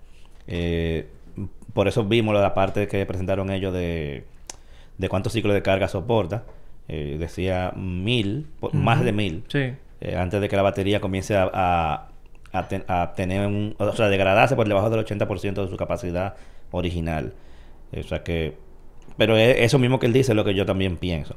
Eh, 0.47 1.07
por 1.73 1.87
eso 1.87 2.03
vimos 2.03 2.33
la 2.35 2.53
parte 2.53 2.87
que 2.87 3.05
presentaron 3.05 3.49
ellos 3.51 3.73
de, 3.73 4.25
de 4.97 5.09
cuántos 5.09 5.33
ciclos 5.33 5.53
de 5.53 5.61
carga 5.61 5.87
soporta. 5.87 6.43
Eh, 6.89 7.17
decía 7.19 7.73
mil, 7.75 8.47
más 8.73 9.03
de 9.03 9.11
mil 9.11 9.43
Sí. 9.49 9.73
eh, 10.01 10.15
antes 10.17 10.39
de 10.39 10.47
que 10.47 10.55
la 10.55 10.61
batería 10.61 11.01
comience 11.01 11.35
a, 11.35 11.49
a, 11.53 12.07
a 12.53 12.67
ten- 12.69 12.85
a 12.87 13.13
tener 13.13 13.45
un, 13.45 13.75
o 13.77 13.91
sea, 13.93 14.07
degradarse 14.07 14.55
por 14.55 14.67
debajo 14.67 14.89
del 14.89 15.05
80% 15.05 15.63
de 15.63 15.67
su 15.69 15.75
capacidad 15.77 16.35
original. 16.71 17.33
O 17.97 18.03
sea 18.03 18.23
que, 18.23 18.57
pero 19.17 19.35
es 19.37 19.57
eso 19.59 19.79
mismo 19.79 19.99
que 19.99 20.05
él 20.07 20.13
dice, 20.13 20.31
es 20.31 20.35
lo 20.35 20.43
que 20.45 20.53
yo 20.55 20.65
también 20.65 20.97
pienso. 20.97 21.35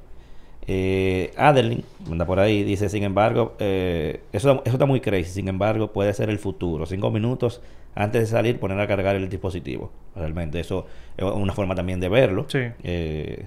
Eh, 0.73 1.33
Adeline, 1.37 1.83
anda 2.09 2.25
por 2.25 2.39
ahí, 2.39 2.63
dice, 2.63 2.89
sin 2.89 3.03
embargo, 3.03 3.57
eh, 3.59 4.21
eso, 4.33 4.63
eso 4.65 4.77
está 4.77 4.87
muy 4.87 5.01
crazy, 5.01 5.33
sin 5.33 5.49
embargo, 5.49 5.93
puede 5.93 6.15
ser 6.15 6.31
el 6.31 6.39
futuro. 6.39 6.87
Cinco 6.87 7.11
minutos 7.11 7.61
antes 7.97 8.21
de 8.21 8.27
salir, 8.29 8.61
poner 8.61 8.79
a 8.79 8.87
cargar 8.87 9.17
el 9.17 9.29
dispositivo. 9.29 9.91
Realmente, 10.15 10.61
eso 10.61 10.87
es 11.17 11.25
una 11.25 11.53
forma 11.55 11.75
también 11.75 11.99
de 11.99 12.09
verlo. 12.09 12.47
Sí. 12.47 12.61
Eh, 12.85 13.47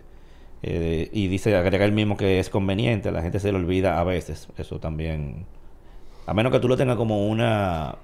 eh, 0.63 1.09
y 1.13 1.29
dice, 1.29 1.55
agrega 1.55 1.85
el 1.85 1.93
mismo 1.93 2.17
que 2.17 2.39
es 2.39 2.49
conveniente, 2.49 3.09
la 3.09 3.21
gente 3.21 3.39
se 3.39 3.53
le 3.53 3.57
olvida 3.57 4.01
a 4.01 4.03
veces. 4.03 4.49
Eso 4.57 4.79
también. 4.79 5.45
A 6.25 6.33
menos 6.33 6.51
que 6.51 6.59
tú 6.59 6.67
lo 6.67 6.75
tengas 6.75 6.97
como 6.97 7.29
una, 7.29 7.95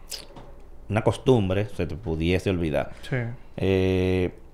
una 0.87 1.01
costumbre, 1.01 1.67
se 1.75 1.85
te 1.87 1.97
pudiese 1.97 2.51
olvidar. 2.51 2.91
Sí. 3.01 3.17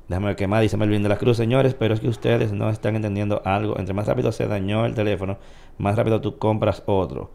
Déjame 0.08 0.28
ver 0.28 0.36
qué 0.36 0.47
más 0.47 0.62
dice 0.62 0.78
Melvin 0.78 1.01
de 1.03 1.10
la 1.10 1.18
Cruz, 1.18 1.38
señores, 1.38 1.74
pero 1.74 1.93
es 1.95 1.99
que 1.99 2.08
ustedes 2.08 2.51
no 2.51 2.70
están 2.70 2.95
entendiendo 2.95 3.41
algo. 3.43 3.80
Entre 3.80 3.93
más 3.93 4.08
rápido 4.08 4.32
se 4.32 4.47
dañó 4.47 4.86
el 4.86 4.93
teléfono, 4.93 5.38
más 5.80 5.95
rápido 5.95 6.22
tú 6.22 6.38
compras 6.38 6.84
otro. 6.86 7.32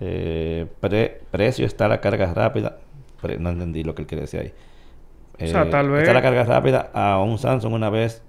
Eh, 0.00 0.66
pre- 0.80 1.22
precio 1.30 1.64
está 1.66 1.88
la 1.88 2.00
carga 2.00 2.32
rápida. 2.34 2.78
Pre- 3.22 3.38
no 3.38 3.50
entendí 3.50 3.82
lo 3.82 3.94
que 3.94 4.02
él 4.02 4.08
quiere 4.08 4.22
decir 4.22 4.40
ahí. 4.40 4.52
O 5.42 5.46
sea, 5.50 5.62
Eh, 5.62 5.66
tal 5.70 5.88
vez- 5.90 6.02
Está 6.02 6.12
la 6.12 6.22
carga 6.22 6.44
rápida 6.44 6.90
a 6.92 7.20
un 7.22 7.38
Samsung 7.38 7.72
una 7.74 7.90
vez 7.90 8.22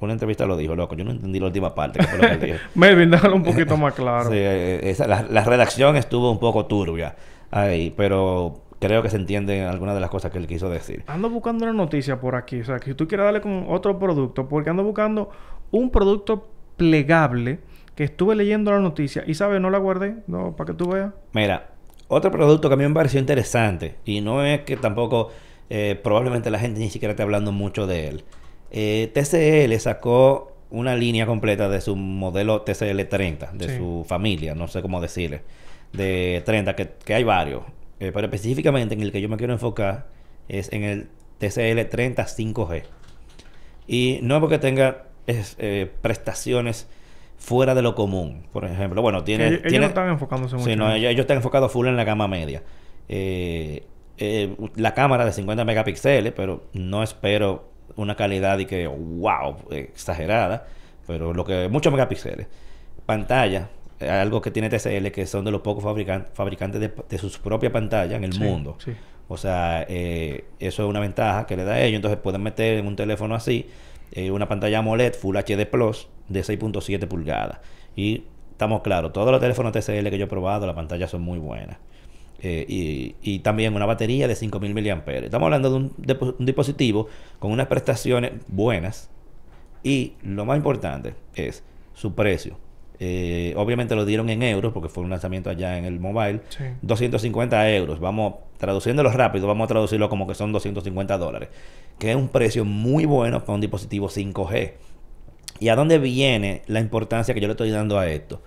una 0.00 0.12
entrevista 0.12 0.44
lo 0.44 0.56
dijo, 0.58 0.74
loco. 0.76 0.94
Yo 0.96 1.04
no 1.04 1.12
entendí 1.12 1.40
la 1.40 1.46
última 1.46 1.74
parte, 1.74 2.00
que 2.00 2.06
fue 2.06 2.18
lo 2.18 2.26
que 2.28 2.34
él 2.34 2.40
dijo. 2.40 2.58
Melvin, 2.74 3.10
déjalo 3.10 3.36
un 3.36 3.42
poquito 3.42 3.76
más 3.78 3.94
claro. 3.96 4.28
Sí, 4.28 4.36
eh, 4.36 4.80
esa- 4.82 5.06
la, 5.06 5.22
la 5.22 5.44
redacción 5.44 5.96
estuvo 5.96 6.30
un 6.30 6.38
poco 6.38 6.66
turbia 6.66 7.14
ahí, 7.50 7.90
pero 7.96 8.63
creo 8.86 9.02
que 9.02 9.10
se 9.10 9.16
entienden 9.16 9.64
algunas 9.64 9.94
de 9.94 10.00
las 10.00 10.10
cosas 10.10 10.30
que 10.30 10.38
él 10.38 10.46
quiso 10.46 10.68
decir. 10.70 11.04
Ando 11.06 11.30
buscando 11.30 11.64
una 11.64 11.72
noticia 11.72 12.20
por 12.20 12.34
aquí. 12.36 12.60
O 12.60 12.64
sea, 12.64 12.78
que 12.78 12.86
si 12.90 12.94
tú 12.94 13.06
quieres 13.08 13.24
darle 13.24 13.40
con 13.40 13.66
otro 13.68 13.98
producto, 13.98 14.48
porque 14.48 14.70
ando 14.70 14.84
buscando 14.84 15.30
un 15.70 15.90
producto 15.90 16.48
plegable 16.76 17.58
que 17.94 18.04
estuve 18.04 18.34
leyendo 18.34 18.70
la 18.72 18.80
noticia 18.80 19.24
y, 19.26 19.34
¿sabes? 19.34 19.60
No 19.60 19.70
la 19.70 19.78
guardé, 19.78 20.16
no, 20.26 20.56
para 20.56 20.72
que 20.72 20.76
tú 20.76 20.88
veas. 20.90 21.12
Mira, 21.32 21.68
otro 22.08 22.30
producto 22.30 22.68
que 22.68 22.74
a 22.74 22.76
mí 22.76 22.86
me 22.86 22.94
pareció 22.94 23.20
interesante, 23.20 23.96
y 24.04 24.20
no 24.20 24.44
es 24.44 24.60
que 24.62 24.76
tampoco 24.76 25.30
eh, 25.70 25.98
probablemente 26.02 26.50
la 26.50 26.58
gente 26.58 26.80
ni 26.80 26.90
siquiera 26.90 27.12
esté 27.12 27.22
hablando 27.22 27.52
mucho 27.52 27.86
de 27.86 28.08
él. 28.08 28.24
Eh, 28.70 29.10
TCL 29.14 29.78
sacó 29.80 30.52
una 30.70 30.96
línea 30.96 31.24
completa 31.26 31.68
de 31.68 31.80
su 31.80 31.94
modelo 31.94 32.62
TCL 32.62 33.00
30, 33.08 33.52
de 33.52 33.68
Sí. 33.68 33.76
su 33.76 34.04
familia, 34.08 34.54
no 34.56 34.66
sé 34.66 34.82
cómo 34.82 35.00
decirle, 35.00 35.42
de 35.92 36.42
30, 36.44 36.74
que, 36.74 36.90
que 37.04 37.14
hay 37.14 37.22
varios, 37.22 37.62
Eh, 38.04 38.12
pero 38.12 38.26
específicamente 38.26 38.94
en 38.94 39.02
el 39.02 39.12
que 39.12 39.20
yo 39.20 39.28
me 39.28 39.36
quiero 39.36 39.52
enfocar 39.52 40.08
es 40.48 40.72
en 40.72 40.82
el 40.82 41.08
TCL 41.38 41.88
30 41.88 42.24
5G. 42.24 42.82
Y 43.86 44.18
no 44.22 44.36
es 44.36 44.40
porque 44.40 44.58
tenga 44.58 45.04
es, 45.26 45.56
eh, 45.58 45.90
prestaciones 46.02 46.88
fuera 47.36 47.74
de 47.74 47.82
lo 47.82 47.94
común. 47.94 48.46
Por 48.52 48.64
ejemplo, 48.64 49.02
bueno, 49.02 49.24
tiene... 49.24 49.48
ellos, 49.48 49.62
tiene 49.62 49.80
no 49.80 49.86
están 49.86 50.08
enfocándose 50.08 50.56
mucho. 50.56 50.68
Sí, 50.68 50.76
no, 50.76 50.92
ellos, 50.92 51.10
ellos 51.10 51.22
están 51.22 51.38
enfocados 51.38 51.70
full 51.72 51.86
en 51.86 51.96
la 51.96 52.04
gama 52.04 52.28
media. 52.28 52.62
Eh, 53.08 53.86
eh, 54.16 54.56
la 54.76 54.94
cámara 54.94 55.24
de 55.24 55.32
50 55.32 55.64
megapíxeles, 55.64 56.32
pero 56.32 56.64
no 56.72 57.02
espero 57.02 57.70
una 57.96 58.16
calidad 58.16 58.58
y 58.58 58.66
que, 58.66 58.86
wow, 58.86 59.56
exagerada, 59.70 60.66
pero 61.06 61.34
lo 61.34 61.44
que, 61.44 61.68
muchos 61.68 61.92
megapíxeles. 61.92 62.46
Pantalla, 63.06 63.68
algo 64.00 64.40
que 64.40 64.50
tiene 64.50 64.68
TCL, 64.68 65.10
que 65.12 65.26
son 65.26 65.44
de 65.44 65.50
los 65.50 65.60
pocos 65.62 65.84
fabrican- 65.84 66.26
fabricantes 66.34 66.80
de, 66.80 66.92
de 67.08 67.18
sus 67.18 67.38
propias 67.38 67.72
pantallas 67.72 68.16
en 68.16 68.24
el 68.24 68.32
Sí, 68.32 68.40
mundo. 68.40 68.76
sí. 68.84 68.92
O 69.28 69.36
sea, 69.38 69.86
eh, 69.88 70.44
eso 70.58 70.82
es 70.84 70.88
una 70.88 71.00
ventaja 71.00 71.46
que 71.46 71.56
le 71.56 71.64
da 71.64 71.74
a 71.74 71.80
ellos. 71.82 71.96
Entonces 71.96 72.18
pueden 72.20 72.42
meter 72.42 72.78
en 72.78 72.86
un 72.86 72.94
teléfono 72.96 73.34
así 73.34 73.66
eh, 74.12 74.30
una 74.30 74.48
pantalla 74.48 74.80
AMOLED 74.80 75.14
Full 75.14 75.36
HD 75.36 75.66
Plus 75.66 76.08
de 76.28 76.40
6.7 76.42 77.06
pulgadas. 77.08 77.58
Y 77.96 78.24
estamos 78.50 78.82
claros, 78.82 79.12
todos 79.12 79.30
los 79.30 79.40
teléfonos 79.40 79.72
TCL 79.72 80.10
que 80.10 80.18
yo 80.18 80.24
he 80.26 80.28
probado, 80.28 80.66
las 80.66 80.74
pantallas 80.74 81.10
son 81.10 81.22
muy 81.22 81.38
buenas. 81.38 81.78
Eh, 82.42 82.66
y, 82.68 83.14
y 83.22 83.38
también 83.38 83.74
una 83.74 83.86
batería 83.86 84.28
de 84.28 84.34
5000 84.36 84.74
mAh. 84.74 85.02
Estamos 85.06 85.46
hablando 85.46 85.70
de 85.70 85.76
un 85.76 86.36
dispositivo 86.44 87.08
con 87.38 87.50
unas 87.52 87.68
prestaciones 87.68 88.32
buenas. 88.48 89.08
Y 89.82 90.12
lo 90.22 90.44
más 90.44 90.56
importante 90.58 91.14
es 91.34 91.62
su 91.94 92.14
precio. 92.14 92.58
Eh, 93.00 93.54
obviamente 93.56 93.94
lo 93.96 94.04
dieron 94.04 94.30
en 94.30 94.42
euros 94.42 94.72
porque 94.72 94.88
fue 94.88 95.02
un 95.02 95.10
lanzamiento 95.10 95.50
allá 95.50 95.76
en 95.78 95.84
el 95.84 95.98
mobile. 96.00 96.40
Sí. 96.48 96.64
250 96.82 97.70
euros. 97.70 97.98
Vamos, 98.00 98.34
traduciéndolo 98.58 99.10
rápido, 99.10 99.46
vamos 99.46 99.64
a 99.64 99.68
traducirlo 99.68 100.08
como 100.08 100.26
que 100.26 100.34
son 100.34 100.52
250 100.52 101.18
dólares. 101.18 101.48
Que 101.98 102.10
es 102.10 102.16
un 102.16 102.28
precio 102.28 102.64
muy 102.64 103.04
bueno 103.04 103.40
para 103.40 103.54
un 103.54 103.60
dispositivo 103.60 104.08
5G. 104.08 104.72
¿Y 105.60 105.68
a 105.68 105.76
dónde 105.76 105.98
viene 105.98 106.62
la 106.66 106.80
importancia 106.80 107.34
que 107.34 107.40
yo 107.40 107.46
le 107.46 107.52
estoy 107.52 107.70
dando 107.70 107.98
a 107.98 108.08
esto? 108.08 108.42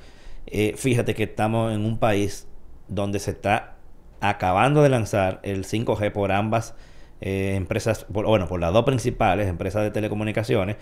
Eh, 0.45 0.73
fíjate 0.77 1.13
que 1.13 1.23
estamos 1.23 1.73
en 1.73 1.85
un 1.85 1.97
país 1.99 2.47
donde 2.87 3.19
se 3.19 3.31
está 3.31 3.75
acabando 4.21 4.81
de 4.81 4.89
lanzar 4.89 5.39
el 5.43 5.65
5G 5.65 6.11
por 6.11 6.31
ambas 6.31 6.73
eh, 7.21 7.53
empresas, 7.55 8.05
por- 8.05 8.25
bueno, 8.25 8.47
por 8.47 8.59
las 8.59 8.71
dos 8.73 8.83
principales 8.85 9.47
empresas 9.47 9.83
de 9.83 9.91
telecomunicaciones. 9.91 10.77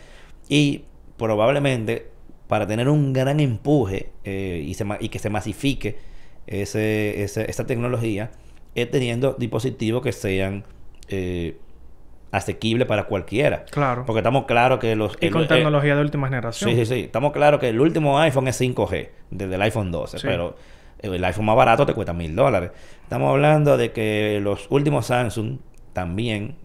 Y 0.50 0.84
probablemente 1.18 2.12
para 2.48 2.68
tener 2.68 2.90
un 2.90 3.12
gran 3.14 3.40
empuje 3.40 4.10
eh, 4.24 4.64
y, 4.66 4.74
se 4.76 4.86
y 5.00 5.10
que 5.10 5.20
se 5.20 5.30
masifique 5.30 5.98
ese, 6.48 7.24
ese- 7.24 7.50
esa 7.50 7.66
tecnología, 7.66 8.32
es 8.76 8.90
teniendo 8.92 9.34
dispositivos 9.38 10.02
que 10.04 10.12
sean 10.12 10.64
eh, 11.08 11.58
asequibles 12.32 12.88
para 12.88 13.06
cualquiera. 13.06 13.66
Claro. 13.66 14.06
Porque 14.06 14.20
estamos 14.20 14.46
claros 14.46 14.80
que 14.80 14.96
los... 14.96 15.18
y 15.22 15.28
el- 15.28 15.32
con 15.32 15.44
eh, 15.44 15.48
tecnología 15.48 15.96
de 15.96 16.02
última 16.02 16.28
generación. 16.28 16.70
Sí, 16.70 16.76
sí, 16.78 16.86
sí. 16.86 17.00
Estamos 17.06 17.32
claros 17.32 17.60
que 17.60 17.70
el 17.70 17.80
último 17.80 18.20
iPhone 18.20 18.48
es 18.48 18.60
5G, 18.60 19.10
desde 19.32 19.56
el 19.56 19.62
iPhone 19.62 19.92
12, 19.92 20.20
Sí. 20.20 20.28
pero 20.28 20.56
el 21.00 21.24
iPhone 21.24 21.46
más 21.46 21.56
barato 21.56 21.86
te 21.86 21.94
cuesta 21.94 22.14
mil 22.14 22.36
dólares. 22.36 22.72
Estamos 23.04 23.30
hablando 23.32 23.78
de 23.78 23.92
que 23.92 24.40
los 24.42 24.68
últimos 24.70 25.06
Samsung 25.08 25.60
también 25.94 26.56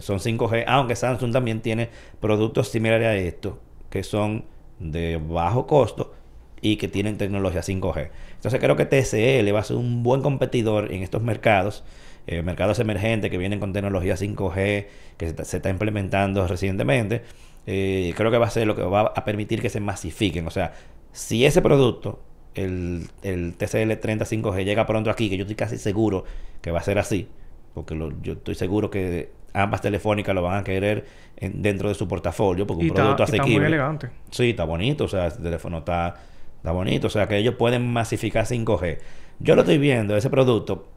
son 0.00 0.18
5G, 0.18 0.64
aunque 0.66 0.94
Samsung 0.96 1.32
también 1.32 1.60
tiene 1.60 1.88
productos 2.20 2.68
similares 2.68 3.06
a 3.06 3.14
estos, 3.16 3.54
que 3.88 4.02
son 4.02 4.44
de 4.90 5.18
bajo 5.18 5.66
costo 5.66 6.12
y 6.60 6.76
que 6.76 6.88
tienen 6.88 7.18
tecnología 7.18 7.60
5G. 7.60 8.10
Entonces 8.36 8.60
creo 8.60 8.76
que 8.76 8.86
TCL 8.86 9.54
va 9.54 9.60
a 9.60 9.64
ser 9.64 9.76
un 9.76 10.02
buen 10.02 10.22
competidor 10.22 10.92
en 10.92 11.02
estos 11.02 11.22
mercados, 11.22 11.84
eh, 12.26 12.42
mercados 12.42 12.78
emergentes 12.78 13.30
que 13.30 13.38
vienen 13.38 13.60
con 13.60 13.72
tecnología 13.72 14.16
5G, 14.16 14.86
que 15.16 15.34
se 15.44 15.56
está, 15.56 15.68
implementando 15.68 16.46
recientemente. 16.46 17.22
Eh, 17.66 18.14
creo 18.16 18.30
que 18.30 18.38
va 18.38 18.46
a 18.46 18.50
ser 18.50 18.66
lo 18.66 18.76
que 18.76 18.82
va 18.82 19.00
a 19.00 19.24
permitir 19.24 19.60
que 19.60 19.68
se 19.68 19.80
masifiquen. 19.80 20.46
O 20.46 20.50
sea, 20.50 20.72
si 21.12 21.44
ese 21.44 21.62
producto, 21.62 22.20
el, 22.54 23.08
TCL 23.22 23.92
35G, 24.00 24.64
llega 24.64 24.86
pronto 24.86 25.10
aquí, 25.10 25.28
que 25.28 25.36
yo 25.36 25.42
estoy 25.42 25.56
casi 25.56 25.78
seguro 25.78 26.24
que 26.60 26.70
va 26.70 26.78
a 26.78 26.82
ser 26.82 26.98
así, 26.98 27.28
porque 27.74 27.96
yo 28.22 28.34
estoy 28.34 28.54
seguro 28.54 28.90
que 28.90 29.30
ambas 29.54 29.80
telefónicas 29.80 30.34
lo 30.34 30.42
van 30.42 30.58
a 30.58 30.64
querer 30.64 31.04
en- 31.36 31.62
dentro 31.62 31.88
de 31.88 31.94
su 31.94 32.06
portafolio, 32.08 32.66
porque 32.66 32.84
y 32.84 32.86
un 32.86 32.92
está, 32.96 33.02
producto 33.02 33.22
y 33.22 33.24
está 33.24 33.36
muy 33.36 33.40
asequible. 33.44 33.66
elegante. 33.68 34.10
Sí, 34.30 34.50
está 34.50 34.64
bonito, 34.64 35.04
o 35.04 35.08
sea, 35.08 35.26
el 35.26 35.32
teléfono 35.38 35.78
está, 35.78 36.14
está 36.56 36.72
bonito, 36.72 37.06
o 37.06 37.10
sea, 37.10 37.26
que 37.28 37.36
ellos 37.36 37.54
pueden 37.56 37.86
masificar 37.92 38.46
5G. 38.46 38.98
Yo 39.40 39.54
lo 39.54 39.62
estoy 39.62 39.78
viendo, 39.78 40.16
ese 40.16 40.30
producto, 40.30 40.88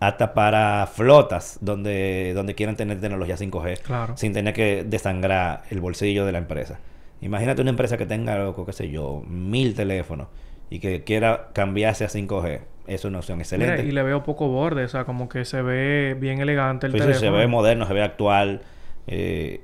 hasta 0.00 0.34
para 0.34 0.86
flotas 0.92 1.58
donde, 1.60 2.32
donde 2.34 2.54
quieran 2.54 2.76
tener 2.76 3.00
tecnología 3.00 3.36
5G, 3.36 3.78
Claro. 3.82 4.16
sin 4.16 4.32
tener 4.32 4.52
que 4.54 4.84
desangrar 4.84 5.62
el 5.70 5.80
bolsillo 5.80 6.26
de 6.26 6.32
la 6.32 6.38
empresa. 6.38 6.78
Imagínate 7.20 7.62
una 7.62 7.70
empresa 7.70 7.96
que 7.96 8.04
tenga, 8.06 8.36
loco, 8.38 8.66
qué 8.66 8.72
sé 8.72 8.90
yo, 8.90 9.22
mil 9.26 9.74
teléfonos 9.74 10.26
y 10.68 10.78
que 10.80 11.04
quiera 11.04 11.48
cambiarse 11.54 12.04
a 12.04 12.08
5G. 12.08 12.60
Es 12.86 13.04
una 13.04 13.18
opción 13.18 13.40
excelente. 13.40 13.76
Mira, 13.76 13.88
y 13.88 13.92
le 13.92 14.02
veo 14.02 14.22
poco 14.22 14.48
borde, 14.48 14.84
o 14.84 14.88
sea, 14.88 15.04
como 15.04 15.28
que 15.28 15.44
se 15.44 15.62
ve 15.62 16.16
bien 16.18 16.40
elegante 16.40 16.86
el 16.86 16.92
Sí, 16.92 16.98
sí, 16.98 17.02
teléfono. 17.04 17.20
se 17.32 17.36
ve 17.38 17.46
moderno, 17.46 17.86
se 17.86 17.94
ve 17.94 18.02
actual. 18.02 18.60
eh, 19.06 19.60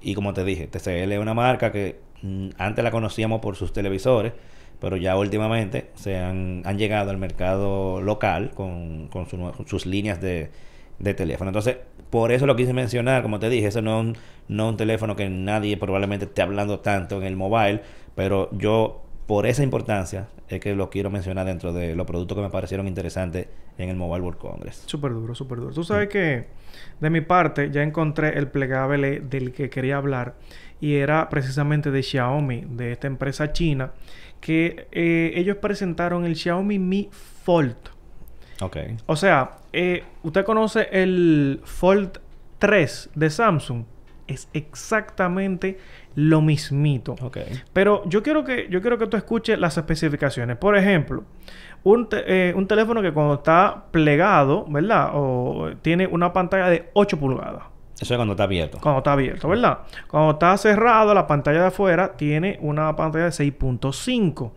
y 0.00 0.14
como 0.14 0.32
te 0.34 0.42
dije, 0.44 0.66
TCL 0.66 1.12
es 1.12 1.18
una 1.20 1.32
marca 1.34 1.70
que 1.70 2.00
mm, 2.22 2.48
antes 2.58 2.82
la 2.82 2.90
conocíamos 2.90 3.40
por 3.40 3.54
sus 3.56 3.72
televisores, 3.72 4.32
pero 4.80 4.96
ya 4.96 5.16
últimamente 5.16 5.90
se 5.94 6.18
han, 6.18 6.62
han 6.64 6.76
llegado 6.78 7.10
al 7.10 7.18
mercado 7.18 8.00
local 8.00 8.50
con, 8.54 9.06
con 9.08 9.28
su 9.28 9.36
con 9.38 9.66
sus 9.68 9.86
líneas 9.86 10.20
de, 10.20 10.50
de 10.98 11.14
teléfono. 11.14 11.50
Entonces, 11.50 11.76
por 12.10 12.32
eso 12.32 12.46
lo 12.46 12.56
quise 12.56 12.72
mencionar, 12.72 13.22
como 13.22 13.38
te 13.38 13.48
dije, 13.48 13.68
eso 13.68 13.80
no 13.82 14.00
es 14.00 14.06
un, 14.06 14.16
no 14.48 14.64
es 14.66 14.70
un 14.72 14.76
teléfono 14.76 15.14
que 15.14 15.28
nadie 15.30 15.76
probablemente 15.76 16.24
esté 16.24 16.42
hablando 16.42 16.80
tanto 16.80 17.18
en 17.18 17.22
el 17.24 17.36
mobile, 17.36 17.80
pero 18.16 18.48
yo, 18.52 19.02
por 19.26 19.46
esa 19.46 19.62
importancia, 19.62 20.26
es 20.56 20.60
que 20.60 20.74
lo 20.74 20.90
quiero 20.90 21.10
mencionar 21.10 21.46
dentro 21.46 21.72
de 21.72 21.94
los 21.94 22.06
productos 22.06 22.36
que 22.36 22.42
me 22.42 22.50
parecieron 22.50 22.86
interesantes 22.86 23.48
en 23.78 23.88
el 23.88 23.96
Mobile 23.96 24.22
World 24.22 24.38
Congress. 24.38 24.82
Súper 24.86 25.12
duro, 25.12 25.34
súper 25.34 25.58
duro. 25.58 25.72
Tú 25.72 25.84
sabes 25.84 26.08
que 26.08 26.46
de 27.00 27.10
mi 27.10 27.20
parte 27.20 27.70
ya 27.70 27.82
encontré 27.82 28.38
el 28.38 28.48
plegable 28.48 29.20
del 29.20 29.52
que 29.52 29.70
quería 29.70 29.96
hablar 29.96 30.34
y 30.80 30.96
era 30.96 31.28
precisamente 31.28 31.90
de 31.90 32.02
Xiaomi, 32.02 32.64
de 32.68 32.92
esta 32.92 33.06
empresa 33.06 33.52
china, 33.52 33.92
que 34.40 34.88
eh, 34.92 35.32
ellos 35.36 35.56
presentaron 35.58 36.24
el 36.24 36.36
Xiaomi 36.36 36.78
Mi 36.78 37.08
Fold. 37.44 37.76
Ok. 38.60 38.76
O 39.06 39.16
sea, 39.16 39.58
eh, 39.72 40.04
usted 40.22 40.44
conoce 40.44 40.88
el 40.92 41.60
Fold 41.64 42.20
3 42.58 43.10
de 43.14 43.30
Samsung. 43.30 43.84
Es 44.26 44.48
exactamente 44.52 45.78
lo 46.14 46.40
mismito. 46.42 47.16
Ok. 47.20 47.38
Pero 47.72 48.02
yo 48.06 48.22
quiero 48.22 48.44
que 48.44 48.68
yo 48.70 48.80
quiero 48.80 48.98
que 48.98 49.06
tú 49.06 49.16
escuches 49.16 49.58
las 49.58 49.76
especificaciones. 49.76 50.56
Por 50.56 50.76
ejemplo, 50.76 51.24
un, 51.82 52.08
te- 52.08 52.22
eh, 52.50 52.54
un 52.54 52.66
teléfono 52.66 53.02
que 53.02 53.12
cuando 53.12 53.34
está 53.34 53.84
plegado, 53.90 54.64
¿verdad? 54.68 55.10
O 55.14 55.70
tiene 55.82 56.06
una 56.06 56.32
pantalla 56.32 56.68
de 56.68 56.90
8 56.92 57.18
pulgadas. 57.18 57.64
Eso 58.00 58.14
es 58.14 58.18
cuando 58.18 58.32
está 58.32 58.44
abierto. 58.44 58.78
Cuando 58.80 58.98
está 58.98 59.12
abierto, 59.12 59.48
¿verdad? 59.48 59.78
Cuando 60.08 60.32
está 60.32 60.56
cerrado, 60.56 61.14
la 61.14 61.26
pantalla 61.26 61.60
de 61.60 61.66
afuera 61.68 62.12
tiene 62.16 62.58
una 62.60 62.94
pantalla 62.96 63.26
de 63.26 63.30
6.5. 63.30 64.50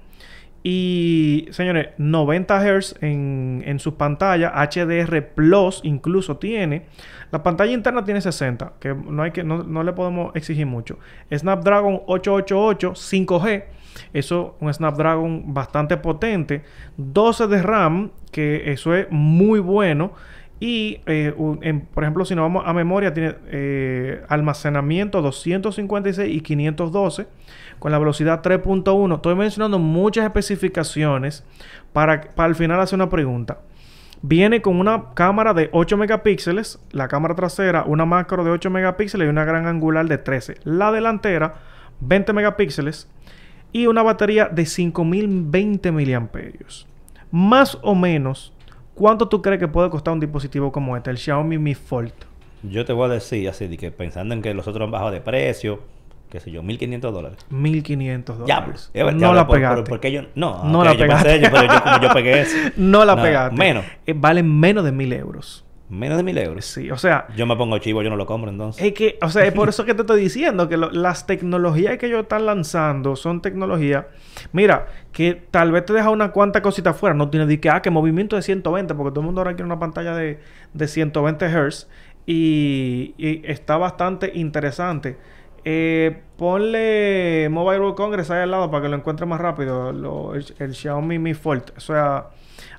Y, 0.67 1.45
señores, 1.51 1.89
90 1.99 2.59
Hz 2.59 2.95
en, 3.01 3.61
en 3.67 3.77
sus 3.77 3.93
pantallas, 3.93 4.51
HDR 4.51 5.21
Plus 5.35 5.79
incluso 5.83 6.37
tiene. 6.37 6.87
La 7.31 7.43
pantalla 7.43 7.71
interna 7.71 8.03
tiene 8.03 8.19
60, 8.19 8.73
que 8.79 8.95
no, 8.95 9.21
hay 9.21 9.29
que, 9.29 9.43
no, 9.43 9.61
no 9.61 9.83
le 9.83 9.93
podemos 9.93 10.35
exigir 10.35 10.65
mucho. 10.65 10.97
Snapdragon 11.31 12.01
888 12.07 12.93
5G, 12.93 13.63
eso 14.11 14.57
un 14.59 14.73
Snapdragon 14.73 15.53
bastante 15.53 15.97
potente. 15.97 16.63
12 16.97 17.45
de 17.45 17.61
RAM, 17.61 18.11
que 18.31 18.71
eso 18.71 18.95
es 18.95 19.05
muy 19.11 19.59
bueno. 19.59 20.13
Y, 20.59 21.01
eh, 21.05 21.33
un- 21.35 21.59
en- 21.63 21.81
por 21.81 22.03
ejemplo, 22.03 22.23
si 22.25 22.33
nos 22.33 22.43
vamos 22.43 22.63
a 22.65 22.73
memoria, 22.73 23.13
tiene 23.13 23.35
eh, 23.47 24.23
almacenamiento 24.29 25.21
256 25.21 26.33
y 26.33 26.41
512 26.41 27.27
con 27.79 27.91
la 27.91 27.99
velocidad 27.99 28.41
3.1. 28.41 29.15
Estoy 29.15 29.35
mencionando 29.35 29.79
muchas 29.79 30.23
especificaciones 30.25 31.43
para, 31.93 32.21
para 32.35 32.47
al 32.47 32.55
final 32.55 32.79
hacer 32.79 32.95
una 32.97 33.09
pregunta. 33.09 33.59
Viene 34.21 34.61
con 34.61 34.79
una 34.79 35.13
cámara 35.13 35.53
de 35.53 35.69
8 35.73 35.97
megapíxeles, 35.97 36.79
la 36.91 37.09
cámara 37.09 37.35
trasera, 37.35 37.83
una 37.83 38.05
macro 38.05 38.43
de 38.43 38.49
8 38.51 38.69
megapíxeles 38.69 39.27
y 39.27 39.29
una 39.29 39.43
gran 39.43 39.67
angular 39.67 40.07
de 40.07 40.17
13. 40.17 40.55
La 40.63 40.91
delantera, 40.91 41.55
20 41.99 42.31
megapíxeles 42.33 43.07
y 43.73 43.87
una 43.87 44.01
batería 44.03 44.45
de 44.47 44.65
5020 44.65 45.91
miliamperios. 45.91 46.87
Más 47.29 47.77
o 47.83 47.93
menos, 47.93 48.53
¿cuánto 48.95 49.27
tú 49.27 49.41
crees 49.41 49.59
que 49.59 49.67
puede 49.67 49.89
costar 49.89 50.13
un 50.13 50.19
dispositivo 50.19 50.71
como 50.71 50.97
este, 50.97 51.11
el 51.11 51.17
Xiaomi 51.17 51.57
Mi 51.57 51.75
Fold? 51.75 52.13
Yo 52.63 52.83
te 52.85 52.93
voy 52.93 53.05
a 53.05 53.13
decir 53.13 53.47
así, 53.47 53.67
de 53.67 53.77
que 53.77 53.91
pensando 53.91 54.33
en 54.33 54.41
que 54.41 54.53
los 54.53 54.67
otros 54.67 54.85
han 54.85 54.91
bajado 54.91 55.11
de 55.11 55.21
precio, 55.21 55.81
qué 56.29 56.39
sé 56.39 56.49
yo, 56.49 56.63
1500 56.63 57.13
dólares. 57.13 57.37
1500 57.49 58.37
Ya, 58.47 58.61
dólares. 58.61 58.89
pues, 58.93 59.15
no 59.15 59.33
la 59.33 59.47
pegaste. 59.47 59.83
porque 59.89 60.11
yo, 60.11 60.21
no, 60.35 60.63
No 60.63 60.83
la 60.83 60.93
yo 60.93 60.99
pensé 61.07 61.23
pegaste. 61.23 61.49
pero 61.51 61.73
yo, 61.73 61.83
como 61.83 62.01
yo 62.01 62.13
pegué 62.13 62.41
eso. 62.41 62.57
no 62.77 63.05
la 63.05 63.15
No, 63.15 63.21
pegaste. 63.21 63.55
menos. 63.57 63.85
Eh, 64.07 64.13
valen 64.15 64.59
menos 64.59 64.83
de 64.83 64.91
1000 64.91 65.13
euros. 65.13 65.64
Menos 65.87 66.17
de 66.17 66.23
mil 66.23 66.35
euros. 66.39 66.65
Sí, 66.65 66.89
o 66.89 66.97
sea, 66.97 67.27
Yo 67.35 67.45
me 67.45 67.55
pongo 67.55 67.77
chivo, 67.77 68.01
yo 68.01 68.09
no 68.09 68.15
lo 68.15 68.25
compro 68.25 68.49
entonces. 68.49 68.83
Es 68.83 68.93
que, 68.93 69.19
o 69.21 69.29
sea, 69.29 69.45
es 69.45 69.53
por 69.53 69.69
eso 69.69 69.85
que 69.85 69.93
te 69.93 70.01
estoy 70.01 70.19
diciendo 70.29 70.67
que 70.67 70.77
lo- 70.77 70.89
las 70.89 71.27
tecnologías 71.27 71.97
que 71.99 72.07
ellos 72.07 72.23
están 72.23 72.47
lanzando 72.47 73.15
son 73.15 73.39
tecnologías. 73.41 74.05
Mira, 74.51 74.87
que 75.11 75.35
tal 75.51 75.71
vez 75.71 75.85
te 75.85 75.93
deja 75.93 76.09
una 76.09 76.31
cuanta 76.31 76.61
cosita 76.63 76.89
afuera. 76.89 77.13
No 77.15 77.29
tiene 77.29 77.45
de 77.45 77.59
que, 77.59 77.69
ah, 77.69 77.81
que 77.83 77.91
movimiento 77.91 78.35
de 78.35 78.41
120, 78.41 78.95
porque 78.95 79.11
todo 79.11 79.19
el 79.19 79.25
mundo 79.27 79.41
ahora 79.41 79.51
quiere 79.53 79.65
una 79.65 79.77
pantalla 79.79 80.15
de, 80.15 80.39
de 80.73 80.87
120 80.87 81.45
Hz. 81.47 81.87
Y, 82.25 83.13
y 83.17 83.43
está 83.45 83.77
bastante 83.77 84.31
interesante. 84.33 85.17
Eh, 85.63 86.21
ponle 86.37 87.47
Mobile 87.51 87.79
World 87.79 87.95
Congress 87.95 88.31
ahí 88.31 88.41
al 88.41 88.51
lado 88.51 88.69
para 88.71 88.83
que 88.83 88.89
lo 88.89 88.95
encuentre 88.95 89.25
más 89.27 89.39
rápido. 89.39 89.91
lo- 89.93 90.33
el, 90.33 90.45
el 90.57 90.73
Xiaomi 90.73 91.19
Mi 91.19 91.35
Fold. 91.35 91.73
O 91.77 91.79
sea, 91.79 92.29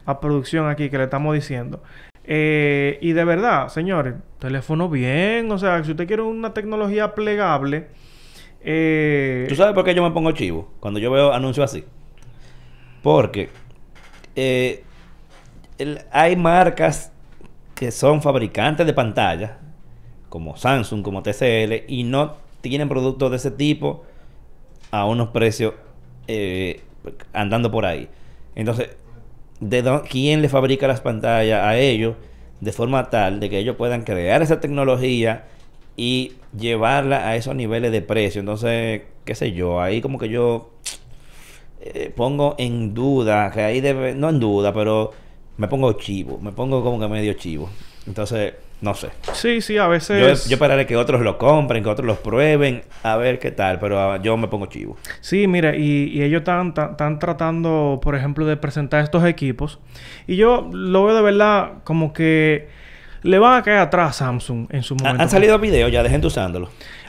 a 0.05 0.21
producción 0.21 0.69
aquí 0.69 0.89
que 0.91 0.99
le 0.99 1.05
estamos 1.05 1.35
diciendo. 1.35 1.81
Eh, 2.27 2.99
y 3.01 3.13
de 3.13 3.25
verdad, 3.25 3.69
señores, 3.69 4.15
teléfono 4.39 4.89
bien. 4.89 5.51
O 5.53 5.59
sea, 5.59 5.83
si 5.85 5.93
usted 5.93 6.07
quiere 6.07 6.23
una 6.23 6.53
tecnología 6.53 7.15
plegable. 7.15 7.89
eh, 8.63 9.47
¿Tú 9.49 9.55
sabes 9.55 9.75
por 9.75 9.85
qué 9.85 9.95
yo 9.95 10.03
me 10.03 10.11
pongo 10.11 10.33
chivo 10.33 10.69
cuando 10.81 10.99
yo 10.99 11.11
veo 11.11 11.33
anuncios 11.33 11.71
así? 11.71 11.85
Porque 13.03 13.51
eh, 14.35 14.83
hay 16.11 16.37
marcas 16.37 17.13
que 17.75 17.91
son 17.91 18.23
fabricantes 18.23 18.87
de 18.87 18.93
pantallas, 18.93 19.53
como 20.29 20.57
Samsung, 20.57 21.03
como 21.03 21.23
TCL, 21.23 21.85
y 21.89 22.05
no 22.05 22.35
tienen 22.61 22.89
productos 22.89 23.31
de 23.31 23.37
ese 23.37 23.51
tipo 23.51 24.05
a 24.91 25.05
unos 25.05 25.29
precios 25.29 25.75
eh, 26.27 26.83
andando 27.33 27.71
por 27.71 27.85
ahí. 27.85 28.09
Entonces, 28.55 28.97
¿de 29.61 29.83
dó- 29.83 30.03
¿quién 30.09 30.43
le 30.43 30.49
fabrica 30.49 30.87
las 30.89 31.01
pantallas 31.01 31.63
a 31.65 31.79
ellos 31.79 32.17
de 32.61 32.73
forma 32.73 33.11
tal 33.11 33.41
de 33.41 33.51
que 33.51 33.59
ellos 33.59 33.77
puedan 33.77 34.03
crear 34.03 34.43
esa 34.43 34.61
tecnología 34.61 35.45
y 35.97 36.35
llevarla 36.59 37.29
a 37.29 37.37
esos 37.37 37.55
niveles 37.55 37.93
de 37.93 38.03
precio? 38.03 38.41
Entonces, 38.41 39.03
qué 39.25 39.35
sé 39.35 39.53
yo, 39.53 39.81
ahí 39.81 40.01
como 40.01 40.19
que 40.19 40.29
yo 40.29 40.71
eh, 41.81 42.13
pongo 42.15 42.55
en 42.59 42.95
duda, 42.95 43.51
que 43.51 43.61
ahí 43.63 43.81
debe, 43.81 44.15
no 44.15 44.31
en 44.31 44.41
duda, 44.41 44.73
pero 44.73 45.13
me 45.57 45.69
pongo 45.69 45.93
chivo, 45.95 46.39
me 46.41 46.53
pongo 46.53 46.83
como 46.83 46.99
que 47.01 47.09
medio 47.09 47.35
chivo. 47.35 47.69
Entonces, 48.07 48.55
no 48.81 48.95
sé. 48.95 49.09
sí, 49.33 49.61
sí, 49.61 49.79
a 49.79 49.85
Yo, 49.85 49.89
veces. 49.91 50.49
yo 50.49 50.55
esperaré 50.55 50.87
que 50.87 50.97
otros 50.97 51.23
lo 51.23 51.39
compren, 51.39 51.83
que 51.83 51.89
otros 51.89 52.07
los 52.07 52.19
prueben, 52.19 52.83
a 53.03 53.17
ver 53.17 53.39
qué 53.39 53.51
tal, 53.51 53.79
pero 53.79 53.99
ah, 53.99 54.21
yo 54.23 54.37
me 54.37 54.49
pongo 54.49 54.67
chivo. 54.67 54.97
Sí, 55.21 55.47
mira, 55.47 55.75
y, 55.77 56.11
y 56.13 56.23
ellos 56.23 56.41
están, 56.41 56.69
están 56.77 57.19
tratando, 57.19 57.99
por 58.03 58.15
ejemplo, 58.17 58.45
de 58.47 58.57
presentar 58.57 59.03
estos 59.03 59.25
equipos. 59.25 59.79
Y 60.27 60.37
yo 60.37 60.69
lo 60.73 61.05
veo 61.07 61.17
de 61.17 61.23
verdad 61.23 61.73
como 61.85 62.13
que 62.13 62.69
le 63.23 63.39
van 63.39 63.59
a 63.59 63.63
caer 63.63 63.79
atrás 63.79 64.11
a 64.11 64.27
Samsung 64.27 64.67
en 64.71 64.83
su 64.83 64.95
¿Han- 64.95 64.99
momento. 65.03 65.23
¿Han 65.23 65.31
salido 65.31 65.59
videos 65.59 65.91
ya 65.91 66.03
de 66.03 66.11
gente 66.11 66.27
usándolo? 66.27 66.69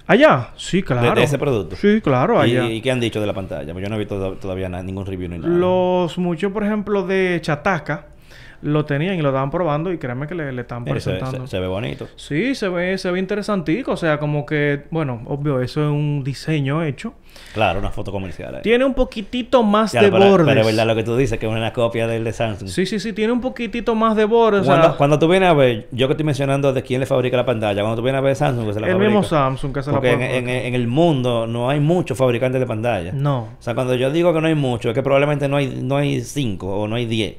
Allá, 0.09 0.51
sí, 0.55 0.81
claro. 0.83 1.13
de 1.15 1.23
ese 1.23 1.37
producto? 1.37 1.75
Sí, 1.75 1.99
claro, 2.01 2.35
¿Y, 2.45 2.55
allá. 2.55 2.69
y 2.69 2.79
qué 2.81 2.91
han 2.91 3.01
dicho 3.01 3.19
de 3.19 3.27
la 3.27 3.33
pantalla? 3.33 3.73
Pues 3.73 3.83
Yo 3.83 3.89
no 3.89 3.95
he 3.95 3.99
visto 3.99 4.17
to- 4.17 4.35
todavía 4.37 4.69
na- 4.69 4.81
ningún 4.81 5.05
review 5.05 5.27
ni 5.29 5.37
nada. 5.37 5.49
Los 5.53 6.17
muchos, 6.17 6.49
por 6.53 6.63
ejemplo, 6.63 7.05
de 7.05 7.39
Chataca, 7.41 8.05
lo 8.61 8.85
tenían 8.85 9.15
y 9.17 9.21
lo 9.21 9.29
estaban 9.29 9.51
probando 9.51 9.91
y 9.91 9.97
créeme 9.97 10.25
que 10.27 10.33
le, 10.35 10.51
le 10.51 10.61
están 10.61 10.83
se, 10.83 10.91
presentando. 10.91 11.41
se- 11.45 11.51
se 11.51 11.59
ve 11.59 11.67
bonito. 11.67 12.07
Sí, 12.15 12.55
se 12.55 12.67
ve, 12.69 12.97
se 12.97 13.11
ve 13.11 13.19
interesantico. 13.19 13.91
O 13.91 13.97
sea, 13.97 14.17
como 14.19 14.45
que, 14.45 14.83
bueno, 14.89 15.21
obvio, 15.25 15.61
eso 15.61 15.81
es 15.83 15.89
un 15.91 16.23
diseño 16.23 16.83
hecho. 16.83 17.13
Claro, 17.53 17.79
una 17.79 17.91
foto 17.91 18.11
comercial 18.11 18.55
ahí. 18.55 18.61
Tiene 18.63 18.83
un 18.83 18.95
poquitito 18.95 19.61
más 19.61 19.91
de 19.91 19.99
pero, 19.99 20.17
bordes. 20.17 20.47
pero 20.47 20.61
es 20.61 20.65
verdad 20.65 20.87
lo 20.87 20.95
que 20.95 21.03
tú 21.03 21.15
dices, 21.15 21.37
que 21.37 21.45
es 21.45 21.51
una 21.51 21.71
copia 21.71 22.07
del 22.07 22.23
de 22.23 22.33
Samsung. 22.33 22.67
Sí, 22.67 22.85
sí, 22.87 22.99
sí, 22.99 23.13
tiene 23.13 23.31
un 23.31 23.41
poquitito 23.41 23.93
más 23.93 24.15
de 24.15 24.25
bordes. 24.25 24.61
o 24.61 24.63
sea, 24.63 24.95
Cuando, 24.97 25.19
tú 25.19 25.27
vienes 25.27 25.49
a 25.49 25.53
ver, 25.53 25.87
yo 25.91 26.07
que 26.07 26.13
estoy 26.13 26.25
mencionando 26.25 26.73
de 26.73 26.81
quién 26.81 26.99
le 26.99 27.05
fabrica 27.05 27.37
la 27.37 27.45
pantalla, 27.45 27.81
cuando 27.81 27.97
tú 27.97 28.01
vienes 28.03 28.19
a 28.19 28.21
ver 28.21 28.35
Samsung 28.35 28.65
que 28.67 28.73
se 28.73 28.79
la 28.79 28.87
el 28.87 28.93
fabrica. 28.93 29.09
mismo 29.11 29.23
Samsung 29.23 29.73
que 29.73 29.83
se 29.83 29.91
la 29.91 29.97
Porque 29.97 30.11
en, 30.13 30.21
en- 30.23 30.49
en 30.49 30.73
el 30.75 30.87
mundo 30.87 31.45
no 31.45 31.69
hay 31.69 31.79
muchos 31.79 32.17
fabricantes 32.17 32.59
de 32.59 32.65
pantalla. 32.65 33.11
No. 33.13 33.39
O 33.59 33.61
sea, 33.61 33.75
cuando 33.75 33.93
yo 33.93 34.09
digo 34.11 34.33
que 34.33 34.41
no 34.41 34.47
hay 34.47 34.55
muchos, 34.55 34.89
es 34.89 34.95
que 34.95 35.03
probablemente 35.03 35.47
no 35.47 35.57
hay, 35.57 35.79
no 35.83 35.97
hay 35.97 36.21
cinco 36.21 36.75
o 36.75 36.87
no 36.87 36.95
hay 36.95 37.05
diez 37.05 37.35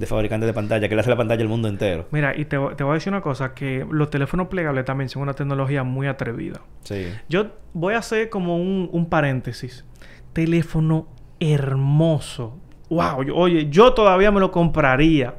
de 0.00 0.06
fabricantes 0.06 0.46
de 0.46 0.52
pantalla 0.54 0.88
que 0.88 0.94
le 0.94 1.00
hace 1.02 1.10
la 1.10 1.16
pantalla 1.16 1.42
al 1.42 1.48
mundo 1.48 1.68
entero. 1.68 2.06
Mira, 2.10 2.36
y 2.36 2.46
te, 2.46 2.56
voy- 2.56 2.74
te 2.74 2.82
voy 2.82 2.92
a 2.92 2.94
decir 2.94 3.12
una 3.12 3.20
cosa, 3.20 3.54
que 3.54 3.86
los 3.90 4.10
teléfonos 4.10 4.48
plegables 4.48 4.84
también 4.84 5.08
son 5.08 5.22
una 5.22 5.34
tecnología 5.34 5.84
muy 5.84 6.06
atrevida. 6.08 6.60
Sí. 6.82 7.06
Yo 7.28 7.48
voy 7.74 7.94
a 7.94 7.98
hacer 7.98 8.30
como 8.30 8.56
un, 8.56 8.88
un 8.90 9.06
paréntesis. 9.08 9.84
Teléfono 10.32 11.06
hermoso. 11.38 12.56
Wow, 12.88 13.22
yo- 13.22 13.36
oye, 13.36 13.68
yo 13.70 13.92
todavía 13.92 14.30
me 14.30 14.40
lo 14.40 14.50
compraría. 14.50 15.34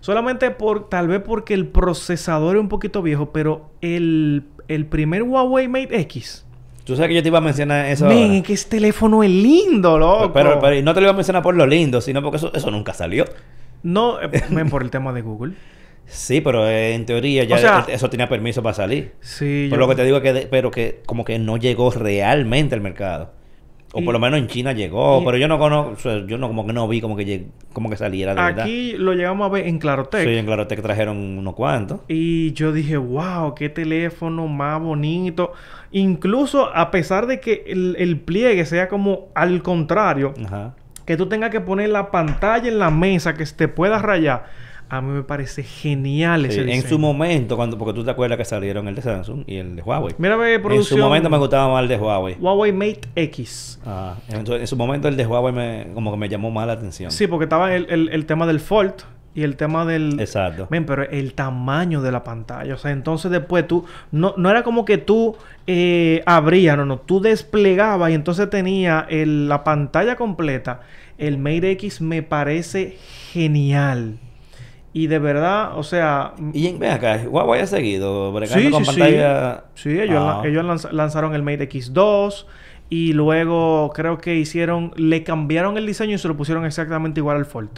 Solamente 0.00 0.50
por, 0.50 0.88
tal 0.88 1.06
vez 1.06 1.20
porque 1.24 1.54
el 1.54 1.68
procesador 1.68 2.56
es 2.56 2.60
un 2.60 2.68
poquito 2.68 3.02
viejo, 3.02 3.30
pero 3.32 3.70
el, 3.80 4.44
el 4.68 4.86
primer 4.86 5.22
Huawei 5.22 5.68
Mate 5.68 6.00
X. 6.00 6.44
Tú 6.84 6.96
sabes 6.96 7.10
que 7.10 7.14
yo 7.14 7.22
te 7.22 7.28
iba 7.28 7.38
a 7.38 7.42
mencionar 7.42 7.86
eso. 7.86 8.06
Men, 8.06 8.42
que 8.42 8.54
ese 8.54 8.68
teléfono 8.68 9.22
es 9.22 9.30
lindo, 9.30 9.96
loco. 9.96 10.32
Pero, 10.32 10.58
pero 10.58 10.74
y 10.74 10.82
no 10.82 10.92
te 10.92 11.00
lo 11.00 11.04
iba 11.04 11.12
a 11.12 11.16
mencionar 11.16 11.40
por 11.40 11.54
lo 11.54 11.64
lindo, 11.64 12.00
sino 12.00 12.20
porque 12.20 12.38
eso, 12.38 12.52
eso 12.52 12.70
nunca 12.72 12.92
salió. 12.92 13.24
No, 13.82 14.20
eh, 14.20 14.28
por 14.70 14.82
el 14.82 14.90
tema 14.90 15.12
de 15.12 15.22
Google. 15.22 15.54
Sí, 16.06 16.40
pero 16.40 16.68
eh, 16.68 16.94
en 16.94 17.06
teoría 17.06 17.44
ya 17.44 17.54
O 17.56 17.58
sea- 17.58 17.86
eso 17.88 18.10
tenía 18.10 18.28
permiso 18.28 18.62
para 18.62 18.74
salir. 18.74 19.12
Sí, 19.20 19.68
Por 19.70 19.78
yo- 19.78 19.80
lo 19.86 19.88
que 19.88 19.94
te 19.96 20.04
digo 20.04 20.20
que, 20.20 20.32
de- 20.32 20.46
pero 20.46 20.70
que 20.70 21.00
como 21.06 21.24
que 21.24 21.38
no 21.38 21.56
llegó 21.56 21.90
realmente 21.90 22.74
al 22.74 22.80
mercado. 22.80 23.32
O 23.94 24.00
Y- 24.00 24.04
por 24.04 24.14
lo 24.14 24.18
menos 24.18 24.38
en 24.40 24.46
China 24.46 24.72
llegó, 24.72 25.20
y- 25.20 25.24
pero 25.24 25.36
yo 25.36 25.48
no 25.48 25.58
conozco, 25.58 25.92
o 25.92 25.96
sea, 25.96 26.26
yo 26.26 26.38
no 26.38 26.48
como 26.48 26.66
que 26.66 26.72
no 26.72 26.88
vi 26.88 27.00
como 27.02 27.14
que 27.14 27.26
lleg- 27.26 27.46
como 27.74 27.88
que 27.90 27.96
saliera 27.96 28.34
de 28.34 28.40
verdad. 28.42 28.64
Aquí 28.64 28.92
lo 28.96 29.12
llegamos 29.12 29.46
a 29.46 29.50
ver 29.52 29.66
en 29.66 29.78
Clarotec. 29.78 30.26
Sí, 30.26 30.34
en 30.36 30.46
claro, 30.46 30.66
te 30.66 30.76
trajeron 30.76 31.16
unos 31.38 31.54
cuantos. 31.54 32.00
Y 32.08 32.52
yo 32.52 32.72
dije, 32.72 32.96
wow, 32.96 33.54
qué 33.54 33.68
teléfono 33.68 34.48
más 34.48 34.80
bonito. 34.80 35.52
Incluso 35.92 36.74
a 36.74 36.90
pesar 36.90 37.26
de 37.26 37.38
que 37.40 37.64
el, 37.66 37.96
el 37.98 38.18
pliegue 38.18 38.64
sea 38.64 38.88
como 38.88 39.28
al 39.34 39.62
contrario, 39.62 40.32
Ajá. 40.44 40.74
Que 41.04 41.16
tú 41.16 41.26
tengas 41.26 41.50
que 41.50 41.60
poner 41.60 41.88
la 41.90 42.10
pantalla 42.10 42.68
en 42.68 42.78
la 42.78 42.90
mesa 42.90 43.34
que 43.34 43.44
te 43.46 43.68
pueda 43.68 43.98
rayar. 43.98 44.44
A 44.88 45.00
mí 45.00 45.10
me 45.10 45.22
parece 45.22 45.62
genial 45.62 46.42
Sí, 46.42 46.48
ese 46.48 46.60
en 46.60 46.66
diseño. 46.66 46.88
su 46.90 46.98
momento, 46.98 47.56
cuando 47.56 47.78
porque 47.78 47.94
tú 47.94 48.04
te 48.04 48.10
acuerdas 48.10 48.36
que 48.36 48.44
salieron 48.44 48.86
el 48.88 48.94
de 48.94 49.00
Samsung 49.00 49.44
y 49.46 49.56
el 49.56 49.74
de 49.76 49.80
Huawei. 49.82 50.14
Mira, 50.18 50.36
ve, 50.36 50.54
en 50.54 50.60
su 50.60 50.68
producción. 50.68 51.00
momento 51.00 51.30
me 51.30 51.38
gustaba 51.38 51.72
más 51.72 51.82
el 51.84 51.88
de 51.88 51.96
Huawei. 51.96 52.36
Huawei 52.38 52.72
Mate 52.72 53.00
X. 53.16 53.80
Ah, 53.86 54.16
en, 54.28 54.46
su, 54.46 54.54
en 54.54 54.66
su 54.66 54.76
momento 54.76 55.08
el 55.08 55.16
de 55.16 55.26
Huawei 55.26 55.52
me, 55.54 55.86
como 55.94 56.10
que 56.10 56.18
me 56.18 56.28
llamó 56.28 56.50
más 56.50 56.66
la 56.66 56.74
atención. 56.74 57.10
Sí, 57.10 57.26
porque 57.26 57.44
estaba 57.44 57.74
el, 57.74 57.86
el- 57.88 58.10
el 58.10 58.26
tema 58.26 58.46
del 58.46 58.60
Fold 58.60 58.92
y 59.34 59.42
el 59.44 59.56
tema 59.56 59.84
del... 59.86 60.20
Exacto. 60.20 60.66
Men, 60.70 60.84
pero 60.84 61.02
el 61.04 61.32
tamaño 61.34 62.02
de 62.02 62.12
la 62.12 62.22
pantalla. 62.22 62.74
O 62.74 62.76
sea, 62.78 62.90
entonces 62.90 63.30
después 63.30 63.66
tú... 63.66 63.84
No, 64.10 64.34
no 64.36 64.50
era 64.50 64.62
como 64.62 64.84
que 64.84 64.98
tú 64.98 65.36
eh, 65.66 66.22
abrías, 66.26 66.76
no, 66.76 66.84
no. 66.84 66.98
Tú 66.98 67.20
desplegabas 67.20 68.10
y 68.10 68.14
entonces 68.14 68.50
tenía 68.50 69.06
el- 69.08 69.48
la 69.48 69.64
pantalla 69.64 70.16
completa. 70.16 70.80
El 71.18 71.38
Mate 71.38 71.70
X 71.72 72.00
me 72.02 72.22
parece 72.22 72.98
genial. 73.32 74.18
Y 74.94 75.06
de 75.06 75.18
verdad, 75.18 75.78
o 75.78 75.82
sea... 75.82 76.34
Y 76.52 76.66
en- 76.66 76.78
ven 76.78 76.90
acá, 76.92 77.22
Huawei 77.26 77.62
ha 77.62 77.66
seguido 77.66 78.30
bregando 78.32 78.62
Sí, 78.62 78.70
con 78.70 78.84
sí, 78.84 78.92
sí. 78.92 79.00
pantalla. 79.00 79.64
Sí, 79.74 79.98
ellos, 79.98 80.22
Ah. 80.22 80.42
ellos 80.44 80.64
lanz- 80.64 80.90
lanzaron 80.92 81.34
el 81.34 81.42
Mate 81.42 81.66
X2 81.70 82.44
y 82.90 83.14
luego 83.14 83.90
creo 83.94 84.18
que 84.18 84.36
hicieron, 84.36 84.92
le 84.96 85.22
cambiaron 85.24 85.78
el 85.78 85.86
diseño 85.86 86.16
y 86.16 86.18
se 86.18 86.28
lo 86.28 86.36
pusieron 86.36 86.66
exactamente 86.66 87.20
igual 87.20 87.38
al 87.38 87.46
Fold. 87.46 87.70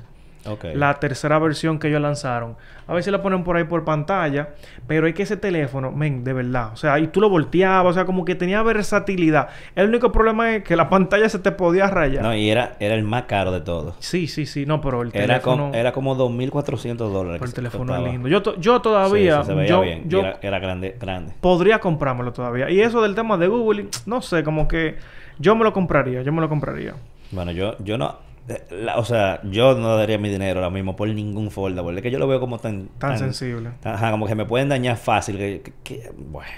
Ok. 0.47 0.64
La 0.74 0.95
tercera 1.01 1.38
versión 1.38 1.78
que 1.78 1.88
ellos 1.88 2.01
lanzaron. 2.01 2.57
A 2.86 2.92
ver 2.92 3.03
si 3.03 3.11
la 3.11 3.22
ponen 3.22 3.45
por 3.45 3.57
ahí 3.57 3.64
por 3.64 3.84
pantalla. 3.84 4.51
Pero 4.86 5.07
es 5.07 5.14
que 5.14 5.22
ese 5.22 5.36
teléfono, 5.38 5.90
men, 5.90 6.22
de 6.22 6.32
verdad. 6.34 6.70
O 6.72 6.76
sea, 6.76 6.99
y 6.99 7.07
tú 7.07 7.20
lo 7.20 7.30
volteabas. 7.30 7.92
O 7.92 7.95
sea, 7.95 8.05
como 8.05 8.24
que 8.26 8.34
tenía 8.34 8.62
versatilidad. 8.62 9.49
El 9.74 9.88
único 9.88 10.12
problema 10.12 10.55
es 10.57 10.64
que 10.64 10.76
la 10.76 10.88
pantalla 10.90 11.28
se 11.28 11.38
te 11.38 11.51
podía 11.53 11.86
rayar. 11.86 12.22
No, 12.22 12.34
y 12.34 12.51
era, 12.51 12.74
era 12.80 12.95
el 12.95 13.05
más 13.05 13.22
caro 13.22 13.53
de 13.53 13.62
todos. 13.62 13.95
Sí, 14.01 14.26
sí, 14.26 14.45
sí. 14.45 14.66
No, 14.66 14.80
pero 14.80 15.01
el 15.03 15.09
Era, 15.14 15.26
teléfono... 15.40 15.64
como, 15.64 15.74
era 15.74 15.92
como 15.92 16.16
2.400 16.16 16.95
dólares. 16.97 17.38
pero 17.40 17.47
el 17.49 17.55
teléfono 17.55 17.84
costaba. 17.86 18.07
es 18.07 18.12
lindo. 18.12 18.28
Yo, 18.28 18.42
to- 18.42 18.61
yo 18.61 18.80
todavía... 18.82 19.40
sí, 19.42 19.47
se 19.47 19.55
veía 19.55 19.68
yo, 19.68 19.80
bien. 19.80 20.09
yo 20.09 20.20
Era, 20.20 20.38
era 20.42 20.59
grande, 20.59 20.97
grande. 21.01 21.32
podría 21.40 21.78
comprármelo 21.80 22.32
todavía. 22.32 22.68
Y 22.70 22.80
eso 22.80 23.01
del 23.03 23.14
tema 23.14 23.38
de 23.38 23.49
Google, 23.49 23.86
no 24.07 24.20
sé, 24.20 24.45
como 24.45 24.68
que 24.68 24.97
yo 25.38 25.57
me 25.57 25.64
lo 25.64 25.72
compraría, 25.72 26.20
yo 26.22 26.32
me 26.32 26.40
lo 26.42 26.49
compraría. 26.49 26.95
Bueno, 27.30 27.51
yo, 27.53 27.76
yo 27.78 27.97
no... 27.99 28.18
eh, 28.49 28.62
la- 28.70 28.99
o 28.99 29.05
sea, 29.05 29.40
yo 29.45 29.74
no 29.74 29.97
daría 29.97 30.18
mi 30.18 30.28
dinero 30.28 30.61
ahora 30.61 30.70
mismo 30.70 30.97
por 30.97 31.09
ningún 31.09 31.51
foldable. 31.51 31.97
Es 31.97 32.03
que 32.03 32.11
yo 32.11 32.18
lo 32.18 32.26
veo 32.28 32.40
como 32.40 32.59
tan... 32.59 32.88
Tan 32.99 33.18
sensible. 33.18 33.70
tan- 33.80 33.95
ajá, 33.95 34.11
como 34.11 34.26
que 34.26 34.34
me 34.34 34.45
pueden 34.45 34.68
dañar 34.68 34.97
fácil. 34.97 35.36
Que, 35.38 35.62
que- 35.62 35.72
que- 35.82 36.11
bueno. 36.16 36.51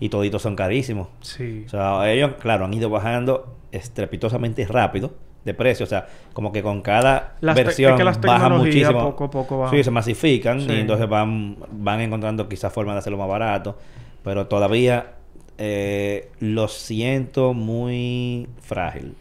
Y 0.00 0.08
toditos 0.08 0.42
son 0.42 0.56
carísimos. 0.56 1.08
Sí. 1.20 1.62
O 1.66 1.68
sea, 1.68 2.10
ellos, 2.10 2.32
claro, 2.40 2.64
han 2.64 2.74
ido 2.74 2.90
bajando 2.90 3.56
estrepitosamente 3.72 4.66
rápido 4.66 5.12
de 5.44 5.54
precio. 5.54 5.84
O 5.84 5.88
sea, 5.88 6.06
como 6.32 6.50
que 6.52 6.62
con 6.62 6.82
cada 6.82 7.36
Las 7.40 7.54
versión 7.54 7.92
es 7.92 7.98
que 7.98 8.04
las 8.04 8.20
baja 8.20 8.44
tecnologías 8.44 8.74
muchísimo. 8.90 9.10
poco 9.10 9.24
a 9.24 9.30
poco 9.30 9.58
bajan. 9.60 9.76
Sí, 9.78 9.84
se 9.84 9.90
masifican 9.90 10.60
Sí. 10.60 10.72
y 10.72 10.80
entonces 10.80 11.08
van, 11.08 11.56
van 11.70 12.00
encontrando 12.00 12.48
quizás 12.48 12.72
formas 12.72 12.94
de 12.96 12.98
hacerlo 13.00 13.18
más 13.18 13.28
barato. 13.28 13.78
Pero 14.22 14.46
todavía 14.46 15.12
eh, 15.58 16.30
lo 16.40 16.66
siento 16.68 17.52
muy 17.54 18.48
frágil. 18.60 19.14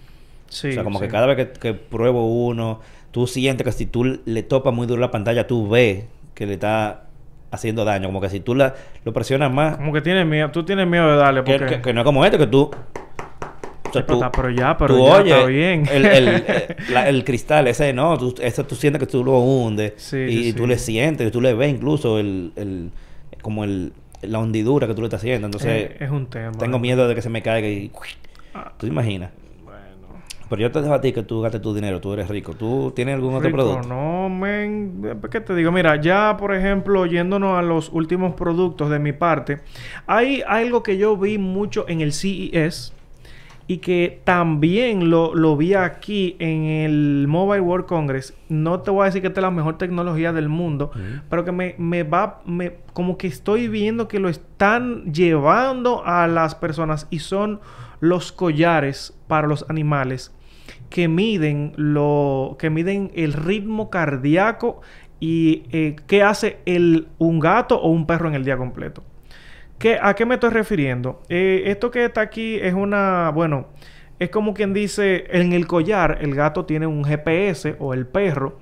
Sí, 0.54 0.70
o 0.70 0.74
sea, 0.74 0.84
como 0.84 1.00
sí. 1.00 1.06
que 1.06 1.12
cada 1.12 1.26
vez 1.26 1.36
que, 1.38 1.60
que 1.60 1.74
pruebo 1.74 2.28
uno, 2.46 2.80
tú 3.12 3.28
sientes 3.28 3.66
que 3.66 3.72
si 3.72 3.86
tú 3.86 4.20
le 4.26 4.44
topas 4.44 4.74
muy 4.74 4.88
duro 4.88 5.02
la 5.02 5.12
pantalla, 5.12 5.48
tú 5.48 5.68
ves 5.70 6.06
que 6.36 6.46
le 6.46 6.54
está 6.54 7.06
haciendo 7.52 7.86
daño. 7.86 8.08
Como 8.08 8.22
que 8.22 8.30
si 8.30 8.40
tú 8.40 8.56
la, 8.56 8.74
lo 9.04 9.14
presionas 9.14 9.52
más, 9.52 9.78
Como 9.78 9.94
que 9.94 10.02
tienes 10.02 10.26
miedo, 10.26 10.50
tú 10.52 10.64
tienes 10.64 10.88
miedo 10.88 11.10
de 11.12 11.18
darle 11.18 11.44
que, 11.44 11.58
porque... 11.60 11.76
que- 11.76 11.82
que 11.82 11.94
no 11.94 12.02
es 12.02 12.06
como 12.06 12.24
este, 12.26 12.38
que 12.38 12.48
tú... 12.48 12.72
O 13.90 13.94
sea, 13.94 14.06
Pero 14.08 14.14
está- 14.16 14.32
pero 14.32 14.50
ya, 14.50 14.76
pero 14.78 14.96
tú 14.96 15.06
ya 15.06 15.18
oyes 15.18 15.34
está 15.36 15.46
bien. 15.46 15.88
El, 15.92 16.06
el, 16.06 16.28
eh, 16.48 16.76
la- 16.90 17.08
el 17.10 17.24
cristal, 17.24 17.68
ese 17.68 17.94
no, 17.94 18.18
tú, 18.18 18.34
ese 18.42 18.64
tú 18.64 18.74
sientes 18.76 19.00
que 19.00 19.06
tú 19.06 19.24
lo 19.24 19.38
hundes 19.38 19.94
Sí, 19.98 20.18
y, 20.18 20.44
sí, 20.46 20.54
tú 20.54 20.66
le 20.66 20.80
sientes, 20.80 21.32
tú 21.32 21.40
le 21.42 21.54
ves 21.54 21.72
incluso 21.72 22.18
el, 22.18 22.54
el 22.56 22.90
como 23.44 23.64
el, 23.64 23.94
la 24.24 24.40
hundidura 24.40 24.88
que 24.88 24.96
tú 24.96 25.02
le 25.02 25.08
estás 25.08 25.20
haciendo. 25.22 25.46
Entonces, 25.46 25.92
Eh, 25.92 25.98
es 26.00 26.10
un 26.10 26.26
tema. 26.26 26.54
tengo 26.58 26.80
miedo 26.80 27.08
de 27.08 27.14
que 27.14 27.22
se 27.22 27.30
me 27.30 27.44
caiga 27.44 27.68
y... 27.68 27.92
Ah, 28.56 28.72
¿Tú 28.78 28.88
te 28.88 28.92
imaginas? 28.92 29.30
Pero 30.54 30.68
yo 30.68 30.72
te 30.72 30.84
dejo 30.84 30.94
a 30.94 31.02
ti 31.02 31.12
que 31.14 31.24
tú 31.24 31.42
gastes 31.42 31.64
tu 31.64 31.74
dinero, 31.74 32.00
tú 32.00 32.14
eres 32.14 32.28
rico. 32.28 32.54
¿Tú 32.54 32.94
tienes 32.96 33.16
algún 33.16 33.34
otro 33.34 33.50
producto? 33.50 33.88
No, 33.88 34.30
men. 34.30 35.20
¿Qué 35.32 35.42
te 35.42 35.56
digo? 35.56 35.72
Mira, 35.72 36.00
ya 36.00 36.38
por 36.38 36.54
ejemplo, 36.54 37.08
yéndonos 37.08 37.58
a 37.58 37.64
los 37.64 37.90
últimos 37.92 38.36
productos 38.36 38.92
de 38.92 39.00
mi 39.00 39.14
parte, 39.14 39.62
hay 40.06 40.44
algo 40.48 40.84
que 40.84 41.00
yo 41.00 41.18
vi 41.18 41.40
mucho 41.40 41.90
en 41.90 42.02
el 42.02 42.14
CES 42.14 42.94
y 43.66 43.78
que 43.78 44.22
también 44.26 45.10
lo, 45.10 45.34
lo 45.34 45.58
vi 45.58 45.74
aquí 45.74 46.36
en 46.38 46.66
el 46.66 47.26
Mobile 47.28 47.62
World 47.62 47.88
Congress. 47.88 48.36
No 48.48 48.82
te 48.82 48.92
voy 48.92 49.02
a 49.02 49.06
decir 49.06 49.22
que 49.22 49.30
esta 49.30 49.40
es 49.40 49.44
la 49.46 49.50
mejor 49.50 49.80
tecnología 49.80 50.34
del 50.34 50.50
mundo, 50.50 50.92
pero 51.32 51.44
que 51.44 51.52
me, 51.52 51.74
me 51.80 52.04
va, 52.04 52.44
me, 52.46 52.74
como 52.94 53.18
que 53.18 53.26
estoy 53.26 53.70
viendo 53.70 54.08
que 54.08 54.20
lo 54.20 54.30
están 54.30 55.12
llevando 55.12 56.06
a 56.06 56.28
las 56.28 56.54
personas 56.54 57.08
y 57.10 57.18
son 57.18 57.60
los 58.02 58.32
collares 58.32 59.18
para 59.28 59.48
los 59.48 59.66
animales 59.68 60.32
que 60.90 61.08
miden 61.08 61.74
lo 61.76 62.56
que 62.60 62.70
miden 62.70 63.12
el 63.16 63.34
ritmo 63.34 63.90
cardíaco 63.90 64.82
y 65.20 65.64
eh, 65.72 65.96
qué 66.08 66.24
hace 66.24 66.58
el 66.66 67.08
un 67.18 67.40
gato 67.40 67.80
o 67.80 67.90
un 67.90 68.06
perro 68.06 68.28
en 68.28 68.36
el 68.36 68.44
día 68.44 68.58
completo. 68.58 69.04
¿Qué, 69.80 69.98
¿A 70.02 70.14
qué 70.16 70.26
me 70.26 70.36
estoy 70.36 70.52
refiriendo? 70.52 71.22
Eh, 71.30 71.64
esto 71.66 71.92
que 71.92 72.06
está 72.06 72.22
aquí 72.22 72.56
es 72.56 72.74
una, 72.74 73.32
bueno, 73.32 73.68
es 74.20 74.30
como 74.30 74.54
quien 74.54 74.74
dice, 74.74 75.26
en 75.32 75.54
el 75.54 75.68
collar 75.68 76.20
el 76.22 76.36
gato 76.36 76.66
tiene 76.66 76.88
un 76.88 77.04
GPS 77.04 77.76
o 77.80 77.94
el 77.94 78.06
perro 78.06 78.60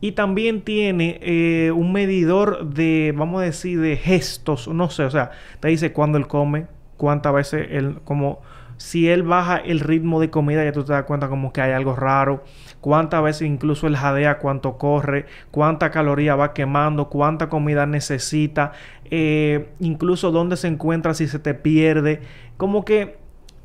y 0.00 0.12
también 0.12 0.62
tiene 0.62 1.18
eh, 1.22 1.70
un 1.70 1.92
medidor 1.92 2.66
de, 2.66 3.14
vamos 3.16 3.40
a 3.40 3.44
decir, 3.44 3.80
de 3.80 3.96
gestos, 3.96 4.68
no 4.68 4.90
sé, 4.90 5.04
o 5.04 5.10
sea, 5.10 5.30
te 5.60 5.68
dice 5.68 5.92
cuándo 5.92 6.18
él 6.18 6.26
come, 6.26 6.66
cuántas 6.96 7.32
veces 7.32 7.68
él, 7.70 8.00
como 8.04 8.40
si 8.82 9.08
él 9.08 9.22
baja 9.22 9.58
el 9.58 9.78
ritmo 9.78 10.18
de 10.18 10.28
comida, 10.28 10.64
ya 10.64 10.72
tú 10.72 10.82
te 10.82 10.92
das 10.92 11.04
cuenta 11.04 11.28
como 11.28 11.52
que 11.52 11.60
hay 11.60 11.70
algo 11.70 11.94
raro, 11.94 12.42
cuántas 12.80 13.22
veces 13.22 13.42
incluso 13.42 13.86
él 13.86 13.96
jadea, 13.96 14.38
cuánto 14.38 14.76
corre, 14.76 15.26
cuánta 15.52 15.92
caloría 15.92 16.34
va 16.34 16.52
quemando, 16.52 17.08
cuánta 17.08 17.48
comida 17.48 17.86
necesita, 17.86 18.72
eh, 19.04 19.70
incluso 19.78 20.32
dónde 20.32 20.56
se 20.56 20.66
encuentra 20.66 21.14
si 21.14 21.28
se 21.28 21.38
te 21.38 21.54
pierde, 21.54 22.22
como 22.56 22.84
que 22.84 23.18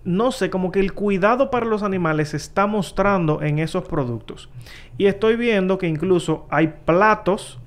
no 0.03 0.32
sé, 0.32 0.51
como 0.51 0.72
que 0.72 0.80
el 0.80 0.93
cuidado 0.93 1.49
para 1.49 1.65
los 1.65 1.82
animales 1.82 2.30
se 2.30 2.38
está 2.38 2.68
mostrando 2.68 3.41
en 3.41 3.57
esos 3.57 3.86
productos. 3.86 4.51
Y 4.99 5.07
estoy 5.07 5.36
viendo 5.36 5.80
que 5.80 5.88
incluso 5.88 6.45
hay 6.51 6.76
platos 6.86 7.59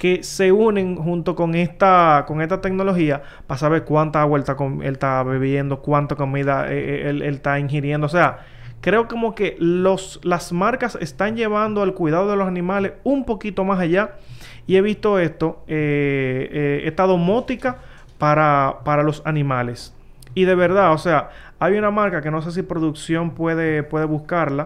que 0.00 0.22
se 0.22 0.50
unen 0.50 0.96
junto 0.96 1.34
con 1.34 1.54
esta, 1.54 2.24
con 2.26 2.40
esta 2.40 2.62
tecnología 2.62 3.20
para 3.46 3.58
saber 3.58 3.84
cuánta 3.84 4.22
agua 4.22 4.38
él 4.38 4.44
está, 4.48 4.56
él 4.64 4.92
está 4.94 5.22
bebiendo, 5.22 5.82
cuánta 5.82 6.16
comida 6.16 6.72
eh, 6.72 6.78
eh, 6.78 7.10
él, 7.10 7.20
él 7.20 7.34
está 7.34 7.58
ingiriendo. 7.58 8.06
O 8.06 8.08
sea, 8.08 8.38
creo 8.80 9.08
como 9.08 9.34
que 9.34 9.56
los, 9.58 10.18
las 10.22 10.54
marcas 10.54 10.96
están 11.02 11.36
llevando 11.36 11.82
al 11.82 11.92
cuidado 11.92 12.30
de 12.30 12.36
los 12.36 12.48
animales 12.48 12.92
un 13.04 13.26
poquito 13.26 13.62
más 13.62 13.78
allá. 13.78 14.12
Y 14.66 14.76
he 14.76 14.80
visto 14.80 15.18
esto, 15.18 15.64
eh, 15.68 16.48
eh, 16.50 16.82
esta 16.86 17.02
domótica 17.04 17.76
para, 18.16 18.78
para 18.86 19.02
los 19.02 19.20
animales. 19.26 19.94
Y 20.32 20.46
de 20.46 20.54
verdad, 20.54 20.94
o 20.94 20.98
sea, 20.98 21.28
hay 21.58 21.76
una 21.76 21.90
marca 21.90 22.22
que 22.22 22.30
no 22.30 22.40
sé 22.40 22.52
si 22.52 22.62
producción 22.62 23.32
puede, 23.32 23.82
puede 23.82 24.06
buscarla, 24.06 24.64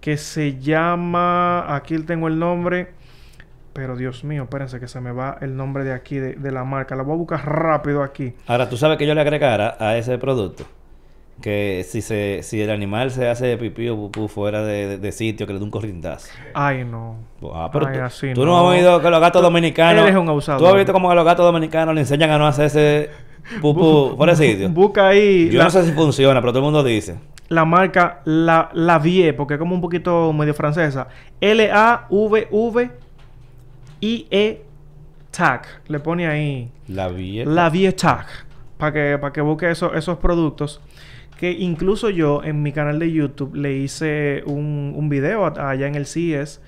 que 0.00 0.16
se 0.16 0.58
llama, 0.58 1.74
aquí 1.76 1.98
tengo 1.98 2.28
el 2.28 2.38
nombre, 2.38 2.94
pero 3.72 3.96
Dios 3.96 4.24
mío, 4.24 4.44
espérense 4.44 4.80
que 4.80 4.88
se 4.88 5.00
me 5.00 5.12
va 5.12 5.38
el 5.40 5.56
nombre 5.56 5.84
de 5.84 5.92
aquí, 5.92 6.16
de, 6.16 6.34
de 6.34 6.50
la 6.52 6.64
marca. 6.64 6.96
La 6.96 7.02
voy 7.02 7.14
a 7.14 7.16
buscar 7.18 7.44
rápido 7.46 8.02
aquí. 8.02 8.34
Ahora, 8.46 8.68
tú 8.68 8.76
sabes 8.76 8.98
que 8.98 9.06
yo 9.06 9.14
le 9.14 9.20
agregara 9.20 9.76
a 9.78 9.96
ese 9.96 10.18
producto 10.18 10.64
que 11.40 11.86
si 11.88 12.02
se 12.02 12.42
si 12.42 12.60
el 12.60 12.70
animal 12.70 13.10
se 13.10 13.26
hace 13.26 13.56
pipí 13.56 13.88
o 13.88 13.96
pupú 13.96 14.28
fuera 14.28 14.62
de, 14.62 14.86
de- 14.86 14.98
de 14.98 15.12
sitio, 15.12 15.46
que 15.46 15.54
le 15.54 15.58
dé 15.58 15.64
un 15.64 15.70
corrientazo. 15.70 16.28
Ay, 16.52 16.84
no. 16.84 17.16
Ah, 17.54 17.70
pero 17.72 17.86
Ay, 17.86 17.94
tú, 17.96 18.02
así 18.04 18.34
tú 18.34 18.44
no. 18.44 18.52
no. 18.52 18.58
has 18.70 18.76
oído 18.76 19.00
que 19.00 19.08
los 19.08 19.20
gatos 19.20 19.40
dominicanos. 19.40 20.02
Eres 20.04 20.16
un 20.16 20.28
abusador. 20.28 20.60
Tú 20.60 20.66
has 20.66 20.74
visto 20.74 20.92
como 20.92 21.08
que 21.08 21.14
los 21.14 21.24
gatos 21.24 21.46
dominicanos 21.46 21.94
le 21.94 22.02
enseñan 22.02 22.30
a 22.30 22.36
no 22.38 22.46
hacer 22.46 22.66
ese 22.66 23.10
pupú 23.62 24.14
fuera 24.18 24.34
de 24.34 24.46
sitio. 24.46 24.68
Busca 24.72 25.08
ahí 25.08 25.48
Yo 25.48 25.58
la, 25.58 25.64
no 25.64 25.70
sé 25.70 25.84
si 25.86 25.92
funciona, 25.92 26.40
pero 26.42 26.52
todo 26.52 26.58
el 26.60 26.64
mundo 26.64 26.82
dice. 26.84 27.16
la 27.48 27.64
marca 27.64 28.20
La, 28.26 28.68
la 28.74 28.98
Vie, 28.98 29.32
porque 29.32 29.54
es 29.54 29.58
como 29.58 29.74
un 29.74 29.80
poquito 29.80 30.34
medio 30.34 30.52
francesa. 30.52 31.08
L-A-V-V-I-E 34.00 34.62
TAC. 35.30 35.82
Le 35.88 36.00
pone 36.00 36.26
ahí. 36.26 36.70
La 36.88 37.08
vi. 37.08 37.44
La 37.44 37.70
Vie 37.70 37.92
Tag. 37.92 38.26
Para 38.78 38.92
que, 38.92 39.18
que 39.32 39.40
busque 39.40 39.70
eso- 39.70 39.94
esos 39.94 40.18
productos. 40.18 40.80
Que 41.38 41.52
incluso 41.52 42.10
yo 42.10 42.42
en 42.44 42.62
mi 42.62 42.72
canal 42.72 42.98
de 42.98 43.10
YouTube 43.12 43.54
le 43.54 43.72
hice 43.74 44.42
un, 44.46 44.92
un 44.96 45.08
video 45.08 45.46
a- 45.46 45.70
allá 45.70 45.86
en 45.86 45.94
el 45.94 46.04
CES 46.06 46.60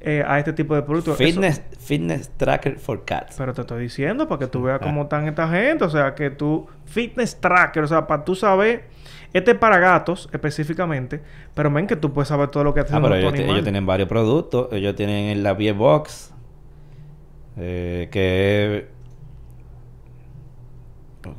eh, 0.00 0.22
a 0.26 0.38
este 0.38 0.52
tipo 0.52 0.74
de 0.74 0.82
productos. 0.82 1.14
Eso- 1.20 1.24
Fitness, 1.24 1.62
fitness 1.78 2.30
tracker 2.36 2.78
for 2.78 3.04
cats. 3.04 3.36
pero 3.38 3.54
te 3.54 3.62
estoy 3.62 3.82
diciendo 3.82 4.28
para 4.28 4.40
que 4.40 4.46
tú 4.48 4.62
veas 4.62 4.78
Ah. 4.80 4.84
cómo 4.84 5.02
están 5.02 5.26
esta 5.26 5.48
gente. 5.48 5.84
O 5.84 5.90
sea, 5.90 6.14
que 6.14 6.30
tú... 6.30 6.66
Fitness 6.86 7.40
tracker. 7.40 7.82
O 7.84 7.88
sea, 7.88 8.06
para 8.06 8.24
tú 8.24 8.34
saber... 8.34 8.84
Este 9.32 9.52
es 9.52 9.56
para 9.56 9.78
gatos 9.78 10.28
específicamente. 10.32 11.22
Pero 11.54 11.70
ven 11.70 11.86
que 11.86 11.96
tú 11.96 12.12
puedes 12.12 12.28
saber 12.28 12.48
todo 12.48 12.64
lo 12.64 12.74
que 12.74 12.80
hace 12.80 12.94
Ah, 12.94 13.00
pero 13.00 13.14
ellos, 13.16 13.32
ellos 13.34 13.62
tienen 13.62 13.86
varios 13.86 14.06
productos. 14.08 14.68
Ellos 14.72 14.94
tienen 14.94 15.42
la 15.42 15.54
Vie 15.54 15.72
Box. 15.72 16.31
Eh, 17.56 18.08
que 18.10 18.90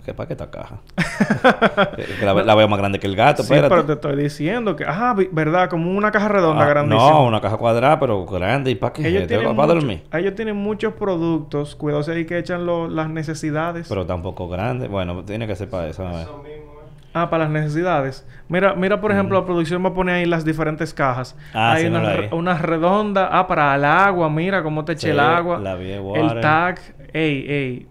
¿Qué 0.05 0.14
para 0.14 0.28
qué 0.28 0.34
esta 0.34 0.49
caja? 0.49 0.80
Que 2.20 2.26
la, 2.26 2.32
ve- 2.34 2.45
la 2.45 2.55
veo 2.55 2.70
más 2.70 2.80
grande 2.80 2.99
que 2.99 3.07
el 3.07 3.18
gato, 3.18 3.43
Sí, 3.43 3.53
espérate. 3.53 3.70
pero 3.76 3.86
te 3.86 3.93
estoy 3.93 4.16
diciendo 4.24 4.78
que... 4.78 4.86
Ajá, 4.86 5.14
vi- 5.14 5.28
¿verdad? 5.30 5.70
Como 5.70 5.91
una 5.91 6.09
caja 6.09 6.30
redonda 6.30 6.64
Ah, 6.64 6.70
grandísima. 6.70 7.09
no, 7.11 7.26
una 7.26 7.41
caja 7.41 7.57
cuadrada, 7.57 7.99
pero 7.99 8.26
grande. 8.26 8.72
¿Y 8.72 8.76
para 8.76 8.93
qué? 8.93 9.07
Ellos 9.09 9.28
tienen, 9.28 9.53
para 9.57 9.68
mucho- 9.68 9.76
dormir. 9.80 10.03
ellos 10.14 10.36
tienen 10.36 10.55
muchos 10.55 10.93
productos. 10.93 11.76
Cuidado 11.76 12.01
si 12.03 12.11
ahí 12.11 12.26
que 12.26 12.38
echan 12.38 12.66
lo- 12.66 12.88
las 12.88 13.09
necesidades. 13.09 13.88
Pero 13.89 14.05
tampoco 14.05 14.47
grande. 14.47 14.88
Bueno, 14.88 15.26
tiene 15.26 15.47
que 15.47 15.55
ser 15.57 15.70
para 15.70 15.88
eso. 15.89 16.07
Eso 16.09 16.43
mismo. 16.43 16.62
Ah, 17.14 17.30
para 17.30 17.43
las 17.43 17.51
necesidades. 17.53 18.26
Mira, 18.47 18.74
mira 18.74 18.99
por 18.99 19.11
ejemplo, 19.11 19.39
la 19.39 19.45
producción 19.45 19.84
va 19.86 19.89
a 19.89 19.93
poner 19.93 20.16
ahí 20.16 20.26
las 20.26 20.43
diferentes 20.43 20.93
cajas. 20.93 21.36
Ah, 21.53 21.74
Hay 21.74 21.84
sí, 21.84 21.88
una, 21.88 21.99
mira 21.99 22.14
re- 22.16 22.30
una 22.32 22.57
redonda. 22.57 23.30
Ah, 23.32 23.45
para 23.47 23.76
el 23.76 23.86
agua. 23.86 24.30
Mira 24.30 24.64
cómo 24.64 24.84
te 24.84 24.97
Sí, 24.97 25.09
el 25.09 25.20
agua. 25.20 25.59
la 25.59 25.76
Vie 25.76 25.95
el 26.16 26.39
tag. 26.41 26.80
Ey, 27.14 27.45
ey. 27.47 27.88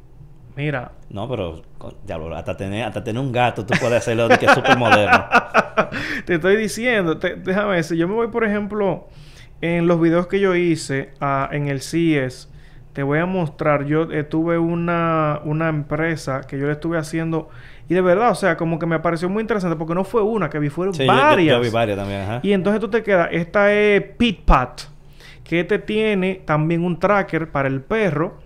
Mira. 0.57 0.93
No, 1.09 1.29
pero 1.29 1.63
diablo, 2.05 2.35
hasta 2.37 2.57
tener, 2.57 2.85
hasta 2.85 3.03
tener 3.05 3.23
un 3.23 3.33
gato 3.33 3.65
tú 3.65 3.75
puedes 3.81 3.99
hacerlo 3.99 4.29
de 4.29 4.39
que 4.39 4.47
es 4.47 4.53
súper 4.53 4.77
moderno. 4.77 5.25
te 6.27 6.35
estoy 6.35 6.57
diciendo. 6.57 7.19
te- 7.19 7.37
déjame. 7.37 7.83
Si 7.83 7.97
yo 7.97 8.09
me 8.09 8.15
voy, 8.15 8.29
por 8.29 8.45
ejemplo, 8.45 9.07
en 9.61 9.87
los 9.87 10.01
videos 10.01 10.27
que 10.27 10.41
yo 10.41 10.55
hice 10.55 11.13
ah, 11.21 11.49
en 11.53 11.69
el 11.69 11.81
CES, 11.81 12.51
te 12.93 13.03
voy 13.03 13.21
a 13.21 13.27
mostrar, 13.27 13.85
yo 13.87 14.03
eh, 14.11 14.25
tuve 14.25 14.59
una, 14.59 15.41
una 15.45 15.69
empresa 15.69 16.43
que 16.43 16.59
yo 16.59 16.67
le 16.67 16.73
estuve 16.73 16.99
haciendo 16.99 17.49
y 17.89 17.95
de 17.95 18.01
verdad, 18.01 18.31
o 18.31 18.35
sea, 18.35 18.57
como 18.57 18.79
que 18.79 18.87
me 18.87 18.99
pareció 19.01 19.29
muy 19.29 19.41
interesante 19.41 19.77
porque 19.77 19.95
no 19.95 20.05
fue 20.05 20.23
una 20.23 20.49
que 20.49 20.59
vi, 20.59 20.69
fueron 20.71 20.95
Sí, 20.95 21.05
yo- 21.05 21.13
yo- 21.13 21.19
varias. 21.19 21.57
Yo, 21.57 21.61
vi 21.63 21.71
varias 21.71 21.99
también, 21.99 22.21
ajá. 22.23 22.41
Y 22.43 22.53
entonces 22.53 22.81
tú 22.81 22.89
te 22.89 23.03
quedas, 23.03 23.29
esta 23.33 23.73
es 23.73 24.03
PitPat, 24.17 24.83
que 25.45 25.65
te 25.65 25.79
tiene 25.79 26.43
también 26.45 26.85
un 26.85 26.99
tracker 26.99 27.51
para 27.51 27.69
el 27.69 27.81
perro. 27.83 28.39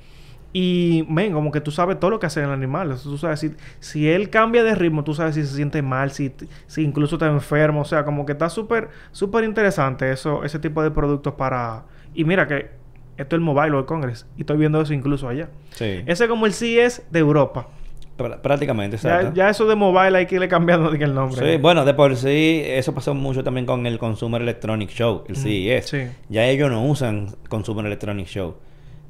Y, 0.52 1.02
ven, 1.10 1.34
como 1.34 1.52
que 1.52 1.60
tú 1.60 1.70
sabes 1.70 2.00
todo 2.00 2.10
lo 2.10 2.18
que 2.18 2.24
hace 2.26 2.42
el 2.42 2.48
animal. 2.50 2.90
O 2.90 2.96
sea, 2.96 3.10
tú 3.10 3.18
sabes 3.18 3.40
si, 3.40 3.52
si 3.78 4.08
él 4.08 4.30
cambia 4.30 4.64
de 4.64 4.74
ritmo, 4.74 5.04
tú 5.04 5.12
sabes 5.12 5.34
si 5.34 5.44
se 5.44 5.54
siente 5.54 5.82
mal, 5.82 6.10
si, 6.12 6.32
si 6.66 6.82
incluso 6.82 7.16
está 7.16 7.26
enfermo. 7.26 7.82
O 7.82 7.84
sea, 7.84 8.04
como 8.06 8.24
que 8.24 8.32
está 8.32 8.48
súper, 8.48 8.88
súper 9.12 9.44
interesante 9.44 10.10
eso, 10.10 10.44
ese 10.44 10.58
tipo 10.58 10.82
de 10.82 10.90
productos 10.90 11.34
para... 11.34 11.82
Y 12.14 12.24
mira 12.24 12.46
que 12.46 12.70
esto 13.18 13.36
es 13.36 13.38
el 13.38 13.40
Mobile 13.40 13.70
World 13.72 13.86
Congress. 13.86 14.26
Y 14.38 14.40
estoy 14.42 14.56
viendo 14.56 14.80
eso 14.80 14.94
incluso 14.94 15.28
allá. 15.28 15.50
Sí. 15.72 16.02
Ese 16.06 16.24
es 16.24 16.30
como 16.30 16.46
el 16.46 16.54
CES 16.54 17.02
de 17.10 17.18
Europa. 17.18 17.68
Prá- 18.16 18.40
Prácticamente, 18.40 18.96
Ya, 18.96 19.08
exacto. 19.16 19.34
ya 19.36 19.50
eso 19.50 19.66
de 19.66 19.74
mobile 19.76 20.16
hay 20.16 20.26
que 20.26 20.36
irle 20.36 20.48
cambiando 20.48 20.90
el 20.90 21.14
nombre. 21.14 21.52
Sí, 21.52 21.60
bueno, 21.60 21.84
de 21.84 21.92
por 21.94 22.16
sí, 22.16 22.62
eso 22.64 22.94
pasó 22.94 23.14
mucho 23.14 23.44
también 23.44 23.66
con 23.66 23.84
el 23.86 23.98
Consumer 23.98 24.40
Electronic 24.40 24.88
Show, 24.90 25.24
el 25.28 25.36
CES. 25.36 25.86
sí. 25.86 25.98
Ya 26.28 26.46
ellos 26.46 26.70
no 26.70 26.82
usan 26.84 27.28
Consumer 27.48 27.84
Electronic 27.86 28.26
Show. 28.26 28.54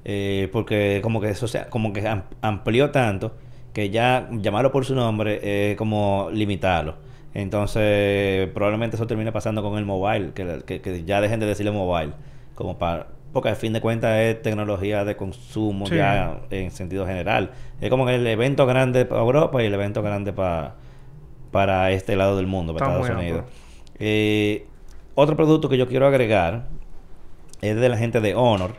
eh, 0.08 0.48
porque 0.52 1.00
como 1.02 1.20
que 1.20 1.30
eso 1.30 1.48
sea, 1.48 1.68
como 1.68 1.92
que 1.92 2.06
am- 2.06 2.22
amplió 2.40 2.90
tanto 2.90 3.32
que 3.72 3.90
ya 3.90 4.28
llamarlo 4.30 4.70
por 4.70 4.84
su 4.84 4.94
nombre 4.94 5.72
es 5.72 5.76
como 5.76 6.28
limitarlo. 6.32 6.94
Entonces, 7.60 8.48
probablemente 8.54 8.96
eso 8.96 9.06
termine 9.06 9.32
pasando 9.32 9.62
con 9.62 9.78
el 9.78 9.84
mobile, 9.84 10.30
que, 10.34 10.62
que- 10.66 10.80
que 10.80 11.04
ya 11.04 11.20
dejen 11.20 11.40
de 11.40 11.46
decirle 11.46 11.72
mobile, 11.72 12.12
como 12.54 12.78
para 12.78 13.06
porque 13.36 13.50
al 13.50 13.56
fin 13.56 13.72
de 13.74 13.80
cuentas 13.80 14.18
es 14.18 14.40
tecnología 14.42 15.04
de 15.04 15.14
consumo 15.16 15.86
Sí. 15.86 15.96
ya 15.96 16.40
en 16.50 16.70
sentido 16.70 17.06
general. 17.06 17.50
Es 17.80 17.90
como 17.90 18.08
el 18.08 18.26
evento 18.26 18.64
grande 18.66 19.04
para 19.04 19.20
Europa 19.20 19.62
y 19.62 19.66
el 19.66 19.74
evento 19.74 20.02
grande 20.02 20.32
para 20.32 20.74
para 21.50 21.90
este 21.92 22.16
lado 22.16 22.36
del 22.36 22.46
mundo, 22.46 22.74
para 22.74 22.86
Está 22.86 22.98
Estados 23.00 23.18
Unidos. 23.22 23.40
amplio. 23.40 23.58
Eh, 23.98 24.66
otro 25.14 25.36
producto 25.36 25.68
que 25.68 25.78
yo 25.78 25.86
quiero 25.88 26.06
agregar 26.06 26.66
es 27.62 27.76
de 27.76 27.88
la 27.88 27.96
gente 27.96 28.20
de 28.20 28.34
Honor, 28.34 28.72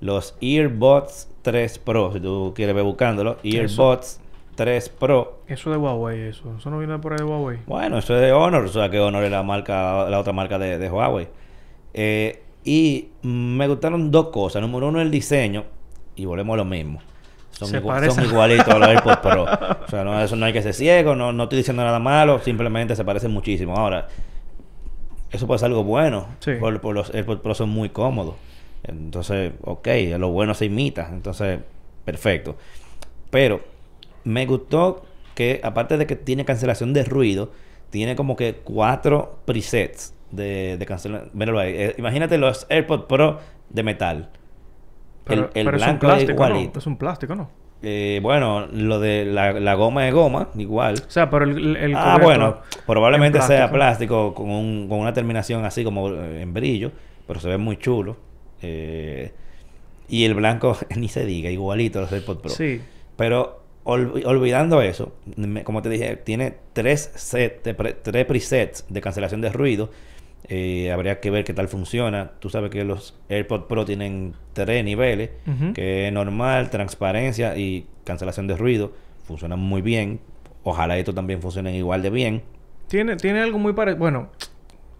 los 0.00 0.36
Earbuds 0.40 1.28
3 1.42 1.78
Pro, 1.78 2.12
si 2.12 2.20
tú 2.20 2.52
quieres 2.56 2.74
ver 2.74 2.82
buscándolo, 2.84 3.36
Earbuds 3.44 4.20
3 4.56 4.88
Pro. 4.90 5.40
Eso 5.46 5.70
de 5.70 5.76
Huawei, 5.76 6.20
eso. 6.28 6.54
Eso 6.58 6.70
no 6.70 6.78
viene 6.78 6.98
por 6.98 7.12
ahí 7.12 7.18
de 7.18 7.24
Huawei. 7.24 7.58
Bueno, 7.66 7.98
eso 7.98 8.14
es 8.16 8.20
de 8.20 8.32
Honor, 8.32 8.64
o 8.64 8.68
sea 8.68 8.90
que 8.90 8.98
Honor 9.00 9.22
es 9.24 9.30
la 9.30 9.42
marca, 9.42 10.08
la 10.10 10.18
otra 10.18 10.32
marca 10.32 10.58
de, 10.58 10.78
de 10.78 10.90
Huawei. 10.90 11.28
Eh, 11.94 12.41
y 12.64 13.08
me 13.22 13.66
gustaron 13.68 14.10
dos 14.10 14.28
cosas. 14.28 14.62
Número 14.62 14.88
uno, 14.88 15.00
el 15.00 15.10
diseño, 15.10 15.64
y 16.16 16.24
volvemos 16.24 16.54
a 16.54 16.56
lo 16.58 16.64
mismo. 16.64 17.00
Son, 17.50 17.68
Se 17.68 17.80
son 18.10 18.24
igualitos 18.24 18.68
a 18.68 18.78
los 18.78 18.88
AirPods 18.88 19.16
Pro. 19.18 19.44
O 19.44 19.88
sea, 19.88 20.04
no, 20.04 20.20
eso 20.20 20.36
no 20.36 20.46
hay 20.46 20.52
que 20.52 20.62
ser 20.62 20.74
ciego, 20.74 21.14
no, 21.14 21.32
no 21.32 21.44
estoy 21.44 21.58
diciendo 21.58 21.84
nada 21.84 21.98
malo, 21.98 22.40
simplemente 22.40 22.96
se 22.96 23.04
parecen 23.04 23.30
muchísimo. 23.30 23.74
Ahora, 23.76 24.08
eso 25.30 25.46
puede 25.46 25.58
ser 25.58 25.66
algo 25.66 25.84
bueno. 25.84 26.26
Sí. 26.40 26.52
Por, 26.58 26.80
por 26.80 26.94
los 26.94 27.14
AirPods 27.14 27.40
Pro 27.40 27.54
son 27.54 27.68
muy 27.68 27.90
cómodos. 27.90 28.34
Entonces, 28.84 29.52
ok, 29.62 29.88
lo 30.18 30.30
bueno 30.30 30.54
se 30.54 30.64
imita. 30.64 31.08
Entonces, 31.12 31.60
perfecto. 32.04 32.56
Pero 33.30 33.60
me 34.24 34.46
gustó 34.46 35.04
que, 35.34 35.60
aparte 35.62 35.96
de 35.96 36.06
que 36.06 36.16
tiene 36.16 36.44
cancelación 36.44 36.92
de 36.92 37.04
ruido, 37.04 37.50
tiene 37.90 38.16
como 38.16 38.36
que 38.36 38.54
cuatro 38.54 39.38
presets 39.44 40.14
de, 40.32 40.76
de. 40.78 41.20
Míralo 41.32 41.60
ahí. 41.60 41.72
Eh, 41.74 41.94
imagínate 41.98 42.36
los 42.38 42.66
AirPods 42.68 43.04
Pro 43.04 43.38
de 43.70 43.82
metal. 43.84 44.30
Pero, 45.24 45.50
el 45.54 45.60
el 45.60 45.64
pero 45.66 45.76
es 45.76 45.82
un 45.82 45.86
blanco 45.98 46.06
es 46.06 46.10
plástico, 46.12 46.32
¿no? 46.32 46.46
igualito. 46.48 46.78
Es 46.80 46.86
un 46.86 46.96
plástico, 46.96 47.34
¿no? 47.36 47.50
Eh, 47.84 48.20
bueno, 48.22 48.66
lo 48.72 49.00
de 49.00 49.24
la, 49.24 49.52
la 49.52 49.74
goma 49.74 50.06
es 50.08 50.14
goma, 50.14 50.48
igual. 50.56 50.94
O 51.06 51.10
sea, 51.10 51.28
pero 51.30 51.44
el, 51.44 51.94
ah, 51.96 52.18
bueno, 52.22 52.58
probablemente 52.86 53.38
en 53.38 53.44
sea 53.44 53.70
plástico 53.70 54.34
con, 54.34 54.50
un- 54.50 54.88
con 54.88 54.98
una 55.00 55.12
terminación 55.12 55.64
así 55.64 55.82
como 55.84 56.08
eh, 56.10 56.42
en 56.42 56.52
brillo, 56.54 56.92
pero 57.26 57.40
se 57.40 57.48
ve 57.48 57.58
muy 57.58 57.76
chulo. 57.78 58.16
Eh, 58.62 59.32
y 60.08 60.24
el 60.24 60.34
blanco, 60.34 60.76
ni 60.96 61.08
se 61.08 61.24
diga, 61.24 61.50
igualito 61.50 61.98
a 61.98 62.02
los 62.02 62.12
AirPods 62.12 62.40
Pro. 62.40 62.50
Sí. 62.50 62.80
Pero 63.16 63.62
ol- 63.84 64.22
olvidando 64.26 64.80
eso, 64.80 65.14
me- 65.36 65.64
como 65.64 65.82
te 65.82 65.88
dije, 65.88 66.16
tiene 66.16 66.54
tres, 66.72 67.10
set 67.16 67.62
tres 68.02 68.26
presets 68.26 68.84
de 68.88 69.00
cancelación 69.00 69.40
de 69.40 69.50
ruido. 69.50 69.90
Eh, 70.48 70.90
habría 70.92 71.20
que 71.20 71.30
ver 71.30 71.44
qué 71.44 71.54
tal 71.54 71.68
funciona. 71.68 72.32
Tú 72.40 72.50
sabes 72.50 72.70
que 72.70 72.84
los 72.84 73.18
AirPods 73.28 73.64
Pro 73.66 73.84
tienen 73.84 74.34
tres 74.52 74.84
niveles, 74.84 75.30
que 75.74 76.08
es 76.08 76.12
normal, 76.12 76.70
transparencia 76.70 77.56
y 77.56 77.86
cancelación 78.04 78.46
de 78.46 78.56
ruido. 78.56 78.92
Funcionan 79.24 79.60
muy 79.60 79.82
bien. 79.82 80.20
Ojalá 80.64 80.98
estos 80.98 81.14
también 81.14 81.40
funcionen 81.40 81.74
igual 81.74 82.02
de 82.02 82.10
bien. 82.10 82.42
Tiene, 82.88 83.16
tiene 83.16 83.40
algo 83.40 83.58
muy 83.58 83.72
parecido. 83.72 84.00
Bueno, 84.00 84.28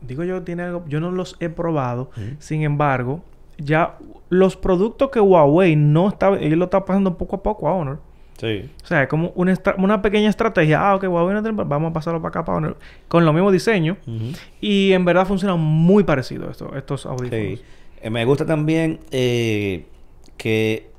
digo 0.00 0.24
yo, 0.24 0.42
tiene 0.42 0.62
algo. 0.62 0.84
Yo 0.88 1.00
no 1.00 1.10
los 1.10 1.36
he 1.40 1.48
probado. 1.48 2.10
Sin 2.38 2.62
embargo, 2.62 3.22
ya 3.58 3.98
los 4.28 4.56
productos 4.56 5.10
que 5.10 5.20
Huawei 5.20 5.76
no 5.76 6.08
está. 6.08 6.28
Ellos 6.38 6.58
lo 6.58 6.64
está 6.64 6.84
pasando 6.84 7.18
poco 7.18 7.36
a 7.36 7.42
poco 7.42 7.68
a 7.68 7.74
Honor. 7.74 8.00
Sí. 8.42 8.68
O 8.82 8.86
sea, 8.86 9.04
es 9.04 9.08
como 9.08 9.30
una, 9.36 9.54
una 9.78 10.02
pequeña 10.02 10.28
estrategia. 10.28 10.80
Ah, 10.90 10.96
ok, 10.96 11.04
tiene- 11.42 11.64
Vamos 11.64 11.90
a 11.90 11.92
pasarlo 11.94 12.20
para 12.20 12.30
acá 12.30 12.44
para 12.44 12.58
Honor. 12.58 12.76
Con 13.08 13.24
lo 13.24 13.32
mismo 13.32 13.50
diseño. 13.52 13.96
Y 14.60 14.92
en 14.92 15.04
verdad 15.04 15.26
funcionan 15.26 15.60
muy 15.60 16.02
parecido 16.04 16.50
esto, 16.50 16.74
estos 16.76 17.06
audífonos. 17.06 17.30
Sí. 17.58 17.62
Eh, 18.02 18.10
me 18.10 18.24
gusta 18.24 18.44
también 18.44 18.98
eh, 19.12 19.86
que 20.36 20.90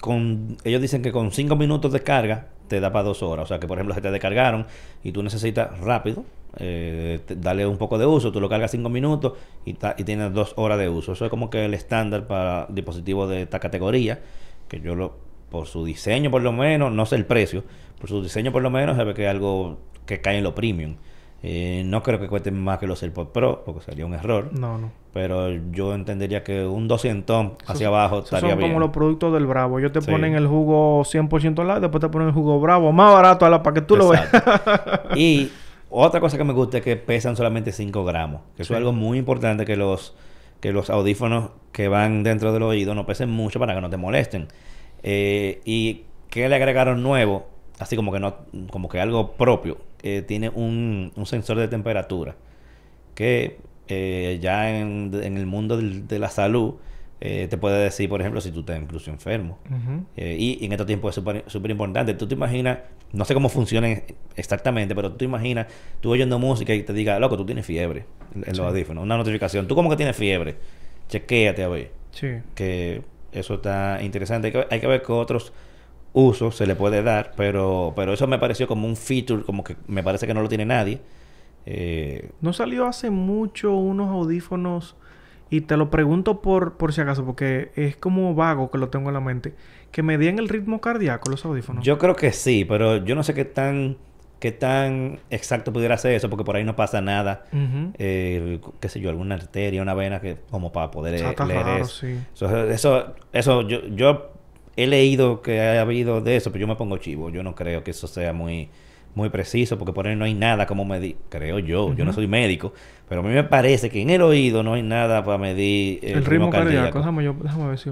con 0.00 0.56
ellos 0.64 0.80
dicen 0.80 1.02
que 1.02 1.12
con 1.12 1.32
5 1.32 1.56
minutos 1.56 1.92
de 1.92 2.00
carga 2.00 2.46
te 2.68 2.80
da 2.80 2.92
para 2.92 3.02
dos 3.04 3.22
horas. 3.22 3.44
O 3.44 3.48
sea 3.48 3.58
que, 3.58 3.66
por 3.66 3.76
ejemplo, 3.78 3.94
se 3.94 4.00
te 4.00 4.10
descargaron 4.10 4.66
y 5.02 5.12
tú 5.12 5.22
necesitas 5.22 5.78
rápido 5.80 6.24
eh, 6.58 7.20
darle 7.36 7.66
un 7.66 7.78
poco 7.78 7.98
de 7.98 8.06
uso. 8.06 8.30
Tú 8.32 8.40
lo 8.40 8.48
cargas 8.48 8.70
5 8.70 8.88
minutos 8.88 9.32
y, 9.64 9.70
y 9.96 10.04
tienes 10.04 10.32
dos 10.32 10.52
horas 10.56 10.78
de 10.78 10.88
uso. 10.88 11.12
Eso 11.14 11.24
es 11.24 11.30
como 11.30 11.50
que 11.50 11.64
el 11.64 11.74
estándar 11.74 12.26
para 12.26 12.66
dispositivos 12.70 13.28
de 13.28 13.42
esta 13.42 13.58
categoría. 13.58 14.20
Que 14.68 14.80
yo 14.80 14.94
lo, 14.94 15.16
por 15.50 15.66
su 15.66 15.84
diseño 15.84 16.30
por 16.30 16.42
lo 16.42 16.52
menos, 16.52 16.92
no 16.92 17.04
sé 17.06 17.16
el 17.16 17.26
precio, 17.26 17.64
por 17.98 18.08
su 18.08 18.22
diseño 18.22 18.52
por 18.52 18.62
lo 18.62 18.70
menos 18.70 18.96
se 18.96 19.04
ve 19.04 19.14
que 19.14 19.24
es 19.24 19.30
algo 19.30 19.78
que 20.06 20.20
cae 20.20 20.38
en 20.38 20.44
lo 20.44 20.54
premium. 20.54 20.96
Eh, 21.42 21.82
no 21.86 22.02
creo 22.02 22.20
que 22.20 22.28
cuesten 22.28 22.62
más 22.62 22.78
que 22.78 22.86
los 22.86 23.02
AirPods 23.02 23.30
Pro, 23.30 23.62
porque 23.64 23.80
sería 23.80 24.04
un 24.04 24.12
error. 24.12 24.50
No, 24.52 24.76
no. 24.76 24.92
Pero 25.14 25.48
yo 25.72 25.94
entendería 25.94 26.44
que 26.44 26.66
un 26.66 26.86
200 26.86 27.52
hacia 27.62 27.72
Esos- 27.72 27.86
abajo 27.86 28.18
estaría 28.18 28.50
son 28.50 28.58
bien. 28.58 28.70
como 28.70 28.78
los 28.80 28.90
productos 28.90 29.32
del 29.32 29.46
Bravo. 29.46 29.78
Ellos 29.78 29.90
te 29.90 30.02
Sí. 30.02 30.10
ponen 30.10 30.34
el 30.34 30.46
jugo 30.46 31.02
100% 31.04 31.64
light, 31.64 31.80
después 31.80 32.00
te 32.02 32.08
ponen 32.10 32.28
el 32.28 32.34
jugo 32.34 32.60
Bravo 32.60 32.92
más 32.92 33.14
barato 33.14 33.46
a 33.46 33.50
la 33.50 33.62
para 33.62 33.72
que 33.74 33.80
tú 33.80 33.96
lo 33.96 34.10
veas. 34.10 34.24
Exacto. 34.34 35.08
y 35.16 35.50
otra 35.88 36.20
cosa 36.20 36.36
que 36.36 36.44
me 36.44 36.52
gusta 36.52 36.76
es 36.78 36.84
que 36.84 36.96
pesan 36.96 37.34
solamente 37.36 37.72
5 37.72 38.04
gramos. 38.04 38.42
Que 38.54 38.62
eso 38.62 38.68
Sí. 38.68 38.74
es 38.74 38.78
algo 38.78 38.92
muy 38.92 39.16
importante 39.16 39.64
que 39.64 39.76
los, 39.76 40.14
que 40.60 40.72
los 40.72 40.90
audífonos 40.90 41.52
que 41.72 41.88
van 41.88 42.22
dentro 42.22 42.52
del 42.52 42.62
oído 42.64 42.94
no 42.94 43.06
pesen 43.06 43.30
mucho 43.30 43.58
para 43.58 43.74
que 43.74 43.80
no 43.80 43.88
te 43.88 43.96
molesten. 43.96 44.48
Eh, 45.02 45.60
y 45.64 46.02
que 46.28 46.48
le 46.48 46.54
agregaron 46.56 47.02
nuevo, 47.02 47.48
así 47.78 47.96
como 47.96 48.12
que 48.12 48.20
no, 48.20 48.36
como 48.70 48.88
que 48.88 49.00
algo 49.00 49.32
propio, 49.32 49.78
eh, 50.02 50.22
tiene 50.26 50.48
un, 50.48 51.12
un 51.16 51.26
sensor 51.26 51.58
de 51.58 51.68
temperatura 51.68 52.36
que 53.14 53.58
eh, 53.88 54.38
ya 54.40 54.78
en, 54.78 55.10
en 55.22 55.36
el 55.36 55.46
mundo 55.46 55.76
del- 55.76 56.06
de 56.06 56.18
la 56.18 56.28
salud 56.28 56.74
eh, 57.22 57.48
te 57.50 57.58
puede 57.58 57.82
decir, 57.82 58.08
por 58.08 58.20
ejemplo, 58.22 58.40
si 58.40 58.50
tú 58.50 58.60
estás 58.60 58.80
incluso 58.80 59.10
enfermo. 59.10 59.58
Y, 60.16 60.58
y 60.60 60.64
en 60.64 60.72
estos 60.72 60.86
tiempos 60.86 61.16
es 61.18 61.22
súper 61.52 61.70
importante. 61.70 62.14
Tú 62.14 62.26
te 62.26 62.34
imaginas, 62.34 62.78
no 63.12 63.26
sé 63.26 63.34
cómo 63.34 63.50
funciona 63.50 63.88
exactamente, 64.36 64.94
pero 64.94 65.10
tú 65.10 65.18
te 65.18 65.24
imaginas, 65.26 65.66
tú 66.00 66.12
oyendo 66.12 66.38
música 66.38 66.72
y 66.74 66.82
te 66.82 66.94
diga, 66.94 67.18
loco, 67.18 67.36
tú 67.36 67.44
tienes 67.44 67.66
fiebre 67.66 68.04
en 68.34 68.44
en 68.44 68.56
los 68.56 68.60
audífonos, 68.68 69.04
una 69.04 69.18
notificación. 69.18 69.68
Tú 69.68 69.74
como 69.74 69.90
que 69.90 69.96
tienes 69.96 70.16
fiebre, 70.16 70.56
chequéate 71.10 71.62
a 71.62 71.68
ver. 71.68 71.90
Sí. 72.12 72.28
Que 72.54 73.02
eso 73.32 73.54
está 73.54 74.00
interesante. 74.02 74.48
Hay 74.48 74.52
que, 74.52 74.66
hay 74.70 74.80
que 74.80 74.86
ver 74.86 75.02
qué 75.02 75.12
otros 75.12 75.52
usos 76.12 76.56
se 76.56 76.66
le 76.66 76.74
puede 76.74 77.02
dar, 77.02 77.32
pero, 77.36 77.92
pero 77.96 78.12
eso 78.12 78.26
me 78.26 78.38
pareció 78.38 78.66
como 78.66 78.86
un 78.86 78.96
feature, 78.96 79.44
como 79.44 79.64
que 79.64 79.76
me 79.86 80.02
parece 80.02 80.26
que 80.26 80.34
no 80.34 80.42
lo 80.42 80.48
tiene 80.48 80.66
nadie. 80.66 81.00
Eh, 81.66 82.30
No 82.40 82.52
salió 82.52 82.86
hace 82.86 83.10
mucho 83.10 83.74
unos 83.74 84.08
audífonos 84.10 84.96
y 85.50 85.62
te 85.62 85.76
lo 85.76 85.90
pregunto 85.90 86.40
por, 86.42 86.76
por 86.76 86.92
si 86.92 87.00
acaso, 87.00 87.24
porque 87.24 87.72
es 87.74 87.96
como 87.96 88.34
vago 88.34 88.70
que 88.70 88.78
lo 88.78 88.88
tengo 88.88 89.08
en 89.10 89.14
la 89.14 89.20
mente. 89.20 89.54
Que 89.90 90.02
medían 90.02 90.38
el 90.38 90.48
ritmo 90.48 90.80
cardíaco 90.80 91.30
los 91.30 91.44
audífonos. 91.44 91.84
Yo 91.84 91.98
creo 91.98 92.14
que 92.16 92.32
sí, 92.32 92.64
pero 92.64 92.98
yo 92.98 93.14
no 93.14 93.22
sé 93.24 93.34
qué 93.34 93.44
tan, 93.44 93.96
qué 94.40 94.50
tan 94.50 95.20
exacto 95.30 95.72
pudiera 95.72 95.96
ser 95.98 96.12
eso, 96.14 96.28
porque 96.28 96.44
por 96.44 96.56
ahí 96.56 96.64
no 96.64 96.74
pasa 96.74 97.00
nada. 97.00 97.44
Ujú. 97.52 97.92
eh, 97.98 98.58
qué 98.80 98.88
sé 98.88 99.00
yo, 99.00 99.10
alguna 99.10 99.36
arteria, 99.36 99.82
una 99.82 99.94
vena 99.94 100.20
que 100.20 100.38
como 100.50 100.72
para 100.72 100.90
poder 100.90 101.14
Está- 101.14 101.44
eh, 101.44 101.46
leer 101.46 101.66
raro, 101.66 101.84
eso. 101.84 101.94
sí. 102.00 102.18
Eso, 102.34 102.70
eso, 102.70 103.14
eso 103.32 103.68
yo, 103.68 103.86
yo 103.88 104.32
he 104.76 104.86
leído 104.86 105.42
que 105.42 105.60
ha 105.60 105.80
habido 105.80 106.20
de 106.20 106.36
eso, 106.36 106.50
pero 106.50 106.62
yo 106.62 106.66
me 106.66 106.76
pongo 106.76 106.96
chivo. 106.96 107.30
Yo 107.30 107.42
no 107.42 107.54
creo 107.54 107.84
que 107.84 107.90
eso 107.90 108.06
sea 108.06 108.32
muy, 108.32 108.70
muy 109.14 109.28
preciso, 109.28 109.76
porque 109.78 109.92
por 109.92 110.06
ahí 110.06 110.16
no 110.16 110.24
hay 110.24 110.34
nada 110.34 110.66
como 110.66 110.84
medir, 110.84 111.16
creo 111.28 111.58
yo, 111.58 111.94
yo 111.94 112.04
no 112.04 112.12
soy 112.12 112.26
médico, 112.26 112.72
pero 113.08 113.20
a 113.20 113.24
mí 113.24 113.30
me 113.30 113.44
parece 113.44 113.90
que 113.90 114.00
en 114.00 114.10
el 114.10 114.22
oído 114.22 114.62
no 114.62 114.74
hay 114.74 114.82
nada 114.82 115.22
para 115.22 115.36
medir 115.36 116.00
el, 116.02 116.24
ritmo, 116.24 116.50
cardíaco. 116.50 116.98
Déjame, 116.98 117.24
yo, 117.24 117.34
déjame 117.34 117.68
ver 117.68 117.78
si... 117.78 117.90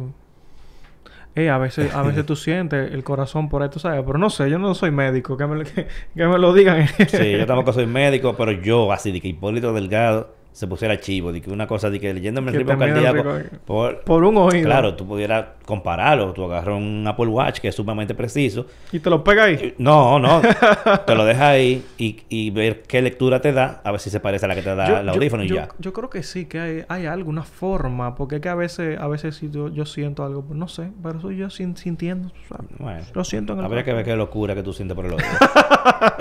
Eh, 1.34 1.50
a 1.50 1.58
veces, 1.58 1.94
a 1.94 2.02
veces 2.02 2.26
tú 2.26 2.34
sientes 2.34 2.92
el 2.92 3.04
corazón 3.04 3.48
por 3.48 3.62
ahí, 3.62 3.68
tú 3.68 3.78
sabes, 3.78 4.02
pero 4.04 4.18
no 4.18 4.28
sé, 4.28 4.50
yo 4.50 4.58
no 4.58 4.74
soy 4.74 4.90
médico, 4.90 5.36
que 5.36 5.46
me, 5.46 5.62
que, 5.64 5.86
que 6.14 6.26
me 6.26 6.38
lo 6.38 6.52
digan. 6.52 6.88
sí, 7.08 7.32
yo 7.38 7.46
tampoco 7.46 7.72
soy 7.72 7.86
médico, 7.86 8.34
pero 8.36 8.50
yo, 8.52 8.90
así 8.92 9.12
de 9.12 9.20
que 9.20 9.28
Hipólito 9.28 9.72
Delgado, 9.72 10.34
se 10.58 10.66
pusiera 10.66 10.98
chivo, 10.98 11.30
de 11.30 11.40
que 11.40 11.52
una 11.52 11.68
cosa 11.68 11.88
de 11.88 12.00
que 12.00 12.12
leyéndome 12.12 12.50
el 12.50 12.56
ritmo 12.56 12.76
cardíaco 12.76 13.22
por, 13.64 14.00
por, 14.00 14.24
un 14.24 14.38
oído. 14.38 14.64
Claro, 14.64 14.96
tú 14.96 15.06
pudieras 15.06 15.44
compararlo, 15.64 16.32
tú 16.32 16.46
agarras 16.46 16.76
un 16.76 17.04
Apple 17.06 17.28
Watch 17.28 17.60
que 17.60 17.68
es 17.68 17.76
sumamente 17.76 18.12
preciso 18.12 18.66
y 18.90 18.98
te 18.98 19.08
lo 19.08 19.22
pega 19.22 19.44
ahí. 19.44 19.76
No, 19.78 20.18
no, 20.18 20.42
te 21.06 21.14
lo 21.14 21.24
dejas 21.24 21.44
ahí 21.44 21.84
y, 21.96 22.22
y, 22.28 22.50
ver 22.50 22.82
qué 22.82 23.00
lectura 23.00 23.40
te 23.40 23.52
da, 23.52 23.80
a 23.84 23.92
ver 23.92 24.00
si 24.00 24.10
se 24.10 24.18
parece 24.18 24.46
a 24.46 24.48
la 24.48 24.56
que 24.56 24.62
te 24.62 24.74
da 24.74 24.98
el 24.98 25.08
audífono 25.08 25.44
y 25.44 25.48
ya. 25.48 25.68
Yo 25.78 25.92
creo 25.92 26.10
que 26.10 26.24
sí, 26.24 26.46
que 26.46 26.58
hay, 26.58 26.84
hay 26.88 27.06
alguna 27.06 27.44
forma, 27.44 28.16
porque 28.16 28.36
es 28.36 28.40
que 28.42 28.48
a 28.48 28.56
veces, 28.56 28.98
a 28.98 29.06
veces 29.06 29.36
si 29.36 29.50
yo, 29.52 29.68
yo 29.68 29.86
siento 29.86 30.24
algo, 30.24 30.42
pues 30.42 30.58
no 30.58 30.66
sé, 30.66 30.90
pero 31.00 31.20
eso 31.20 31.30
yo 31.30 31.50
sintiendo, 31.50 32.32
Bueno, 32.80 33.04
lo 33.14 33.22
siento 33.22 33.52
en 33.52 33.60
el 33.60 33.64
Habría 33.64 33.84
que 33.84 33.92
ver 33.92 34.04
qué 34.04 34.16
locura 34.16 34.56
que 34.56 34.64
tú 34.64 34.72
sientes 34.72 34.96
por 34.96 35.06
el 35.06 35.12
oído. 35.12 35.28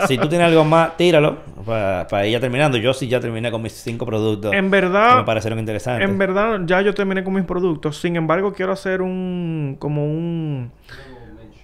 si 0.07 0.15
tú 0.19 0.29
tienes 0.29 0.45
algo 0.45 0.63
más, 0.63 0.95
tíralo 0.95 1.39
para, 1.65 2.05
para 2.05 2.27
ir 2.27 2.33
ya 2.33 2.39
terminando. 2.39 2.77
Yo 2.77 2.93
sí 2.93 3.07
ya 3.07 3.19
terminé 3.19 3.49
con 3.49 3.63
mis 3.63 3.73
cinco 3.73 4.05
productos 4.05 4.26
en 4.34 4.69
verdad. 4.69 5.17
me 5.17 5.23
parecieron 5.23 5.59
interesantes. 5.59 6.07
En 6.07 6.17
verdad, 6.17 6.61
ya 6.65 6.82
yo 6.82 6.93
terminé 6.93 7.23
con 7.23 7.34
mis 7.34 7.45
productos. 7.45 7.99
Sin 7.99 8.15
embargo, 8.15 8.53
quiero 8.53 8.71
hacer 8.71 9.01
un. 9.01 9.75
como 9.80 10.05
un. 10.05 10.71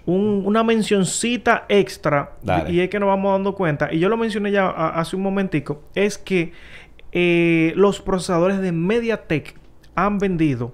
una 0.05 0.63
mencioncita 0.63 1.65
extra. 1.69 2.33
Y 2.67 2.79
es 2.79 2.89
que 2.89 2.99
nos 2.99 3.07
vamos 3.07 3.33
dando 3.33 3.55
cuenta. 3.55 3.93
Y 3.93 3.99
yo 3.99 4.09
lo 4.09 4.17
mencioné 4.17 4.51
ya 4.51 4.69
hace 4.69 5.15
un 5.15 5.23
momentico. 5.23 5.83
Es 5.95 6.17
que 6.17 6.53
eh, 7.11 7.73
los 7.75 8.01
procesadores 8.01 8.59
de 8.59 8.71
MediaTek 8.71 9.55
han 9.95 10.17
vendido 10.17 10.73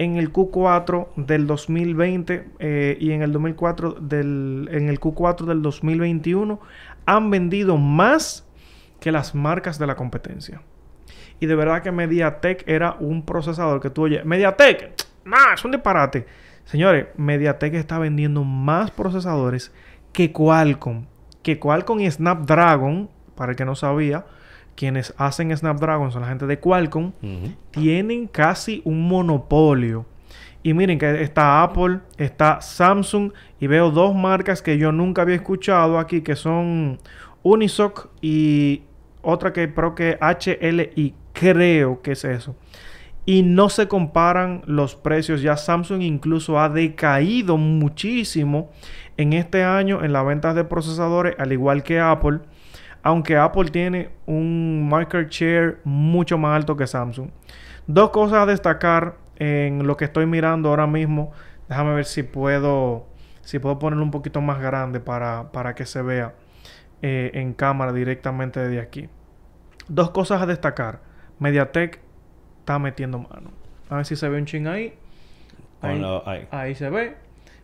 en 0.00 0.16
el 0.16 0.32
Q4 0.32 1.08
del 1.16 1.46
2020 1.46 2.48
eh, 2.58 2.96
y 2.98 3.12
en 3.12 3.20
el 3.20 3.32
2004 3.32 3.98
del 4.00 4.68
en 4.72 4.88
el 4.88 4.98
Q4 4.98 5.44
del 5.44 5.60
2021 5.60 6.58
han 7.04 7.30
vendido 7.30 7.76
más 7.76 8.46
que 8.98 9.12
las 9.12 9.34
marcas 9.34 9.78
de 9.78 9.86
la 9.86 9.96
competencia. 9.96 10.62
Y 11.40 11.46
de 11.46 11.54
verdad 11.54 11.82
que 11.82 11.90
MediaTek 11.90 12.68
era 12.68 12.96
un 13.00 13.24
procesador 13.24 13.80
que 13.80 13.90
tú 13.90 14.02
oyes. 14.02 14.24
MediaTek, 14.24 14.92
nah, 15.24 15.54
es 15.54 15.64
un 15.64 15.72
disparate. 15.72 16.26
Señores, 16.64 17.06
MediaTek 17.16 17.74
está 17.74 17.98
vendiendo 17.98 18.44
más 18.44 18.90
procesadores 18.90 19.72
que 20.12 20.32
Qualcomm. 20.32 21.06
Que 21.42 21.58
Qualcomm 21.58 22.00
y 22.00 22.10
Snapdragon, 22.10 23.08
para 23.34 23.52
el 23.52 23.56
que 23.56 23.64
no 23.64 23.74
sabía, 23.74 24.26
quienes 24.76 25.14
hacen 25.16 25.56
Snapdragon 25.56 26.12
son 26.12 26.22
la 26.22 26.28
gente 26.28 26.46
de 26.46 26.58
Qualcomm, 26.58 27.12
tienen 27.70 28.26
casi 28.26 28.82
un 28.84 29.08
monopolio. 29.08 30.06
Y 30.62 30.74
miren 30.74 30.98
que 30.98 31.22
está 31.22 31.62
Apple, 31.62 32.00
está 32.18 32.60
Samsung 32.60 33.32
y 33.58 33.66
veo 33.66 33.90
dos 33.90 34.14
marcas 34.14 34.60
que 34.60 34.76
yo 34.76 34.92
nunca 34.92 35.22
había 35.22 35.36
escuchado 35.36 35.98
aquí 35.98 36.20
que 36.20 36.36
son 36.36 36.98
Unisoc 37.42 38.08
y 38.20 38.82
otra 39.22 39.52
que 39.52 39.72
creo 39.72 39.94
que 39.94 40.18
HLI. 40.20 41.14
Creo 41.40 42.02
que 42.02 42.12
es 42.12 42.24
eso. 42.26 42.54
Y 43.24 43.42
no 43.42 43.70
se 43.70 43.88
comparan 43.88 44.60
los 44.66 44.94
precios. 44.94 45.40
Ya 45.40 45.56
Samsung 45.56 46.02
incluso 46.02 46.60
ha 46.60 46.68
decaído 46.68 47.56
muchísimo 47.56 48.70
en 49.16 49.32
este 49.32 49.64
año 49.64 50.04
en 50.04 50.12
las 50.12 50.26
ventas 50.26 50.54
de 50.54 50.64
procesadores, 50.64 51.34
al 51.38 51.52
igual 51.52 51.82
que 51.82 51.98
Apple. 51.98 52.40
Aunque 53.02 53.38
Apple 53.38 53.70
tiene 53.70 54.10
un 54.26 54.86
market 54.86 55.30
share 55.30 55.80
mucho 55.84 56.36
más 56.36 56.56
alto 56.56 56.76
que 56.76 56.86
Samsung. 56.86 57.30
Dos 57.86 58.10
cosas 58.10 58.40
a 58.40 58.46
destacar 58.46 59.16
en 59.36 59.86
lo 59.86 59.96
que 59.96 60.04
estoy 60.04 60.26
mirando 60.26 60.68
ahora 60.68 60.86
mismo. 60.86 61.32
Déjame 61.70 61.94
ver 61.94 62.04
si 62.04 62.22
puedo, 62.22 63.06
si 63.40 63.58
puedo 63.58 63.78
ponerlo 63.78 64.04
un 64.04 64.10
poquito 64.10 64.42
más 64.42 64.60
grande 64.60 65.00
para, 65.00 65.52
para 65.52 65.74
que 65.74 65.86
se 65.86 66.02
vea 66.02 66.34
eh, 67.00 67.30
en 67.32 67.54
cámara 67.54 67.94
directamente 67.94 68.60
desde 68.60 68.78
aquí. 68.78 69.08
Dos 69.88 70.10
cosas 70.10 70.42
a 70.42 70.46
destacar. 70.46 71.08
Mediatek 71.40 72.00
está 72.60 72.78
metiendo 72.78 73.18
mano. 73.18 73.50
A 73.88 73.96
ver 73.96 74.06
si 74.06 74.14
se 74.14 74.28
ve 74.28 74.38
un 74.38 74.44
ching 74.44 74.68
ahí. 74.68 74.94
Ahí, 75.82 76.74
se 76.74 76.88
ve. 76.90 77.16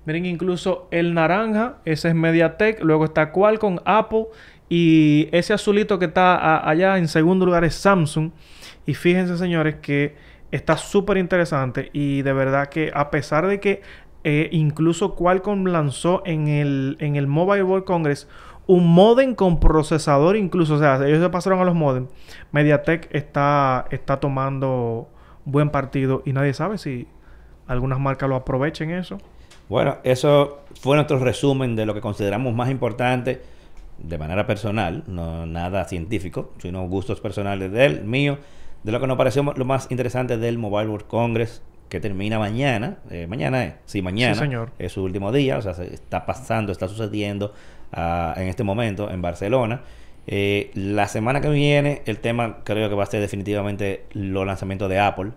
Miren, 0.04 0.26
incluso 0.26 0.88
el 0.90 1.14
naranja, 1.14 1.76
ese 1.84 2.08
es 2.08 2.14
Mediatek. 2.14 2.82
Luego 2.82 3.04
está 3.04 3.30
Qualcomm, 3.30 3.78
Apple. 3.84 4.26
Y 4.68 5.28
ese 5.30 5.52
azulito 5.52 5.98
que 5.98 6.06
está 6.06 6.68
allá 6.68 6.98
en 6.98 7.06
segundo 7.06 7.46
lugar 7.46 7.64
es 7.64 7.74
Samsung. 7.74 8.32
Y 8.86 8.94
fíjense, 8.94 9.36
señores, 9.36 9.76
que 9.76 10.16
está 10.50 10.76
súper 10.76 11.18
interesante. 11.18 11.90
Y 11.92 12.22
de 12.22 12.32
verdad 12.32 12.68
que 12.68 12.90
a 12.94 13.10
pesar 13.10 13.46
de 13.46 13.60
que 13.60 13.82
eh, 14.24 14.48
incluso 14.50 15.14
Qualcomm 15.14 15.66
lanzó 15.66 16.22
en 16.26 16.48
el, 16.48 16.96
en 16.98 17.14
el 17.14 17.28
Mobile 17.28 17.62
World 17.62 17.84
Congress 17.84 18.28
un 18.66 18.92
modem 18.92 19.34
con 19.34 19.60
procesador 19.60 20.36
incluso. 20.36 20.74
O 20.74 20.78
sea, 20.78 20.96
ellos 21.06 21.22
se 21.22 21.30
pasaron 21.30 21.60
a 21.60 21.64
los 21.64 21.74
modems. 21.74 22.08
MediaTek 22.52 23.08
está, 23.14 23.86
está 23.90 24.18
tomando 24.18 25.08
buen 25.44 25.70
partido 25.70 26.22
y 26.24 26.32
nadie 26.32 26.54
sabe 26.54 26.78
si 26.78 27.06
algunas 27.66 27.98
marcas 27.98 28.28
lo 28.28 28.36
aprovechen 28.36 28.90
eso. 28.90 29.18
Bueno, 29.68 29.96
eso 30.04 30.60
fue 30.80 30.96
nuestro 30.96 31.18
resumen 31.18 31.74
de 31.74 31.86
lo 31.86 31.94
que 31.94 32.00
consideramos 32.00 32.54
más 32.54 32.70
importante 32.70 33.42
de 33.98 34.18
manera 34.18 34.46
personal, 34.46 35.02
no 35.06 35.46
nada 35.46 35.84
científico, 35.86 36.52
sino 36.58 36.86
gustos 36.86 37.20
personales 37.20 37.72
de 37.72 37.84
él, 37.86 38.04
mío, 38.04 38.38
de 38.82 38.92
lo 38.92 39.00
que 39.00 39.06
nos 39.06 39.16
pareció 39.16 39.42
lo 39.42 39.64
más 39.64 39.90
interesante 39.90 40.36
del 40.36 40.58
Mobile 40.58 40.88
World 40.88 41.06
Congress 41.06 41.62
que 41.89 42.01
termina 42.01 42.39
mañana. 42.39 42.99
Eh, 43.11 43.26
mañana 43.26 43.64
es, 43.64 43.74
sí, 43.84 44.03
mañana 44.03 44.34
señor. 44.34 44.70
es 44.78 44.93
su 44.93 45.03
último 45.03 45.32
día, 45.32 45.59
o 45.59 45.62
sea, 45.62 45.74
se 45.74 45.93
está 45.93 46.26
pasando, 46.26 46.72
está 46.72 46.89
sucediendo 46.89 47.53
en 47.93 48.49
este 48.49 48.62
momento 48.62 49.11
en 49.11 49.22
Barcelona. 49.22 49.80
Eh, 50.28 50.70
la 50.74 51.07
semana 51.07 51.41
que 51.41 51.49
viene 51.49 52.03
el 52.07 52.18
tema 52.18 52.59
creo 52.64 52.89
que 52.89 52.97
va 52.97 53.05
a 53.05 53.07
ser 53.07 53.20
definitivamente 53.20 54.05
los 54.12 54.47
lanzamientos 54.47 54.89
de 54.89 54.99
Apple. 54.99 55.30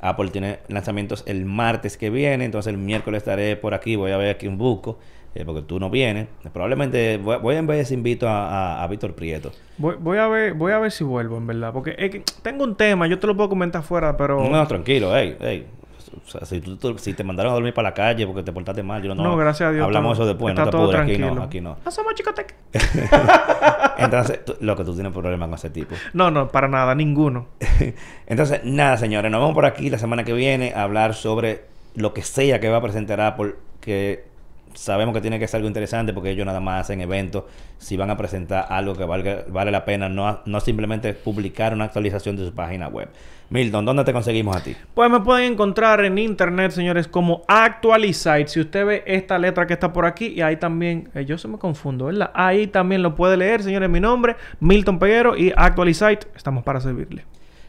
Apple 0.00 0.30
tiene 0.30 0.60
lanzamientos 0.68 1.24
el 1.26 1.44
martes 1.44 1.96
que 1.96 2.10
viene, 2.10 2.44
entonces 2.44 2.72
el 2.72 2.78
miércoles 2.78 3.18
estaré 3.18 3.56
por 3.56 3.74
aquí, 3.74 3.96
voy 3.96 4.12
a 4.12 4.16
ver 4.16 4.34
aquí 4.34 4.46
un 4.46 4.56
buco, 4.56 4.98
eh, 5.34 5.44
porque 5.44 5.62
tú 5.62 5.78
no 5.78 5.90
vienes. 5.90 6.28
Probablemente 6.52 7.18
voy, 7.18 7.56
a 7.56 7.62
ver 7.62 7.84
si 7.84 7.94
invito 7.94 8.26
a, 8.28 8.86
Víctor 8.88 9.14
Prieto. 9.14 9.52
Voy, 9.76 10.16
a 10.16 10.28
ver, 10.28 10.54
voy 10.54 10.72
a 10.72 10.78
ver 10.78 10.92
si 10.92 11.04
vuelvo, 11.04 11.36
en 11.36 11.46
verdad, 11.46 11.72
porque 11.72 11.96
que 11.96 12.22
tengo 12.42 12.64
un 12.64 12.76
tema, 12.76 13.08
yo 13.08 13.18
te 13.18 13.26
lo 13.26 13.36
puedo 13.36 13.48
comentar 13.48 13.82
fuera, 13.82 14.16
pero... 14.16 14.48
No, 14.48 14.66
tranquilo, 14.66 15.14
hey, 15.14 15.36
hey, 15.40 15.66
o 16.08 16.28
sea, 16.28 16.44
si, 16.44 16.60
tú, 16.60 16.98
si 16.98 17.14
te 17.14 17.24
mandaron 17.24 17.52
a 17.52 17.54
dormir 17.54 17.74
para 17.74 17.90
la 17.90 17.94
calle 17.94 18.26
porque 18.26 18.42
te 18.42 18.52
portaste 18.52 18.82
mal, 18.82 19.02
yo 19.02 19.14
no. 19.14 19.22
No, 19.22 19.36
gracias 19.36 19.68
a 19.68 19.72
Dios. 19.72 19.84
Hablamos 19.84 20.18
eso 20.18 20.26
después, 20.26 20.54
no 20.54 20.64
te 20.64 20.70
todo 20.70 20.96
Aquí 20.96 21.18
no, 21.18 21.42
aquí 21.42 21.60
no. 21.60 21.76
Hacemos 21.84 22.14
chicotec. 22.14 22.54
Entonces, 23.98 24.40
lo 24.60 24.76
que 24.76 24.84
tú 24.84 24.94
tienes 24.94 25.12
problemas 25.12 25.48
con 25.48 25.54
ese 25.56 25.70
tipo. 25.70 25.94
No, 26.12 26.30
no, 26.30 26.48
para 26.48 26.68
nada, 26.68 26.94
ninguno. 26.94 27.48
Entonces, 28.26 28.60
nada, 28.64 28.96
señores, 28.96 29.30
nos 29.30 29.40
vemos 29.40 29.54
por 29.54 29.66
aquí 29.66 29.90
la 29.90 29.98
semana 29.98 30.24
que 30.24 30.32
viene 30.32 30.72
a 30.74 30.82
hablar 30.82 31.14
sobre 31.14 31.64
lo 31.94 32.14
que 32.14 32.22
sea 32.22 32.60
que 32.60 32.68
va 32.68 32.78
a 32.78 32.82
presentar 32.82 33.20
Apple, 33.20 33.54
que 33.80 34.30
sabemos 34.74 35.14
que 35.14 35.20
tiene 35.20 35.38
que 35.38 35.48
ser 35.48 35.58
algo 35.58 35.68
interesante 35.68 36.12
porque 36.12 36.30
ellos 36.30 36.46
nada 36.46 36.60
más 36.60 36.82
hacen 36.82 37.00
eventos 37.00 37.44
si 37.78 37.96
van 37.96 38.10
a 38.10 38.16
presentar 38.16 38.66
algo 38.68 38.94
que 38.94 39.04
valga, 39.04 39.44
vale 39.48 39.70
la 39.70 39.84
pena, 39.84 40.08
no, 40.08 40.40
no 40.44 40.60
simplemente 40.60 41.12
publicar 41.14 41.72
una 41.72 41.84
actualización 41.84 42.36
de 42.36 42.46
su 42.46 42.54
página 42.54 42.88
web. 42.88 43.08
Milton, 43.50 43.84
¿dónde 43.84 44.04
te 44.04 44.12
conseguimos 44.12 44.56
a 44.56 44.62
ti? 44.62 44.76
Pues 44.94 45.10
me 45.10 45.20
pueden 45.20 45.52
encontrar 45.52 46.04
en 46.04 46.18
internet, 46.18 46.70
señores, 46.70 47.08
como 47.08 47.42
Actualizite. 47.48 48.46
Si 48.46 48.60
usted 48.60 48.86
ve 48.86 49.02
esta 49.06 49.40
letra 49.40 49.66
que 49.66 49.72
está 49.72 49.92
por 49.92 50.06
aquí, 50.06 50.28
y 50.28 50.40
ahí 50.40 50.56
también, 50.56 51.08
eh, 51.14 51.24
yo 51.24 51.36
se 51.36 51.48
me 51.48 51.58
confundo, 51.58 52.04
¿verdad? 52.04 52.30
Ahí 52.32 52.68
también 52.68 53.02
lo 53.02 53.16
puede 53.16 53.36
leer, 53.36 53.64
señores, 53.64 53.90
mi 53.90 53.98
nombre, 53.98 54.36
Milton 54.60 55.00
Peguero 55.00 55.36
y 55.36 55.52
Actualizite. 55.56 56.28
Estamos 56.36 56.62
para 56.62 56.80
servirle. 56.80 57.24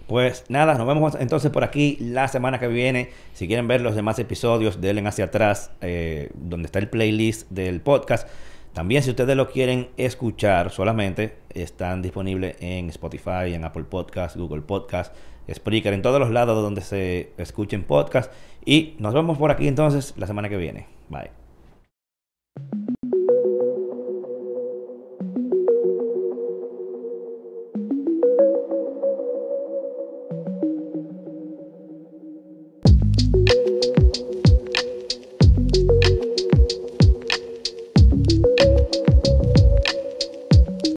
Pues 0.05 0.45
nada, 0.49 0.75
nos 0.75 0.85
vemos 0.85 1.15
entonces 1.19 1.49
por 1.49 1.63
aquí 1.63 1.97
la 1.99 2.27
semana 2.27 2.59
que 2.59 2.67
viene. 2.67 3.09
Si 3.33 3.47
quieren 3.47 3.67
ver 3.67 3.81
los 3.81 3.95
demás 3.95 4.19
episodios, 4.19 4.81
denle 4.81 5.07
hacia 5.07 5.25
atrás, 5.25 5.71
eh, 5.81 6.29
donde 6.35 6.67
está 6.67 6.77
el 6.77 6.89
playlist 6.89 7.49
del 7.49 7.81
podcast. 7.81 8.27
También 8.73 9.01
si 9.01 9.09
ustedes 9.09 9.35
lo 9.35 9.49
quieren 9.49 9.89
escuchar 9.97 10.69
solamente, 10.69 11.37
están 11.49 12.03
disponibles 12.03 12.55
en 12.59 12.89
Spotify, 12.89 13.53
en 13.53 13.65
Apple 13.65 13.83
Podcast, 13.83 14.37
Google 14.37 14.61
Podcast 14.61 15.13
Spreaker, 15.53 15.93
en 15.93 16.01
todos 16.01 16.19
los 16.19 16.31
lados 16.31 16.61
donde 16.61 16.81
se 16.81 17.31
escuchen 17.37 17.83
podcasts. 17.83 18.33
Y 18.65 18.95
nos 18.99 19.13
vemos 19.13 19.37
por 19.37 19.51
aquí 19.51 19.67
entonces 19.67 20.13
la 20.17 20.27
semana 20.27 20.49
que 20.49 20.57
viene. 20.57 20.87
Bye. 21.09 21.40